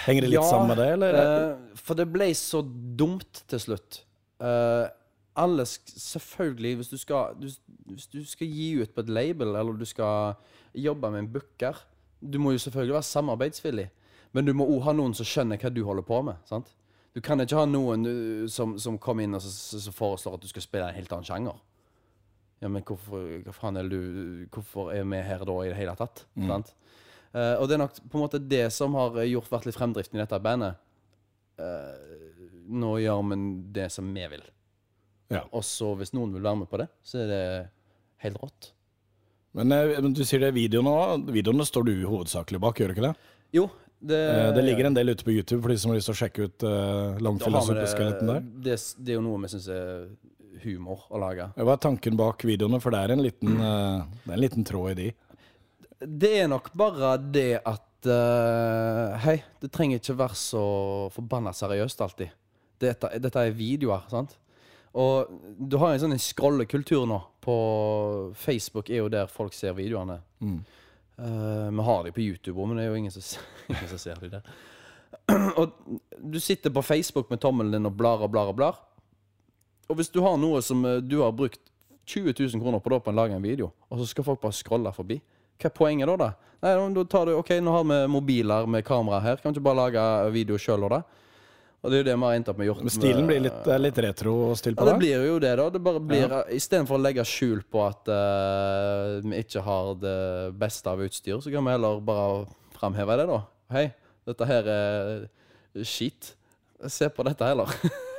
[0.04, 1.18] Henger det litt sammen med det, eller?
[1.18, 4.02] eh, for det ble så dumt til slutt.
[4.40, 4.86] Eh,
[5.40, 7.48] alle Selvfølgelig, hvis du, skal, du,
[7.88, 10.36] hvis du skal gi ut på et label, eller du skal
[10.76, 11.78] jobbe med en booker
[12.20, 13.86] Du må jo selvfølgelig være samarbeidsvillig,
[14.36, 16.36] men du må òg ha noen som skjønner hva du holder på med.
[16.44, 16.68] sant?
[17.16, 18.12] Du kan ikke ha noen du,
[18.52, 21.10] som, som kommer inn og så, så, så foreslår at du skal spille en helt
[21.16, 21.56] annen sjanger.
[22.60, 24.00] Ja, men hvorfor, hva faen er du,
[24.52, 26.26] hvorfor er vi her da i det hele tatt?
[26.44, 26.74] Sant?
[27.30, 30.18] Uh, og det er nok på en måte det som har gjort vært litt fremdriften
[30.18, 30.80] i dette bandet.
[31.60, 33.38] Uh, nå gjør vi
[33.76, 34.44] det som vi vil.
[35.30, 35.44] Ja.
[35.54, 37.44] Og så hvis noen vil være med på det, så er det
[38.24, 38.72] helt rått.
[39.56, 41.30] Men, eh, men du sier det er videoene òg.
[41.34, 43.14] Videoene står du hovedsakelig bak, gjør du ikke det?
[43.56, 43.68] Jo,
[44.00, 46.16] det, Eh, det ligger en del ute på YouTube for de som har lyst til
[46.16, 48.20] å sjekke ut uh, har vi der.
[48.30, 50.06] det, det, det er jo noe vi syns er
[50.64, 51.50] humor å lage.
[51.56, 52.80] Hva er tanken bak videoene?
[52.82, 55.08] For det er en liten, det er en liten tråd i de.
[56.00, 60.62] Det er nok bare det at uh, Hei, det trenger ikke være så
[61.12, 62.36] forbanna seriøst alltid.
[62.80, 64.38] Dette, dette er videoer, sant?
[64.98, 65.30] Og
[65.60, 67.20] du har en sånn skrollekultur scrollekultur nå.
[67.40, 67.56] På
[68.36, 70.18] Facebook er jo der folk ser videoene.
[71.20, 74.00] Eh, vi har de på YouTube òg, men det er jo ingen som, ingen som
[74.00, 74.50] ser de der.
[75.60, 75.76] og
[76.18, 78.80] du sitter på Facebook med tommelen din og blar og blar og blar.
[79.90, 81.60] Og hvis du har noe som eh, du har brukt
[82.10, 84.56] 20 000 kroner på da på å lage en video, og så skal folk bare
[84.56, 85.18] scrolle forbi,
[85.60, 86.16] hva er poenget da?
[86.16, 86.30] da?
[86.64, 89.66] Nei, da tar du, ok, Nå har vi mobiler med kamera her, kan vi ikke
[89.66, 90.04] bare lage
[90.34, 91.00] video sjøl og det?
[91.80, 92.80] Og det er jo det vi har endt opp med gjort.
[92.84, 95.00] Men stilen blir litt, er litt retro-stil på ja, det det?
[95.00, 95.68] blir jo det, da.
[95.72, 100.18] Det bare blir, Istedenfor å legge skjul på at uh, vi ikke har det
[100.60, 102.44] beste av utstyr, så kan vi heller bare
[102.76, 103.40] framheve det, da.
[103.72, 103.86] Hei,
[104.28, 105.24] dette her er
[105.88, 106.34] skit.
[106.84, 107.72] Se på dette heller.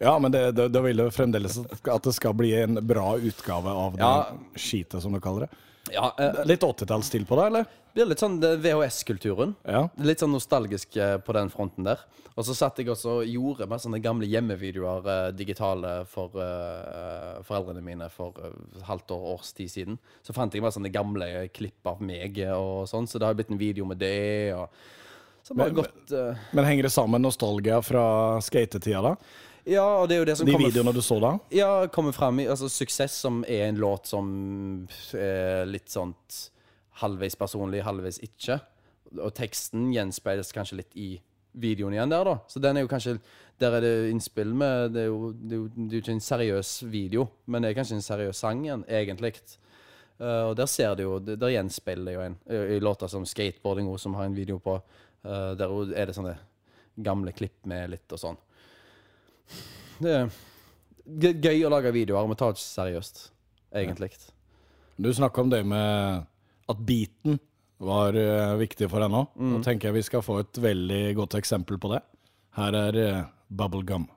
[0.00, 3.72] Ja, men det, det, da vil jo fremdeles at det skal bli en bra utgave
[3.72, 4.26] av det Ja.
[4.56, 5.50] skitet, som du kaller det.
[5.94, 7.64] ja, eh, Litt 80-tallsstil på det, eller?
[7.94, 9.54] det er litt sånn VHS-kulturen.
[9.66, 9.88] Ja.
[10.04, 11.98] Litt sånn nostalgisk eh, på den fronten der.
[12.38, 17.40] Og så satt jeg også og gjorde med sånne gamle hjemmevideoer eh, digitale for eh,
[17.48, 18.52] foreldrene mine for eh,
[18.86, 19.98] halvt år, års tid siden.
[20.22, 23.50] Så fant jeg bare sånne gamle klipp av meg og sånn, så det har blitt
[23.50, 24.54] en video med det.
[24.54, 24.68] Og
[25.56, 29.16] Men- gått eh, Men henger det sammen nostalgia fra skatetida, da?
[29.68, 31.34] Ja, og det er jo det som De kommer videoene du så da?
[31.52, 34.28] Ja, kommer frem i altså, Suksess, som er en låt som
[35.12, 36.14] er litt sånn
[37.02, 38.58] halvveis personlig, halvveis ikke.
[39.18, 41.10] Og teksten gjenspeiles kanskje litt i
[41.58, 42.38] videoen igjen der, da.
[42.48, 43.18] Så den er jo kanskje
[43.58, 46.14] Der er det innspill med Det er jo, det er jo, det er jo ikke
[46.14, 49.34] en seriøs video, men det er kanskje en seriøs sang igjen, egentlig.
[50.18, 53.90] Uh, og der ser du jo Der gjenspeiler jo en i i låter som Skateboarding,
[53.98, 54.80] som har en video på.
[55.24, 56.36] uh, der er det sånne
[56.96, 58.38] gamle klipp med litt og sånn.
[60.00, 60.14] Det
[61.32, 63.22] er gøy- å lage videoer, men ta det ikke seriøst,
[63.74, 64.10] egentlig.
[64.98, 66.26] Du snakka om det med
[66.68, 67.38] at beaten
[67.78, 69.24] var eh, viktig for deg nå.
[69.54, 72.00] Da tenker jeg vi skal få et veldig godt eksempel på det.
[72.58, 74.08] Her er uh, Bubblegum.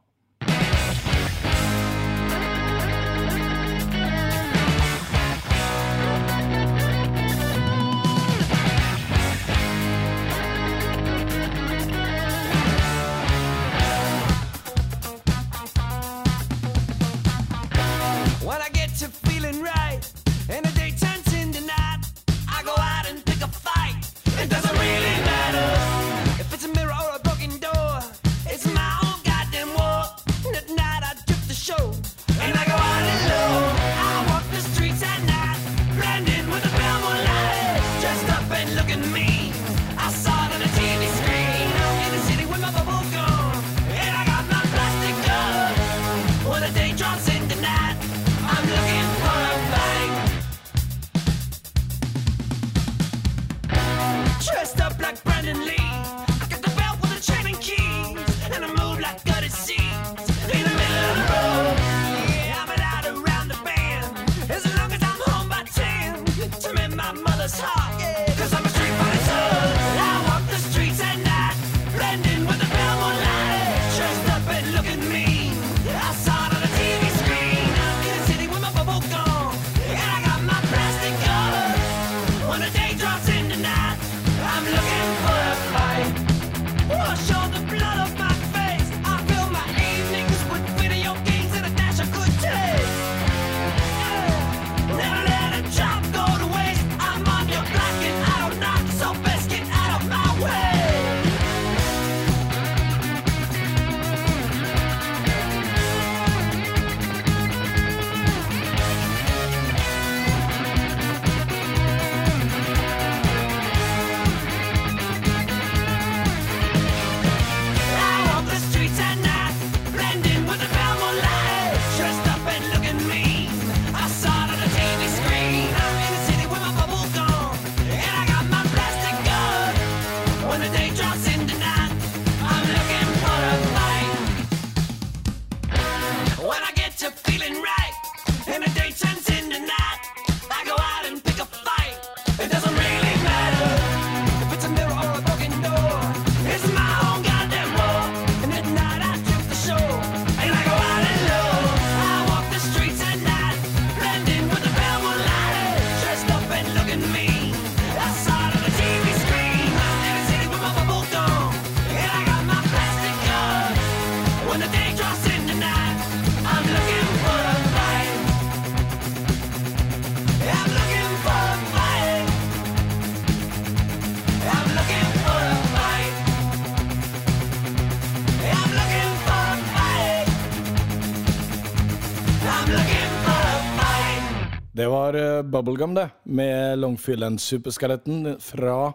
[184.82, 188.88] Det var eh, Bubblegum, det, med Longfield Superskeletten fra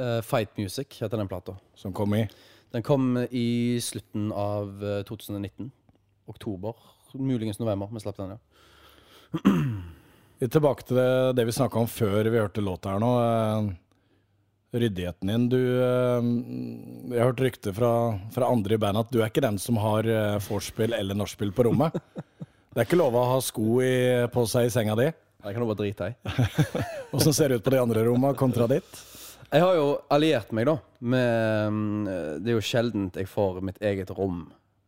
[0.00, 1.54] uh, Fight Music heter den plata.
[1.74, 2.28] som kom i
[2.72, 5.70] Den kom i slutten av eh, 2019.
[6.26, 6.74] Oktober.
[7.14, 7.88] Muligens november.
[7.92, 10.48] Vi slapp den, ja.
[10.48, 13.12] Tilbake til det, det vi snakka om før vi hørte låta her nå.
[13.22, 13.70] eh,
[14.82, 15.48] Ryddigheten din.
[15.48, 19.46] Du eh, Jeg har hørt rykter fra, fra andre i bandet at du er ikke
[19.46, 22.02] den som har eh, vorspiel eller nachspiel på rommet.
[22.78, 23.94] Det er ikke lov å ha sko i,
[24.30, 25.08] på seg i senga di.
[25.10, 26.12] Det kan du bare drite i.
[27.18, 29.00] Åssen ser det ut på de andre rommene kontra ditt?
[29.48, 30.76] Jeg har jo alliert meg, da.
[31.02, 32.04] Med, mm,
[32.38, 34.44] det er jo sjeldent jeg får mitt eget rom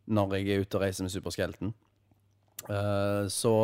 [0.06, 1.74] når jeg er ute og reiser med Superskelten.
[2.70, 3.56] Uh, så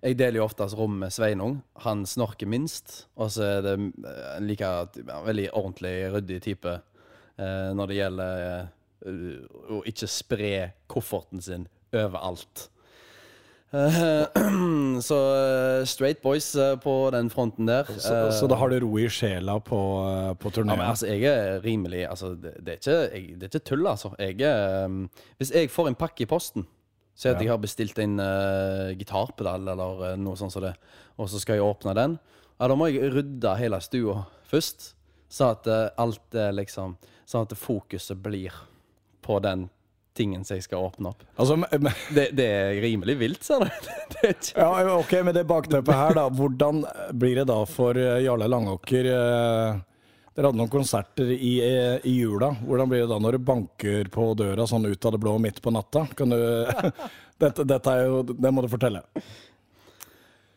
[0.00, 1.60] jeg deler jo oftest rom med Sveinung.
[1.84, 3.02] Han snorker minst.
[3.20, 4.74] Og så er det eh, en like
[5.28, 8.50] veldig ordentlig, ryddig type uh, når det gjelder
[9.04, 10.54] uh, å ikke spre
[10.88, 12.70] kofferten sin overalt.
[13.72, 14.24] Eh,
[15.00, 17.84] så eh, straight boys eh, på den fronten der.
[17.84, 19.78] Så, så da har du ro i sjela på,
[20.40, 20.74] på ja, turneen?
[20.74, 23.86] men altså, jeg er rimelig altså, det, det, er ikke, jeg, det er ikke tull,
[23.86, 24.10] altså.
[24.18, 24.98] Jeg er,
[25.38, 26.66] hvis jeg får en pakke i posten
[27.20, 27.42] Si at Ja.
[27.42, 30.70] jeg har bestilt en uh, gitarpedal eller uh, noe sånt som det,
[31.20, 32.14] og så skal jeg åpne den.
[32.56, 34.94] Ja, Da må jeg rydde hele stua først.
[35.28, 36.96] Så at uh, alt er liksom
[37.28, 38.56] Sånn at fokuset blir
[39.22, 39.68] på den
[40.16, 41.22] tingen som jeg skal åpne opp.
[41.38, 43.68] Altså, men- Det, det er rimelig vilt, sa du.
[44.56, 46.26] Ja, ok, Med det bakteppet her, da.
[46.28, 46.82] Hvordan
[47.16, 49.06] blir det da for eh, Jarle Langåker?
[49.06, 49.78] eh,
[50.30, 52.52] Dere hadde noen konserter i, eh, i jula.
[52.62, 55.58] Hvordan blir det da når det banker på døra sånn ut av det blå midt
[55.64, 56.04] på natta?
[56.16, 56.38] Kan du
[57.42, 59.02] dette, dette er jo Det må du fortelle.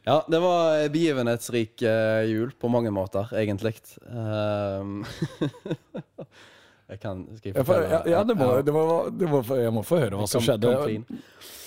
[0.03, 1.80] Ja, det var begivenhetsrik
[2.27, 3.77] jul på mange måter, egentlig.
[4.11, 5.05] Ehm,
[6.89, 7.89] jeg kan Skal jeg Ja, for, fortelle?
[7.89, 10.73] ja, ja det må, det må, det må, jeg må få høre hva som skjedde.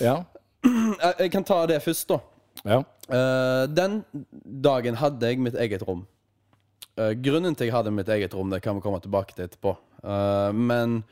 [0.03, 0.19] Ja.
[1.19, 2.17] Jeg, kan ta det først, da.
[2.65, 2.79] ja.
[3.07, 4.01] Eh, den
[4.43, 6.01] dagen hadde jeg mitt eget rom.
[6.97, 9.75] Eh, grunnen til jeg hadde mitt eget rom, det kan vi komme tilbake til etterpå.
[10.03, 11.03] Eh, men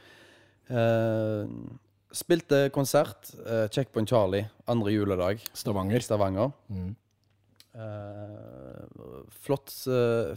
[2.16, 3.30] Spilte konsert.
[3.46, 6.00] Uh, Checkpoint Charlie andre juledag Stavanger.
[6.02, 6.52] Stavanger.
[6.70, 6.96] Mm.
[9.30, 9.72] flott,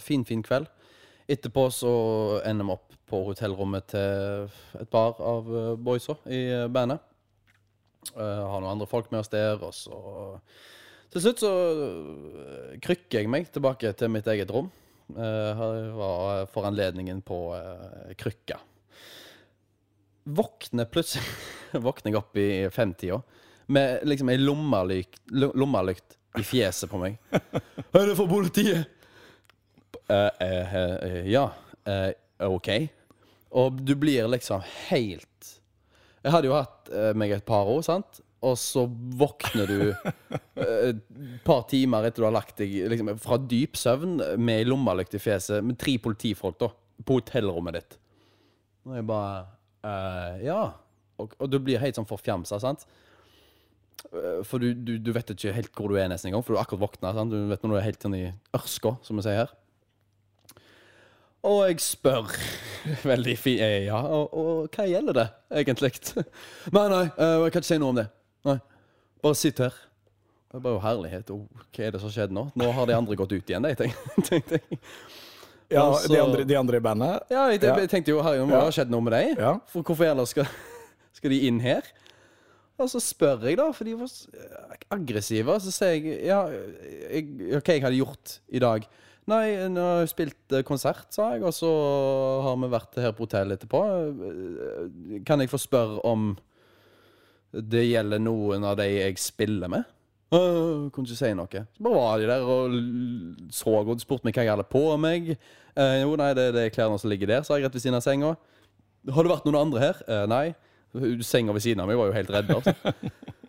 [0.02, 0.66] fin, fin kveld.
[1.30, 1.92] Etterpå så
[2.44, 4.48] ender vi opp på hotellrommet til
[4.78, 7.02] et par av uh, boysa i eh, bandet.
[8.14, 9.98] Uh, har noen andre folk med oss der, og så
[11.08, 14.68] Til slutt så eh, krykker jeg meg tilbake til mitt eget rom.
[15.16, 17.38] Her var for anledningen på
[18.20, 18.58] krykka.
[20.28, 21.24] Våkner plutselig
[21.86, 23.22] Våkner jeg opp i femtida
[23.72, 27.18] med liksom ei lommelykt, lommelykt i fjeset på meg.
[27.96, 28.88] Er det for politiet?
[30.08, 31.48] Uh, uh, uh, ja.
[31.88, 32.12] Eh,
[32.48, 32.68] OK.
[33.56, 34.60] Og du blir liksom
[34.90, 35.52] helt
[36.24, 38.20] Jeg hadde jo hatt eh, meg et par år, sant?
[38.44, 38.84] Og så
[39.18, 39.78] våkner du
[40.62, 41.00] eh, et
[41.46, 45.22] par timer etter du har lagt deg liksom, fra dyp søvn med ei lommelykt i
[45.22, 46.68] fjeset, med tre politifolk da,
[47.02, 47.98] på hotellrommet ditt.
[48.86, 49.40] Og jeg bare
[49.86, 50.60] eh, Ja.
[51.18, 52.84] Og, og du blir helt sånn forfjamsa, sant?
[54.12, 56.60] Eh, For du, du, du vet ikke helt hvor du er nesten engang, for du
[56.60, 57.10] har akkurat våkna.
[57.26, 59.56] Du vet når du er helt sånn i ørska, som vi sier her.
[61.46, 62.32] Og jeg spør
[63.12, 65.26] veldig fint Ja, og, og hva gjelder det
[65.62, 65.92] egentlig?
[66.74, 68.08] Nei, nei, eh, jeg kan ikke si noe om det.
[68.48, 68.58] Nei,
[69.22, 69.76] Bare sitt her.
[70.48, 71.30] Det er bare jo herlighet.
[71.34, 72.46] Oh, hva er det som skjedde nå?
[72.56, 73.88] Nå har de andre gått ut igjen, de,
[74.30, 74.80] tenkte jeg.
[75.68, 77.26] Ja, Altså- de, andre, de andre i bandet?
[77.30, 79.34] Ja, jeg, jeg tenkte jo herregud, det ha skjedd noe med deg?
[79.36, 79.54] Ja.
[79.68, 80.48] For hvorfor ellers skal,
[81.18, 81.84] skal de inn her?
[82.78, 84.08] Og så spør jeg, da, for de var
[84.94, 85.58] aggressive.
[85.60, 86.38] Så sier jeg ja,
[87.10, 87.24] jeg,
[87.58, 88.86] hva jeg hadde gjort i dag.
[89.28, 91.68] Nei, nå har jeg spilt eh, konsert, sa jeg, og så
[92.46, 93.80] har vi vært her på hotellet etterpå.
[93.84, 96.30] Eh, Kan jeg få spørre om
[97.52, 99.84] det gjelder noen av de jeg spiller med?
[100.28, 101.60] Uh, kunne ikke si noe.
[101.72, 102.74] Så bare var de der og
[103.56, 105.30] så og spurte meg hva jeg hadde på meg.
[105.72, 107.96] Uh, jo, nei, det, det er klærne som ligger der, sa jeg rett ved siden
[107.96, 108.34] av senga.
[109.08, 110.02] Har det vært noen andre her?
[110.08, 110.44] Uh, nei.
[111.24, 112.52] Senga ved siden av meg var jo helt redd.
[112.52, 112.76] Altså.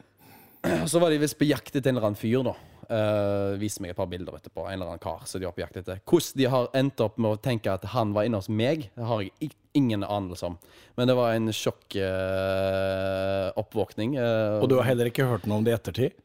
[0.92, 2.56] Så var de visst på jakt etter en eller annen fyr, da.
[2.90, 4.64] Uh, viste meg et par bilder etterpå.
[4.66, 6.00] En eller annen kar som de er på jakt etter.
[6.10, 9.06] Hvordan de har endt opp med å tenke at han var inne hos meg, det
[9.06, 10.56] har jeg ingen anelse om.
[10.98, 14.16] Men det var en sjokk Uh, oppvåkning.
[14.18, 16.18] eh, Og du har heller ikke hørt noe om det i ettertid?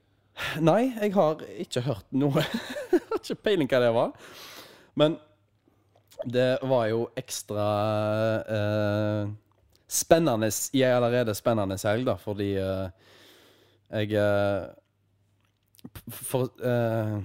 [0.64, 2.42] Nei, jeg har ikke hørt noe.
[2.94, 4.10] Jeg har ikke peiling hva det var.
[4.98, 5.16] Men
[6.24, 7.64] det var jo ekstra
[8.56, 9.28] eh,
[9.90, 12.88] spennende i ei allerede spennende helg, da, fordi eh,
[13.94, 14.64] jeg eh,
[16.10, 17.18] For eh,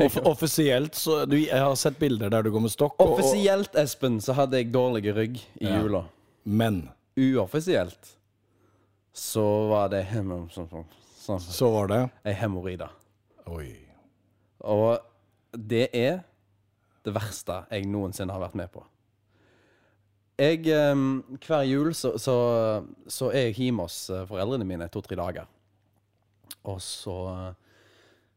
[0.06, 2.94] Off offisielt, så du, Jeg har sett bilder der du går med stokk.
[3.00, 5.80] og- Offisielt, Espen, så hadde jeg dårlig rygg i Ja.
[5.82, 6.04] jula.
[6.44, 8.16] Men Uoffisielt
[9.12, 10.84] så var det hem sånn, sånn,
[11.20, 12.88] sånn, så var det ei hemoroide.
[13.50, 13.74] Oi.
[14.64, 14.98] Og
[15.52, 16.22] det er
[17.04, 18.82] det verste jeg noensinne har vært med på.
[20.40, 22.34] Jeg, um, hver jul så, så,
[23.12, 25.44] så er jeg hjemme hos eh, foreldrene mine to-tre dager.
[26.64, 27.14] Og så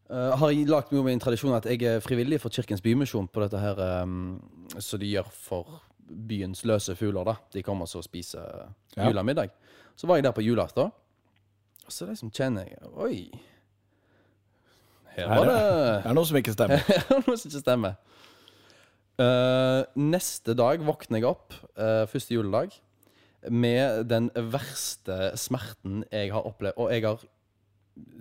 [0.09, 3.27] uh, har jeg lagt meg om en tradisjon at jeg er frivillig for Kirkens Bymisjon
[3.27, 4.39] på dette her um,
[4.79, 7.23] som de gjør for byens løse fugler.
[7.25, 7.35] da.
[7.53, 9.07] De kommer så og spiser Ja.
[9.09, 9.49] julemiddag.
[9.95, 10.91] Så var jeg der på julaften,
[11.85, 13.31] og så liksom kjenner jeg Oi.
[15.15, 16.83] Her Her var er- det Det er noe som ikke stemmer.
[17.27, 17.95] noe som ikke stemmer.
[19.21, 22.73] Uh, neste dag våkner jeg opp, uh, første juledag,
[23.51, 26.77] med den verste smerten jeg har opplevd.
[26.81, 27.21] Og jeg har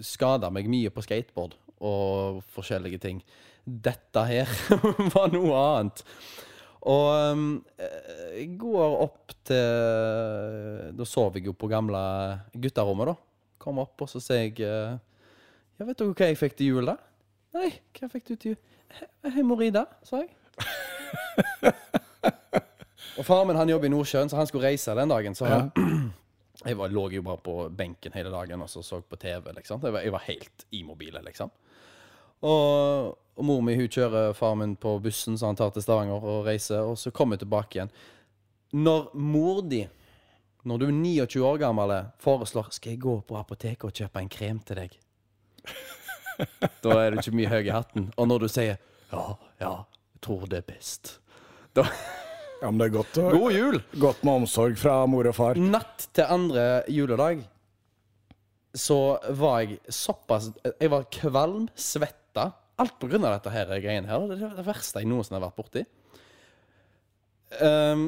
[0.05, 3.21] skada meg mye på skateboard og forskjellige ting.
[3.65, 4.51] Dette her
[5.15, 6.03] var noe annet.
[6.83, 7.45] Og um,
[7.79, 12.01] jeg går opp til Da sover jeg jo på gamle
[12.59, 13.15] gutterommet, da.
[13.63, 14.97] Kommer opp, og så sier jeg eh,
[15.79, 16.97] Ja, vet dere hva jeg fikk til jul, da?
[17.55, 17.69] Nei,
[18.01, 18.59] hva fikk du til jul?
[18.99, 20.33] He- Hemoroider, sa jeg.
[23.19, 25.35] og faren min han jobber i Nordsjøen, så han skulle reise den dagen.
[25.39, 25.71] Så han,
[26.67, 29.53] jeg var, lå jo bare på benken hele dagen og så så på TV.
[29.57, 29.81] liksom.
[29.83, 31.51] Jeg var, jeg var helt immobile, liksom.
[32.43, 36.25] Og, og mor mi hun kjører far min på bussen så han tar til Stavanger
[36.27, 37.93] og reiser, og så kommer hun tilbake igjen.
[38.73, 39.85] Når mor di,
[40.65, 44.33] når du er 29 år gammel, foreslår Skal jeg gå på apoteket og kjøpe en
[44.33, 44.99] krem til deg?
[46.83, 48.09] Da er du ikke mye høy i hatten.
[48.17, 48.79] Og når du sier
[49.13, 49.25] ja,
[49.61, 49.73] ja,
[50.17, 51.19] jeg tror det er best.
[51.77, 51.85] Da,
[52.63, 53.79] Ja, men det er godt, å, God jul!
[53.99, 55.59] godt med omsorg fra mor og far.
[55.59, 57.43] Natt til andre juledag
[58.79, 58.99] så
[59.37, 62.47] var jeg såpass Jeg var kvalm, svetta.
[62.81, 64.29] Alt på grunn av dette her greiene her.
[64.31, 65.83] Det er det verste jeg noensinne har vært borti.
[67.61, 68.07] Um,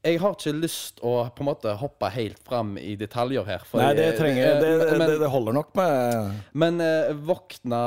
[0.00, 3.66] jeg har ikke lyst å på en måte hoppe helt fram i detaljer her.
[3.76, 7.82] Nei, det jeg- trenger det, men, det, det holder nok med men eh, våkna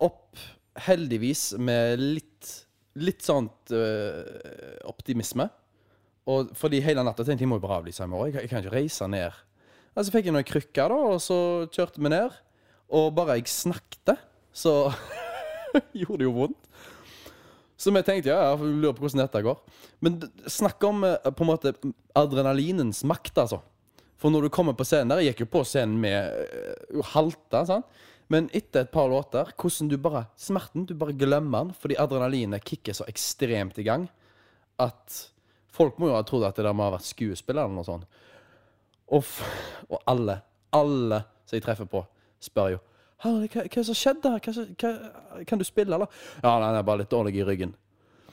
[0.00, 0.40] opp
[0.86, 2.54] heldigvis med litt
[2.98, 5.46] Litt sånt eh, optimisme.
[6.30, 8.32] Og fordi hele natta tenkte jeg jeg må jo bare avlyse i morgen.
[8.34, 9.38] Jeg, jeg kan ikke reise ned.
[9.94, 11.38] Og så fikk jeg noen krykker, da, og så
[11.74, 12.34] kjørte vi ned.
[12.94, 14.18] Og bare jeg snakket,
[14.52, 14.90] så
[16.00, 16.70] gjorde det jo vondt.
[17.80, 19.60] Så vi tenkte ja, ja, lurer på hvordan dette går.
[20.04, 20.18] Men
[20.50, 21.72] snakk om eh, på en måte
[22.18, 23.62] adrenalinens makt, altså.
[24.20, 26.28] For når du kommer på scenen der Jeg gikk jo på scenen med
[26.92, 28.02] uh, halta, sant?
[28.30, 32.64] Men etter et par låter, hvordan du bare Smerten, du bare glemmer den, fordi adrenalinet
[32.64, 34.06] kicker så ekstremt i gang
[34.80, 35.16] at
[35.74, 38.06] folk må jo ha trodd at det der må ha vært skuespill eller noe sånt.
[39.10, 39.26] Og,
[39.90, 40.38] og alle,
[40.76, 42.04] alle som jeg treffer på,
[42.40, 42.80] spør jo
[43.20, 44.40] hva, hva, hva som skjedde her?
[44.46, 46.08] Hva, hva, kan du spille, eller?
[46.40, 47.74] Ja, jeg er bare litt dårlig i ryggen.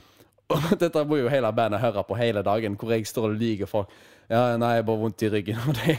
[0.54, 3.68] Og dette må jo hele bandet høre på hele dagen, hvor jeg står og lyver
[3.68, 3.92] folk.
[4.32, 5.60] Ja, nei, jeg har bare vondt i ryggen.
[5.68, 5.98] Og det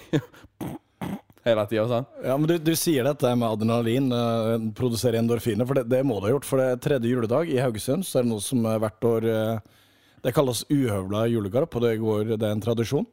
[1.49, 2.09] hele tida, sånn.
[2.25, 6.19] Ja, men du, du sier dette med adrenalin, uh, produsere endorfiner, for det, det må
[6.19, 6.49] du ha gjort.
[6.49, 9.29] For det er tredje juledag i Haugesund, så er det noe som er hvert år
[9.29, 9.79] uh,
[10.25, 13.09] Det kalles uhøvla julegarp, og det går, det er en tradisjon.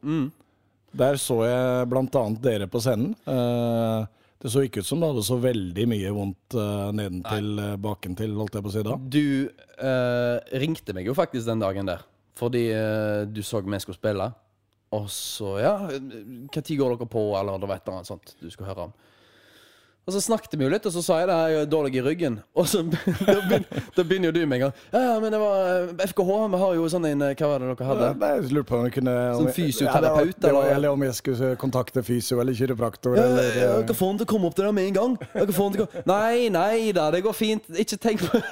[0.96, 3.16] Der så jeg annet dere på scenen.
[3.28, 4.06] Uh,
[4.42, 8.34] det så ikke ut som det hadde så veldig mye vondt uh, nedentil, uh, bakentil,
[8.36, 8.96] holdt jeg på å si da.
[9.00, 12.04] Du eh, ringte meg jo faktisk den dagen der,
[12.36, 14.28] fordi eh, du så vi skulle spille.
[14.94, 18.36] Og så, ja, hva tid går dere på, eller det var et eller annet sånt
[18.38, 18.94] du skulle høre om.
[20.06, 22.02] Og så snakket vi jo litt, og så sa jeg det, jeg er dårlig i
[22.06, 22.36] ryggen.
[22.60, 23.00] Og så da
[23.42, 24.74] begynner, da begynner jo du med en gang.
[24.92, 27.64] Ja, ja, men det var eh, FKH, vi har jo sånn en eh, Hva var
[27.64, 28.10] det dere hadde?
[28.20, 30.70] Nei, jeg lurte på om jeg kunne Sånn fysioterapeut, Ja, eller?
[30.76, 33.18] eller om jeg skulle kontakte fysio eller kiropraktor.
[33.18, 34.96] Ja, eller, ja, eh, Dere får han til å komme opp til det med en
[35.00, 35.18] gang.
[35.34, 37.66] Dere får han til å Nei, nei da, det går fint.
[37.74, 38.44] Ikke tenk på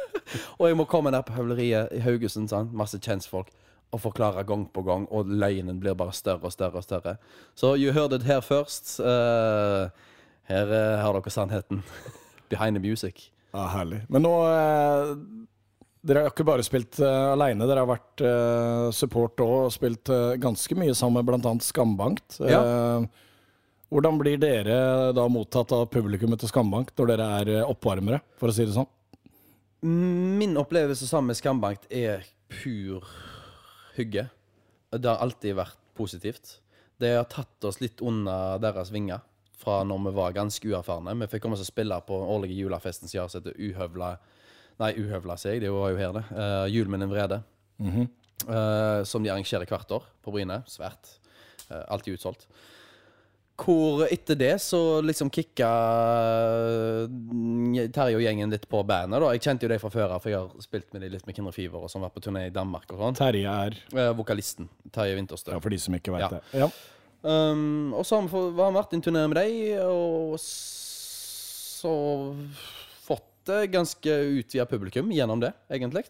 [0.60, 2.70] Og jeg må komme ned på høvleriet i Haugesund, sant?
[2.70, 3.50] masse kjentfolk,
[3.90, 7.16] og forklare gang på gang, og løgnen blir bare større og større og større.
[7.58, 8.98] Så you heard it here first.
[9.00, 9.90] Uh,
[10.50, 11.82] her uh, har dere sannheten.
[12.50, 13.30] Behind the music.
[13.52, 14.04] Ja, herlig.
[14.08, 15.14] Men nå uh,
[16.00, 20.08] Dere har ikke bare spilt uh, aleine, dere har vært eh, support òg og spilt
[20.08, 21.52] eh, ganske mye sammen med bl.a.
[21.60, 22.38] Skambankt.
[22.40, 23.04] Eh,
[23.92, 24.78] hvordan blir dere
[25.12, 28.78] da mottatt av publikummet til Skambankt når dere er eh, oppvarmere, for å si det
[28.78, 28.88] sånn?
[30.40, 33.04] Min opplevelse sammen med Skambankt er pur
[33.96, 34.28] hygge.
[34.90, 36.58] Det har alltid vært positivt.
[37.00, 39.22] Det har tatt oss litt under deres vinger
[39.60, 41.14] fra når vi var ganske uerfarne.
[41.22, 44.14] Vi fikk komme oss og spille på den årlige julefesten som til Uhøvla
[44.80, 45.66] Nei, Uhøvla, sier jeg.
[45.66, 46.22] Det var jo her, det.
[46.32, 47.42] Uh, Jul med en vrede.
[48.48, 50.62] Eh, som de arrangerer hvert år på Bryne.
[50.70, 51.18] Svært.
[51.68, 52.46] Uh, alltid utsolgt.
[53.60, 55.68] Hvor etter det så liksom kicka
[57.04, 59.20] eh, Terje og gjengen litt på bandet.
[59.20, 61.26] da Jeg kjente jo deg fra før av, for jeg har spilt med de litt
[61.28, 63.18] med Kinder Fever og sånn, vært på turné i Danmark og sånn.
[63.20, 65.52] Terje er Eh, vokalisten Terje Winterstø.
[65.52, 66.28] ja, For de som ikke veit Ja.
[66.30, 66.42] det.
[66.64, 66.70] Ja.
[67.22, 71.92] Um, og så har vi vært i en turné med deg, og så
[73.04, 74.08] fått ganske
[74.40, 76.04] utvida publikum gjennom det, egentlig.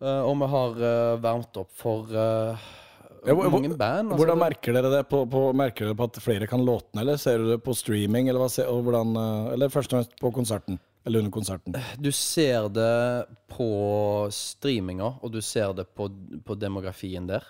[0.00, 2.56] Uh, og vi har uh, varmt opp for uh,
[3.24, 4.10] Ja, hvor- mange band.
[4.10, 5.02] altså Hvordan merker dere det?
[5.08, 8.28] På, på, merker dere på at flere kan låtene, eller ser du det på streaming?
[8.28, 8.48] Eller, hva,
[8.82, 10.78] hvordan, eh, eller først og fremst på konserten?
[11.06, 11.74] Eller under konserten?
[11.98, 13.68] Du ser det på
[14.30, 16.08] streaminga, og du ser det på,
[16.44, 17.42] på demografien der.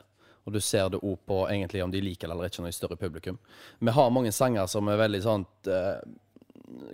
[0.44, 2.76] Og du ser det òg på egentlig om de liker det eller ikke når de
[2.76, 3.38] større publikum.
[3.78, 6.00] Vi har mange sanger som er veldig sånn eh,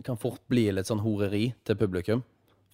[0.05, 2.23] Kan fort bli litt sånn horeri til publikum.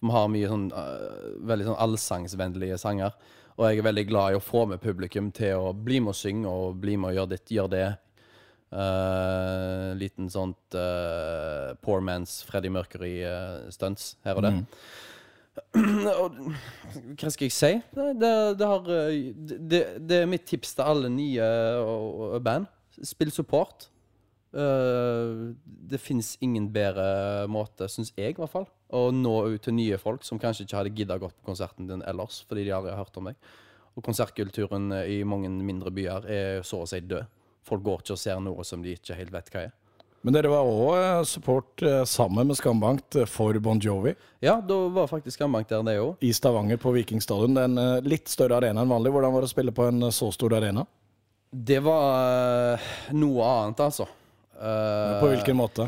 [0.01, 3.13] Vi har mye sånn eh, veldig sånn allsangsvennlige sanger.
[3.55, 6.19] Og jeg er veldig glad i å få med publikum til å bli med og
[6.19, 7.87] synge og bli med og gjøre ditt, gjøre det.
[8.75, 14.63] Uh, liten sånt uh, poor man's Freddie Mercury-stunts her og der.
[16.19, 16.39] Og,
[17.15, 17.69] hva skal jeg si?
[17.95, 19.29] Det, det, det, har, eh,
[19.71, 21.47] det, det er mitt tips til alle nye
[22.43, 22.67] band.
[23.03, 23.87] Spill support.
[24.55, 29.75] Eh, det fins ingen bedre måte, syns jeg i hvert fall, å nå ut til
[29.77, 32.93] nye folk som kanskje ikke hadde gidda gått på konserten din ellers, fordi de aldri
[32.95, 33.39] har hørt om deg.
[33.95, 37.27] Og konsertkulturen i mange mindre byer er så å si død.
[37.65, 39.73] Folk går ikke og ser noe som de ikke helt vet hva er.
[40.25, 44.77] Men dere var òg support eh, sammen med Skambankt eh, for Bon Jovi Ja, da
[44.89, 46.15] var faktisk Skambank der, det òg.
[46.25, 47.53] i Stavanger på Vikingstadion.
[47.53, 49.11] Det er en eh, litt større arena enn vanlig.
[49.13, 50.81] Hvordan var det å spille på en eh, så stor arena?
[51.53, 54.07] Det var eh, noe annet, altså.
[54.57, 55.85] Eh, På hvilken måte?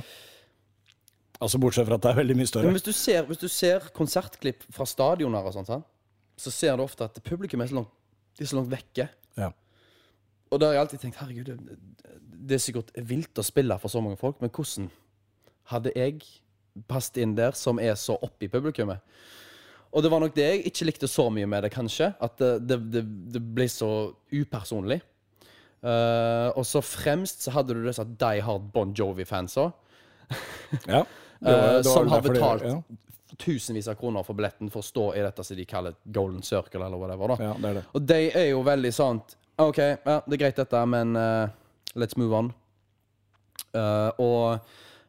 [1.43, 2.71] Altså Bortsett fra at det er veldig mye Men større.
[2.73, 5.85] hvis du ser, hvis du ser konsertklipp fra stadioner og sånt, sant?
[6.37, 7.93] så ser du ofte at publikum er så langt,
[8.37, 9.07] de er så langt vekke.
[9.37, 9.51] Ja.
[10.51, 11.77] Og da har jeg alltid tenkt herregud, det,
[12.21, 14.91] det er sikkert vilt å spille for så mange folk, men hvordan
[15.73, 16.21] hadde jeg
[16.87, 19.01] passet inn der, som er så oppe i publikummet?
[19.95, 22.11] Og det var nok det jeg ikke likte så mye med det, kanskje.
[22.21, 23.03] At det, det, det,
[23.33, 23.91] det ble så
[24.29, 24.99] upersonlig.
[25.81, 29.71] Uh, og så fremst så hadde du disse Die Hard Bon Jovi-fans òg.
[30.85, 31.05] Ja.
[31.39, 32.81] Var- Eh, som har betalt det- ja.
[33.37, 36.85] tusenvis av kroner for billetten for å stå i dette som de kaller golden circle,
[36.85, 37.27] eller whatever.
[37.27, 37.43] da.
[37.43, 37.83] Ja, det det.
[37.93, 39.21] Og de er jo veldig sånn
[39.59, 41.49] OK, ja, det er greit dette, men uh,
[41.95, 42.53] let's move on.
[43.73, 44.59] Uh, og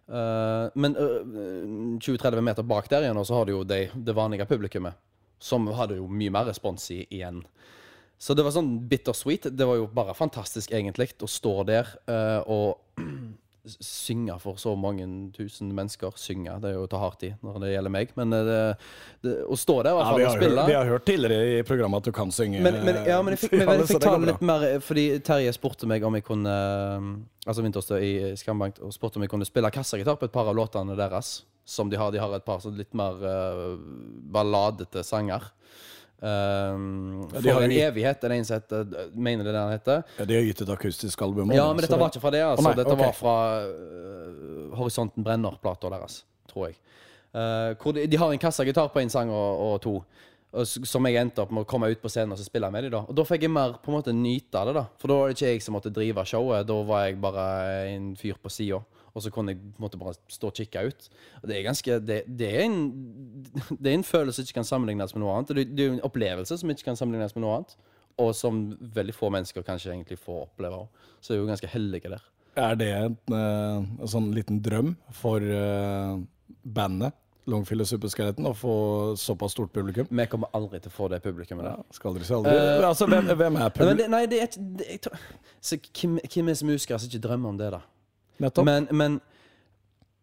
[0.08, 4.14] uh, Men eh, 20-30 meter bak der igjen, og så har du jo de, det
[4.16, 4.94] vanlige publikummet,
[5.38, 7.42] som hadde jo mye mer respons i, igjen.
[8.18, 9.50] Så det var sånn bittersweet.
[9.54, 11.92] Det var jo bare fantastisk, egentlig, å stå der
[12.48, 12.80] og
[13.66, 15.06] synge for så mange
[15.36, 16.14] tusen mennesker.
[16.20, 18.60] Synge, det er jo å ta hardt i når det gjelder meg, men eh, det,
[19.26, 21.58] det, å stå der i hvert fall ja, og spille hørt, vi har hørt tidligere
[21.58, 22.62] i programmet at du kan synge.
[22.64, 25.52] men, men, ja, men jeg fikk, men, jeg fikk ta det litt mer Fordi Terje
[25.56, 26.54] spurte meg om jeg kunne
[27.48, 30.56] Altså Vinterstø i Skambank og spurte om jeg kunne spille kassagitar på et par av
[30.58, 31.38] låtene deres.
[31.68, 32.12] Som de har.
[32.12, 33.78] De har et par sånn litt mer uh,
[34.32, 35.46] balladete sanger.
[36.18, 40.00] Um, for ja, en gitt- evighet er det en som heter Mener det den heter?
[40.18, 41.52] Ja, de har gitt et akustisk album.
[41.54, 42.40] Ja, men dette var ikke fra det.
[42.42, 43.04] altså Oh, nei, Dette okay.
[43.04, 46.78] var fra uh, Horisonten Brenner-plata deres, tror jeg.
[47.34, 49.94] Uh, hvor de, de har en kassagitar på en sang og, og to.
[50.58, 52.86] Og, som jeg endte opp med å komme ut på scenen og så spille med
[52.88, 52.94] dem.
[52.96, 54.74] da Og da fikk jeg mer på en måte nyte av det.
[54.80, 56.66] da For da var det ikke jeg som måtte drive showet.
[56.66, 57.44] Da var jeg bare
[57.92, 58.80] en fyr på sida.
[59.18, 61.10] Og så kunne jeg på en måte bare stå og kikke ut.
[61.42, 62.80] Og det er ganske Det, det, er, en,
[63.74, 65.54] det er en følelse som ikke kan sammenlignes med noe annet.
[65.58, 67.76] Det, det er en opplevelse som ikke kan sammenlignes med noe annet.
[68.18, 68.64] Og som
[68.96, 70.82] veldig få mennesker kanskje egentlig får oppleve.
[70.84, 71.14] også.
[71.20, 72.26] Så jeg er jo ganske heldige der.
[72.58, 76.18] Er det en, eh, en sånn liten drøm for uh,
[76.66, 77.14] bandet
[77.48, 78.74] Longfield og Superskeleton å få
[79.20, 80.08] såpass stort publikum?
[80.10, 81.78] Vi kommer aldri til å få det publikummet der.
[81.78, 82.56] Ja, skal aldri si aldri.
[82.84, 84.00] altså, hvem, hvem er Nei, publikum?
[84.00, 85.22] det, nei, det er det, jeg
[85.70, 87.80] Så hvem, hvem er som musikere som ikke drømmer om det, da?
[88.38, 88.66] Nettopp.
[88.68, 89.18] Men, men,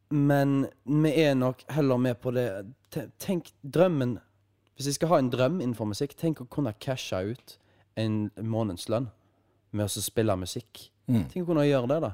[0.10, 0.56] men
[1.04, 2.48] vi er nok heller med på det
[3.20, 4.18] Tenk drømmen
[4.78, 7.58] Hvis jeg skal ha en drøm innenfor musikk, tenk å kunne cashe ut
[8.00, 9.08] en månedslønn
[9.76, 10.90] med å spille musikk.
[11.08, 11.26] Mm.
[11.32, 12.12] Tenk å kunne gjøre det, da.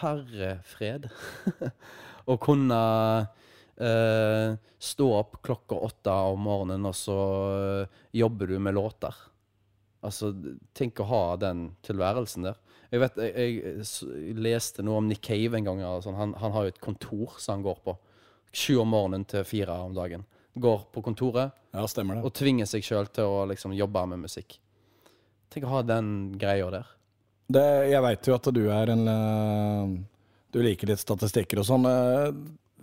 [0.00, 1.08] Herre fred.
[2.28, 2.78] Å kunne
[3.24, 7.18] uh, stå opp klokka åtte om morgenen, og så
[7.56, 9.16] eh, jobber du med låter.
[10.04, 10.30] Altså,
[10.76, 12.60] tenk å ha den tilværelsen der.
[12.88, 15.80] Jeg vet, jeg, jeg, leste noe om Nick Cave en gang.
[16.04, 16.16] Sånn.
[16.16, 17.94] Han, han har jo et kontor som han går på.
[18.48, 20.24] Sju om morgenen til fire om dagen.
[20.58, 24.56] Går på kontoret Ja, og tvinger seg sjøl til å liksom jobbe med musikk.
[25.52, 26.88] Tenk å ha den greia der.
[27.48, 29.92] det jeg veit jo at du er en eh,
[30.52, 31.86] Du liker litt statistikker og sånn.
[31.88, 32.32] eh,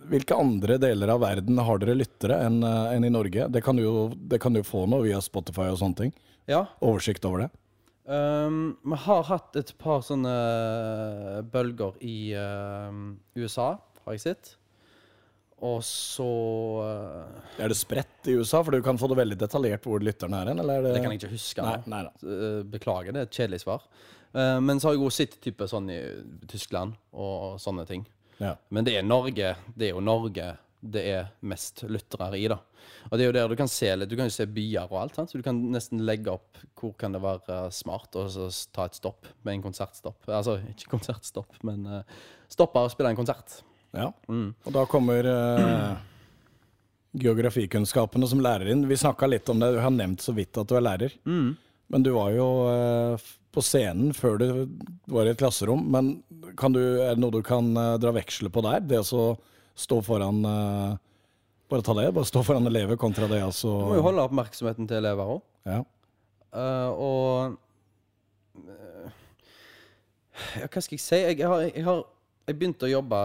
[0.06, 3.48] Hvilke andre deler av verden har dere lyttere enn en i Norge?
[3.50, 6.12] Det kan, du jo, det kan du få nå via Spotify og sånne ting.
[6.46, 7.48] Ja, Oversikt over det.
[8.06, 10.32] Um, vi har hatt et par sånne
[11.50, 12.94] bølger i uh,
[13.34, 13.72] USA,
[14.04, 14.52] har jeg sett.
[15.66, 16.26] Og så
[16.84, 18.60] uh, Er det spredt i USA?
[18.60, 21.22] For du kan få det veldig detaljert hvor lytteren er hen, det Det kan jeg
[21.22, 21.64] ikke huske.
[21.64, 22.02] Nei, nei
[22.70, 23.88] Beklager, det er et kjedelig svar.
[24.36, 25.98] Uh, men så har jeg også sett type sånn i
[26.46, 28.06] Tyskland og sånne ting.
[28.38, 28.54] Ja.
[28.68, 29.54] Men det er Norge.
[29.74, 30.52] Det er jo Norge
[30.92, 32.58] det er mest lyttere i, da.
[33.10, 34.10] Og det er jo der du kan se litt.
[34.10, 35.30] Du kan jo se byer og alt, sant?
[35.30, 38.26] så du kan nesten legge opp hvor kan det være smart å
[38.74, 40.26] ta et stopp med en konsertstopp.
[40.26, 42.18] Altså ikke konsertstopp, men uh,
[42.52, 43.60] stoppe og spille en konsert.
[43.96, 44.10] Ja.
[44.28, 44.50] Mm.
[44.66, 45.94] Og da kommer uh,
[47.16, 48.86] geografikunnskapene som lærer inn.
[48.90, 51.16] Vi snakka litt om det, du har nevnt så vidt at du er lærer.
[51.28, 51.54] Mm.
[51.94, 54.48] Men du var jo uh, på scenen før du
[55.08, 55.86] var i et klasserom.
[55.92, 56.18] Men
[56.60, 58.82] kan du, er det noe du kan eh, dra veksler på der?
[58.84, 59.22] Det å så
[59.76, 60.96] stå foran eh,
[61.66, 64.86] Bare ta det, bare stå foran elever kontra det altså Du må jo holde oppmerksomheten
[64.86, 65.40] til elever òg.
[65.66, 65.80] ja.
[66.94, 67.56] og
[68.62, 69.16] eh,
[70.60, 71.18] ja, Hva skal jeg si?
[71.26, 72.04] Jeg har, jeg har
[72.46, 73.18] jeg begynte å jobbe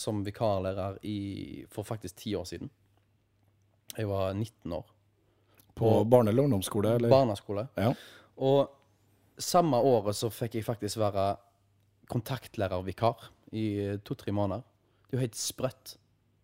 [0.00, 2.70] som vikarlærer i, for faktisk ti år siden.
[3.92, 4.86] Jeg var 19 år.
[5.76, 6.94] På barne- eller ungdomsskole?
[6.96, 7.10] Eller?
[7.12, 7.66] Barneskole.
[7.76, 7.90] Ja.
[8.40, 8.70] Og
[9.36, 11.34] samme året så fikk jeg faktisk være
[12.08, 14.64] kontaktlærervikar i to-tre måneder.
[15.14, 15.96] Det er jo helt sprøtt.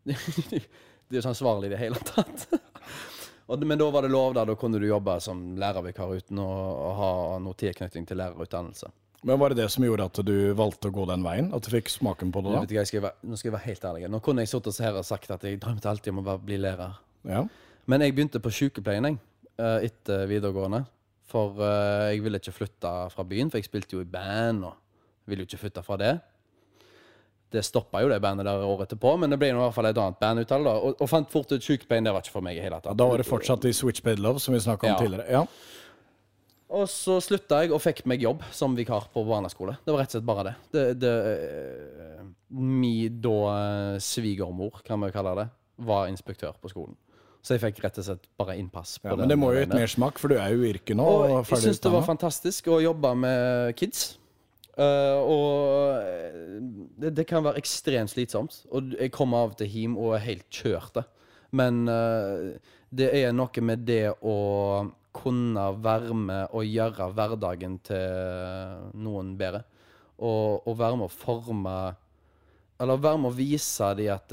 [0.06, 2.46] det er jo ikke ansvarlig i det hele tatt.
[3.50, 4.44] Og, men da var det lov, da.
[4.46, 8.92] Da kunne du jobbe som lærervikar uten å, å ha noe tilknytning til lærerutdannelse.
[9.26, 11.50] Men var det det som gjorde at du valgte å gå den veien?
[11.56, 12.62] At du fikk smaken på det da?
[12.62, 14.04] hva, jeg skal være, nå skal jeg være helt ærlig.
[14.14, 16.94] Nå kunne jeg sittet her og sagt at jeg drømte alltid om å bli lærer.
[17.28, 17.42] Ja.
[17.90, 19.18] Men jeg begynte på sykepleien jeg,
[19.58, 20.84] eh, etter videregående.
[21.30, 25.28] For eh, jeg ville ikke flytte fra byen, for jeg spilte jo i band og
[25.28, 26.14] ville jo ikke flytte fra det.
[27.50, 29.98] Det stoppa jo det bandet der året etterpå, men det ble i hvert fall et
[29.98, 30.74] annet band ut av det.
[30.86, 32.94] Og, og fant fort ut sykepleien, det var ikke for meg i hele tatt.
[32.96, 34.98] Da var det fortsatt i Switchblade Love, som vi snakka om Ja.
[35.02, 35.26] tidligere.
[35.30, 35.46] Ja.
[36.70, 39.74] Og så slutta jeg og fikk meg jobb som vikar på barneskole.
[39.82, 40.54] Det var rett og slett bare det.
[40.70, 42.20] det, det eh,
[42.54, 45.48] mi da eh, svigermor, kan vi kalle det,
[45.90, 46.94] var inspektør på skolen.
[47.42, 49.16] Så jeg fikk rett og slett bare innpass på ja.
[49.16, 51.06] Men det må jo et mersmak, for du er jo i yrket nå.
[51.08, 54.12] Og Og jeg syns det var fantastisk å jobbe med kids.
[54.80, 56.60] Eh, og eh,
[57.00, 58.62] det, det kan være ekstremt slitsomt.
[58.72, 60.94] Og jeg kommer av til hjem og er helt kjørt.
[60.96, 61.06] det.
[61.50, 62.54] Men uh,
[62.94, 64.36] det er noe med det å
[65.10, 69.64] kunne være med og gjøre hverdagen til noen bedre.
[70.20, 71.74] Og, og være med å forme
[72.80, 74.32] Eller være med å vise dem at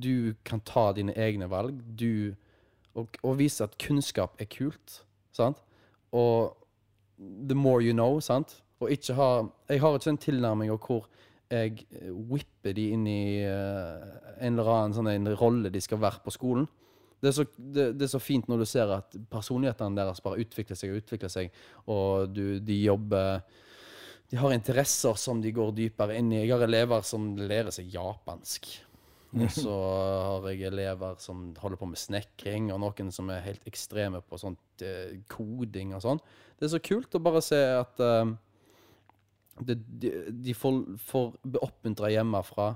[0.00, 1.80] du kan ta dine egne valg.
[1.98, 2.36] Du
[2.96, 5.02] og, og vise at kunnskap er kult.
[5.36, 5.58] Sant?
[6.12, 6.54] Og
[7.18, 8.62] the more you know, sant?
[8.82, 9.28] Og ikke ha
[9.70, 11.06] Jeg har ikke den tilnærminga hvor
[11.50, 14.06] jeg eh, whipper de inn i eh,
[14.42, 16.66] en eller annen sånn en rolle de skal være på skolen.
[17.22, 20.42] Det er, så, det, det er så fint når du ser at personlighetene deres bare
[20.42, 21.54] utvikler seg og utvikler seg,
[21.88, 23.40] og du, de jobber
[24.26, 26.42] De har interesser som de går dypere inn i.
[26.42, 28.66] Jeg har elever som lærer seg japansk.
[29.36, 29.76] Og så
[30.26, 34.40] har jeg elever som holder på med snekring, og noen som er helt ekstreme på
[34.40, 36.22] sånt eh, koding og sånn.
[36.58, 38.34] Det er så kult å bare se at eh,
[39.64, 42.74] det, de, de får, får oppmuntra hjemmefra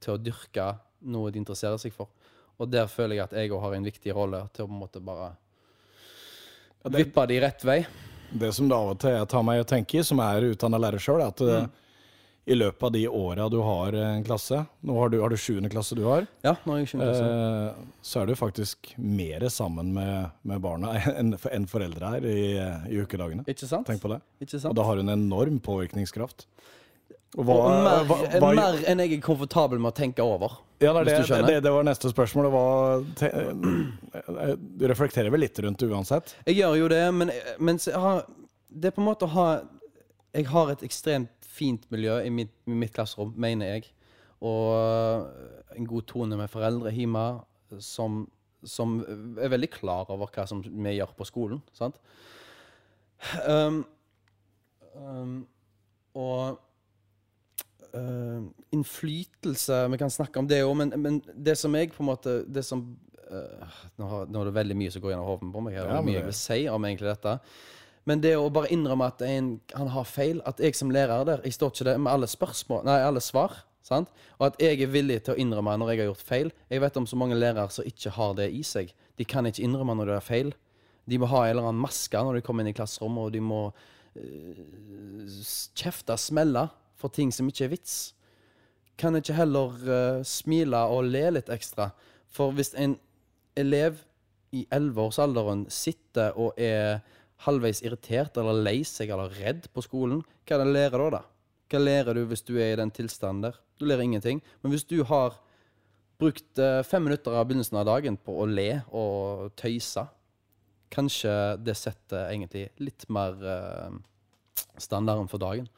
[0.00, 0.66] til å dyrke
[1.10, 2.10] noe de interesserer seg for.
[2.60, 4.82] Og der føler jeg at jeg òg har en viktig rolle til å på en
[4.82, 5.32] måte bare
[6.92, 7.80] vippe de rett vei.
[8.30, 10.78] Det som det av og til jeg tar meg å tenke i, som er utdanna
[10.80, 11.76] lærer sjøl, er at eh, Mm.
[12.44, 15.68] I løpet av de åra du har en klasse Nå har du, har du sjuende
[15.70, 16.26] klasse du har.
[16.46, 20.94] Ja, nå er jeg ikke Eh, så er du faktisk mer sammen med, med barna
[21.20, 22.42] enn en foreldre er i,
[22.90, 23.44] i ukedagene.
[23.50, 23.86] Ikke sant?
[23.88, 24.20] Tenk på det.
[24.42, 24.72] Ikke sant?
[24.72, 26.46] Og da har hun enorm påvirkningskraft.
[27.38, 30.58] Og hva, Og mer, hva, hva, mer enn jeg er komfortabel med å tenke over.
[30.82, 32.48] ja, det, det, det, det var neste spørsmål.
[32.48, 33.30] Det var, te,
[34.48, 36.34] eh, du reflekterer vel litt rundt det uansett?
[36.48, 37.30] Jeg gjør jo det, men,
[37.62, 38.24] men jeg
[38.70, 39.46] det er på en måte å ha
[40.34, 43.88] Jeg har et ekstremt fint miljø i mitt, i mitt klasserom, mener jeg.
[44.40, 45.26] Og
[45.76, 47.24] en god tone med foreldre hjemme
[47.82, 48.24] som,
[48.64, 49.00] som
[49.40, 51.60] er veldig klar over hva som vi gjør på skolen.
[51.76, 52.00] Sant?
[53.44, 53.82] Um,
[54.96, 55.34] um,
[56.16, 56.60] og
[57.92, 62.08] uh, innflytelse Vi kan snakke om det òg, men, men det som jeg på en
[62.08, 62.80] måte Det som
[63.28, 65.76] uh, nå, har, nå er det veldig mye som går gjennom hodet på meg.
[65.76, 67.36] her, Ja, mye jeg vil si om egentlig dette.
[68.10, 71.44] Men det å bare innrømme at en, han har feil, at jeg som lærer der
[71.46, 73.60] Jeg står ikke der med alle spørsmål, nei, alle svar.
[73.86, 74.10] Sant?
[74.38, 76.50] Og at jeg er villig til å innrømme når jeg har gjort feil.
[76.70, 78.92] Jeg vet om så mange lærere som ikke har det i seg.
[79.18, 80.52] De kan ikke innrømme når de har feil.
[81.10, 83.40] De må ha en eller annen maske når de kommer inn i klasserommet, og de
[83.42, 84.60] må uh,
[85.78, 86.68] kjefte, smelle
[87.00, 87.96] for ting som ikke er vits.
[89.00, 91.90] Kan ikke heller uh, smile og le litt ekstra?
[92.30, 92.98] For hvis en
[93.58, 94.04] elev
[94.54, 97.00] i 11-årsalderen sitter og er
[97.46, 101.10] halvveis irritert eller lei seg eller redd på skolen, hva er det lærer da?
[101.18, 101.22] da?
[101.70, 103.58] Hva lærer du hvis du er i den tilstanden der?
[103.78, 104.42] Du lærer ingenting.
[104.62, 105.36] Men hvis du har
[106.20, 110.02] brukt eh, fem minutter av begynnelsen av dagen på å le og tøyse,
[110.90, 113.94] kanskje det setter egentlig litt mer eh,
[114.82, 115.68] standarden for dagen.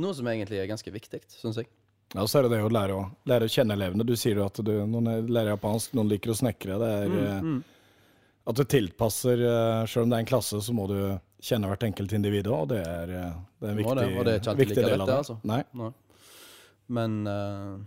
[0.00, 1.68] Noe som egentlig er ganske viktig, syns jeg.
[2.14, 4.04] Ja, så er det det å lære å, lære å kjenne elevene.
[4.06, 6.78] Du sier jo at du, noen er- lærer japansk, noen liker å snekre.
[6.82, 7.76] Det er Mm, eh,
[8.50, 10.98] at du tilpasser eh, Selv om det er en klasse, så må du
[11.40, 14.32] kjenne hvert enkelt individ òg, det er, eh, det er en viktig, det, og det
[14.34, 15.36] er ikke alltid viktig like del av det, altså.
[15.48, 15.62] Nei.
[15.80, 15.88] Nei.
[16.90, 17.78] Men uh,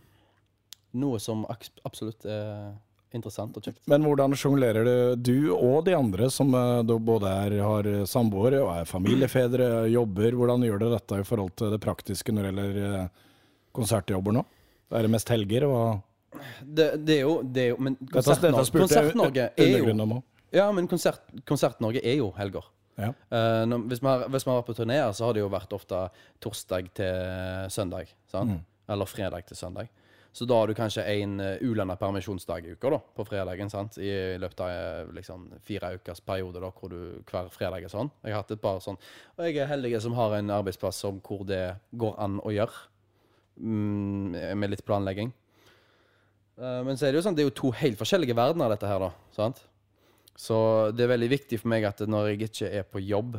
[1.03, 2.72] noe som absolutt er
[3.14, 3.84] interessant og kjekt.
[3.91, 8.72] Men hvordan sjonglerer du, du og de andre som uh, både er, har samboere og
[8.80, 10.40] er familiefedre, jobber?
[10.40, 12.98] Hvordan gjør dere dette i forhold til det praktiske når det gjelder
[13.76, 14.48] konsertjobber nå?
[14.94, 15.68] Er det mest helger?
[15.68, 20.23] Og Det, det er jo, det er jo Men Konsert-Norge er jo.
[20.53, 22.67] Ja, men konsert, Konsert-Norge er jo helger.
[22.99, 23.09] Ja.
[23.34, 25.49] Uh, når, hvis, vi har, hvis vi har vært på turneer, så har det jo
[25.51, 26.05] vært ofte
[26.43, 28.13] torsdag til søndag.
[28.30, 28.61] Sant?
[28.93, 29.89] Eller fredag til søndag.
[30.34, 33.69] Så da har du kanskje en uh, ulønna permisjonsdag i uka da, på fredagen.
[33.69, 33.99] sant?
[34.01, 38.09] I løpet av eh, liksom, fire ukers periode da, hvor du hver fredag er sånn.
[38.25, 38.97] Jeg har hatt et par sånn.
[39.38, 41.61] Og jeg er heldig som har en arbeidsplass som, hvor det
[42.01, 42.88] går an å gjøre.
[43.61, 45.30] Mm, med litt planlegging.
[46.57, 48.89] Uh, men så er det jo sånn, det er jo to helt forskjellige verdener, dette
[48.89, 49.13] her, da.
[49.38, 49.61] sant?
[50.35, 50.55] Så
[50.97, 53.35] det er veldig viktig for meg at når jeg ikke er på jobb,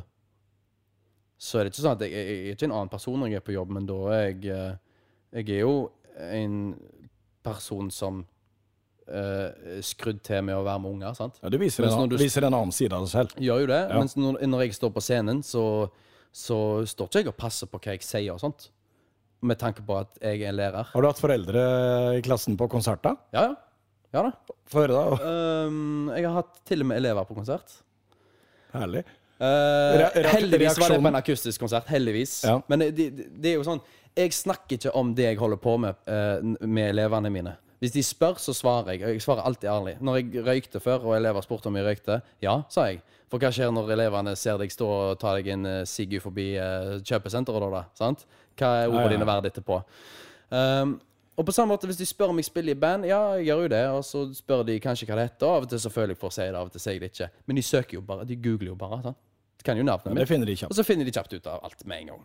[1.45, 3.33] så er det ikke sånn at jeg, jeg, jeg er ikke en annen person når
[3.33, 4.77] jeg er på jobb, men da er jeg eh,
[5.35, 5.73] Jeg er jo
[6.31, 6.55] en
[7.43, 8.21] person som
[9.11, 11.41] er skrudd til med å være med unger, sant?
[11.43, 13.35] Ja, du viser, en, du- viser en annen side av deg selv.
[13.43, 13.81] Gjør jo det.
[13.91, 13.99] Ja.
[13.99, 15.65] Mens når, når jeg står på scenen, så,
[16.33, 16.57] så
[16.89, 18.71] står ikke jeg og passer på hva jeg sier og sånt.
[19.45, 20.89] Med tanke på at jeg er en lærer.
[20.95, 21.67] Har du hatt foreldre
[22.17, 23.17] i klassen på konsert, da?
[23.37, 23.55] Ja, ja.
[24.15, 24.31] Ja da.
[24.71, 25.19] Få høre, da.
[25.27, 27.81] Ehm, jeg har hatt til og med elever på konsert.
[28.75, 29.03] Herlig.
[29.35, 29.99] Uh,
[30.31, 31.89] heldigvis var det på en akustisk konsert.
[31.91, 32.37] Heldigvis.
[32.47, 32.61] Ja.
[32.71, 33.81] Men det, det, det er jo sånn
[34.15, 37.57] Jeg snakker ikke om det jeg holder på med uh, med elevene mine.
[37.83, 39.03] Hvis de spør, så svarer jeg.
[39.03, 39.97] og Jeg svarer alltid ærlig.
[40.01, 43.03] Når jeg røykte før, og elever spurte om jeg røykte, ja, sa jeg.
[43.29, 46.53] For hva skjer når elevene ser deg stå og ta deg en uh, sigg forbi
[46.55, 47.83] uh, kjøpesenteret, da?
[47.83, 48.23] da sant?
[48.55, 49.17] Hva er ordene Ja, ja.
[49.17, 49.81] dine verdt etterpå?
[50.55, 50.95] Um,
[51.35, 53.65] og på samme måte, hvis de spør om jeg spiller i band, ja, jeg gjør
[53.65, 53.83] jo det.
[53.97, 55.51] Og så spør de kanskje hva det heter.
[55.51, 57.03] Av og til så føler jeg for å si det, av og til sier jeg
[57.03, 57.31] det ikke.
[57.49, 58.27] Men de søker jo bare.
[58.29, 59.01] De googler jo bare.
[59.03, 59.19] sant?
[59.59, 60.31] De kan jo navnet mitt.
[60.31, 62.23] finner de Og så finner de kjapt ut av alt med en gang.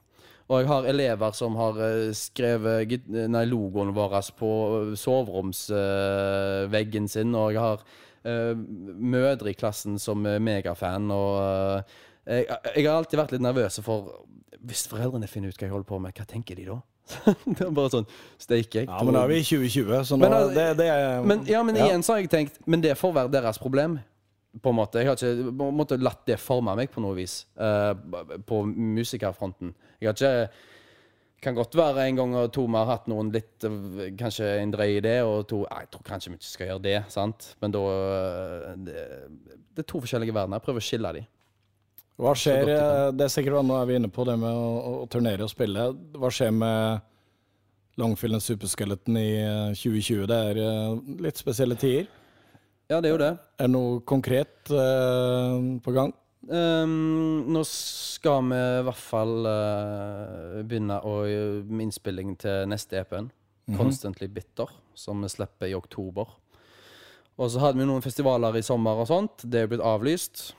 [0.50, 4.50] Og jeg har elever som har eh, skrevet nei, logoen vår på
[4.98, 7.78] soveromsveggen sin, og jeg har
[8.26, 11.82] uh, mødre i klassen som er megafan, og uh,
[12.26, 14.26] jeg, jeg har alltid vært litt nervøs for
[14.60, 16.82] Hvis foreldrene finner ut hva jeg holder på med, hva tenker de da?
[17.58, 18.08] det er bare sånn
[18.40, 18.86] Steike.
[18.86, 21.44] Ja, men da er vi i 2020, så nå Men, altså, det, det er Men,
[21.50, 24.00] ja, men igjen så har jeg tenkt Men det får være deres problem.
[24.64, 25.02] På en måte.
[25.02, 27.44] Jeg har ikke på en måte latt det forme meg på noe vis.
[27.54, 27.94] Uh,
[28.50, 29.76] på musikerfronten.
[30.02, 30.68] Jeg har ikke
[31.46, 34.74] Kan godt være en gang og to vi har hatt noen litt eh, Kanskje en
[34.74, 37.54] drøy idé, og to Jeg tror kanskje vi ikke skal gjøre det, sant?
[37.62, 39.06] Men da eh, Det,
[39.78, 40.60] det er to forskjellige verdener.
[40.60, 41.24] Jeg prøver å skille de.
[42.20, 45.08] Hva skjer, eh, det er sikkert Nå er vi inne på det med å, å
[45.12, 45.90] turnere og spille.
[46.20, 47.06] Hva skjer med
[48.00, 50.26] Longfillen Superskeleton i eh, 2020?
[50.30, 52.10] Det er eh, litt spesielle tider.
[52.90, 53.34] Ja, det er jo det.
[53.60, 56.16] Er det noe konkret eh, på gang?
[56.50, 61.18] Um, nå skal vi i hvert fall uh, begynne å,
[61.68, 63.28] med innspilling til neste EP-en.
[63.78, 66.32] Constantly Bitter, som vi slipper i oktober.
[67.38, 69.46] Og så hadde vi noen festivaler i sommer og sånt.
[69.46, 70.50] Det er blitt avlyst.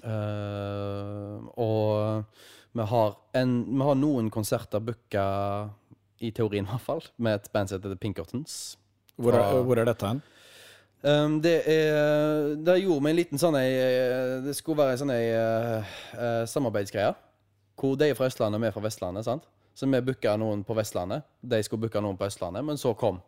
[0.00, 2.24] Eh, og
[2.72, 5.24] vi har, en, vi har noen konserter booka,
[6.22, 8.76] i teorien i hvert fall, med et band som heter The Pinkertons.
[9.18, 10.22] Hvor er, hvor er dette hen?
[11.02, 15.00] Um, det er Det gjorde vi en liten sånn ei eh, Det skulle være ei
[15.00, 17.10] sånn ei uh, samarbeidsgreie.
[17.74, 19.26] Hvor de er fra Østlandet, vi er fra Vestlandet.
[19.26, 19.48] sant?
[19.74, 21.26] Så vi booka noen på Vestlandet.
[21.40, 23.18] De skulle booke noen på Østlandet, men så kom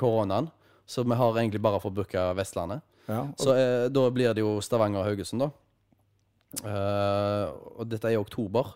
[0.00, 0.48] koronaen.
[0.88, 2.82] Så vi har egentlig bare fått booka Vestlandet.
[3.06, 5.50] Ja, og, Så eh, da blir det jo Stavanger-Haugesund, da.
[6.64, 8.74] Eh, og dette er i oktober.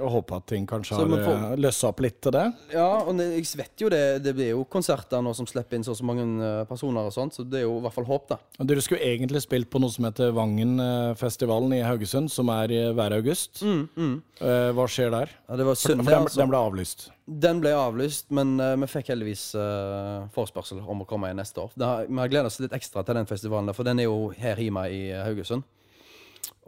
[0.00, 2.46] Og håper at ting kanskje har får- eh, løssa opp litt til det.
[2.72, 4.22] Ja, og jeg vet jo det.
[4.24, 7.12] Det blir jo konserter nå som slipper inn så og så mange eh, personer og
[7.12, 8.38] sånt, så det er jo i hvert fall håp, da.
[8.58, 12.82] Og Dere skulle egentlig spilt på noe som heter Vangen-festivalen i Haugesund, som er i
[12.96, 13.62] hver august.
[13.62, 15.32] Eh, hva skjer der?
[15.48, 16.40] Ja, det var synd, for den, altså.
[16.40, 17.10] den ble avlyst.
[17.30, 21.62] Den ble avlyst, men uh, vi fikk heldigvis uh, forespørsel om å komme igjen neste
[21.62, 21.74] år.
[21.78, 24.58] Da, vi har gledet oss litt ekstra til den festivalen, for den er jo her
[24.58, 25.62] hjemme i eh, Haugesund.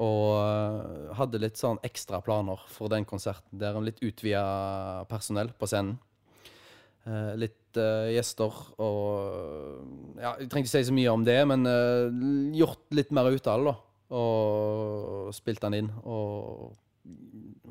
[0.03, 3.59] Og eh, hadde litt sånn ekstra planer for den konserten.
[3.61, 5.99] Der litt utvida personell på scenen.
[7.07, 8.53] Eh, litt eh, gjester
[8.83, 12.09] og Ja, jeg trenger ikke si så mye om det, men eh,
[12.59, 13.77] gjort litt mer ut av det, da.
[14.16, 15.93] Og spilt den inn.
[16.05, 16.73] Og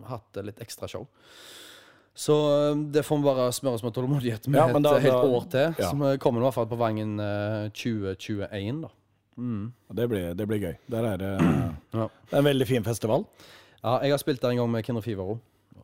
[0.10, 1.06] hatt eh, litt ekstra show.
[2.18, 5.14] Så øh, det får vi bare smøre oss med tålmodighet med Ja, et da- helt
[5.16, 5.68] da- år til.
[5.80, 5.90] ja.
[5.92, 8.90] Så vi kommer i hvert fall på Vangen øh, 2021, da.
[9.42, 10.76] Og Det blir, det blir gøy.
[10.92, 11.32] Der er det,
[11.98, 12.08] Ja.
[12.08, 13.26] det er en veldig fin festival.
[13.82, 15.40] Ja, jeg har spilt der en gang med Kinder Fivero,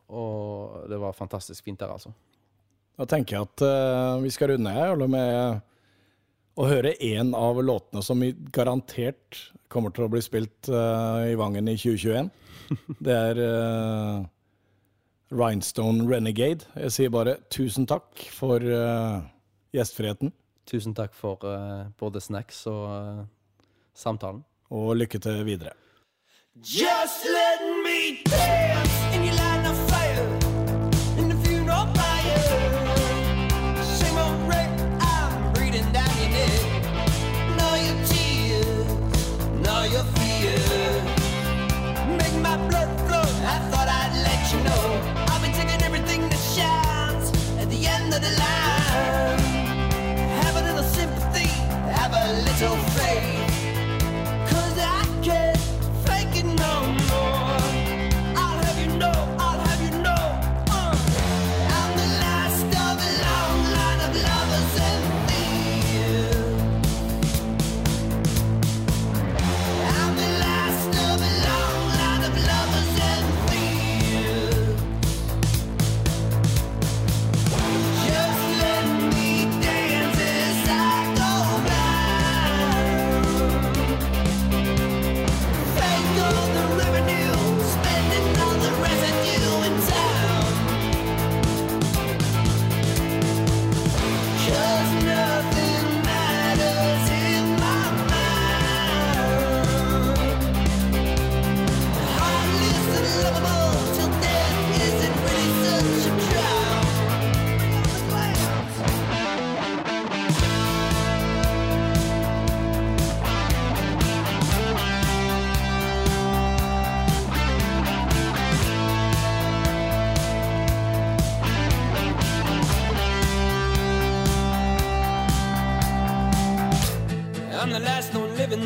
[0.08, 2.12] og det var fantastisk fint der, altså.
[2.98, 5.60] Da tenker jeg at uh, vi skal runde her eller med
[6.58, 8.22] å høre en av låtene som
[8.54, 9.38] garantert
[9.70, 12.30] kommer til å bli spilt uh, i Vangen i 2021.
[13.06, 14.26] Det er uh,
[15.30, 16.66] Rhinestone Renegade.
[16.74, 18.62] Jeg sier bare tusen takk for
[19.74, 20.32] gjestfriheten,
[20.68, 21.40] Tusen takk for
[21.96, 23.22] både snacks og
[23.98, 24.44] samtalen.
[24.70, 25.72] og lykke til videre.
[26.56, 28.77] Just let me dance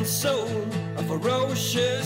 [0.05, 0.47] so
[1.07, 2.02] ferocious.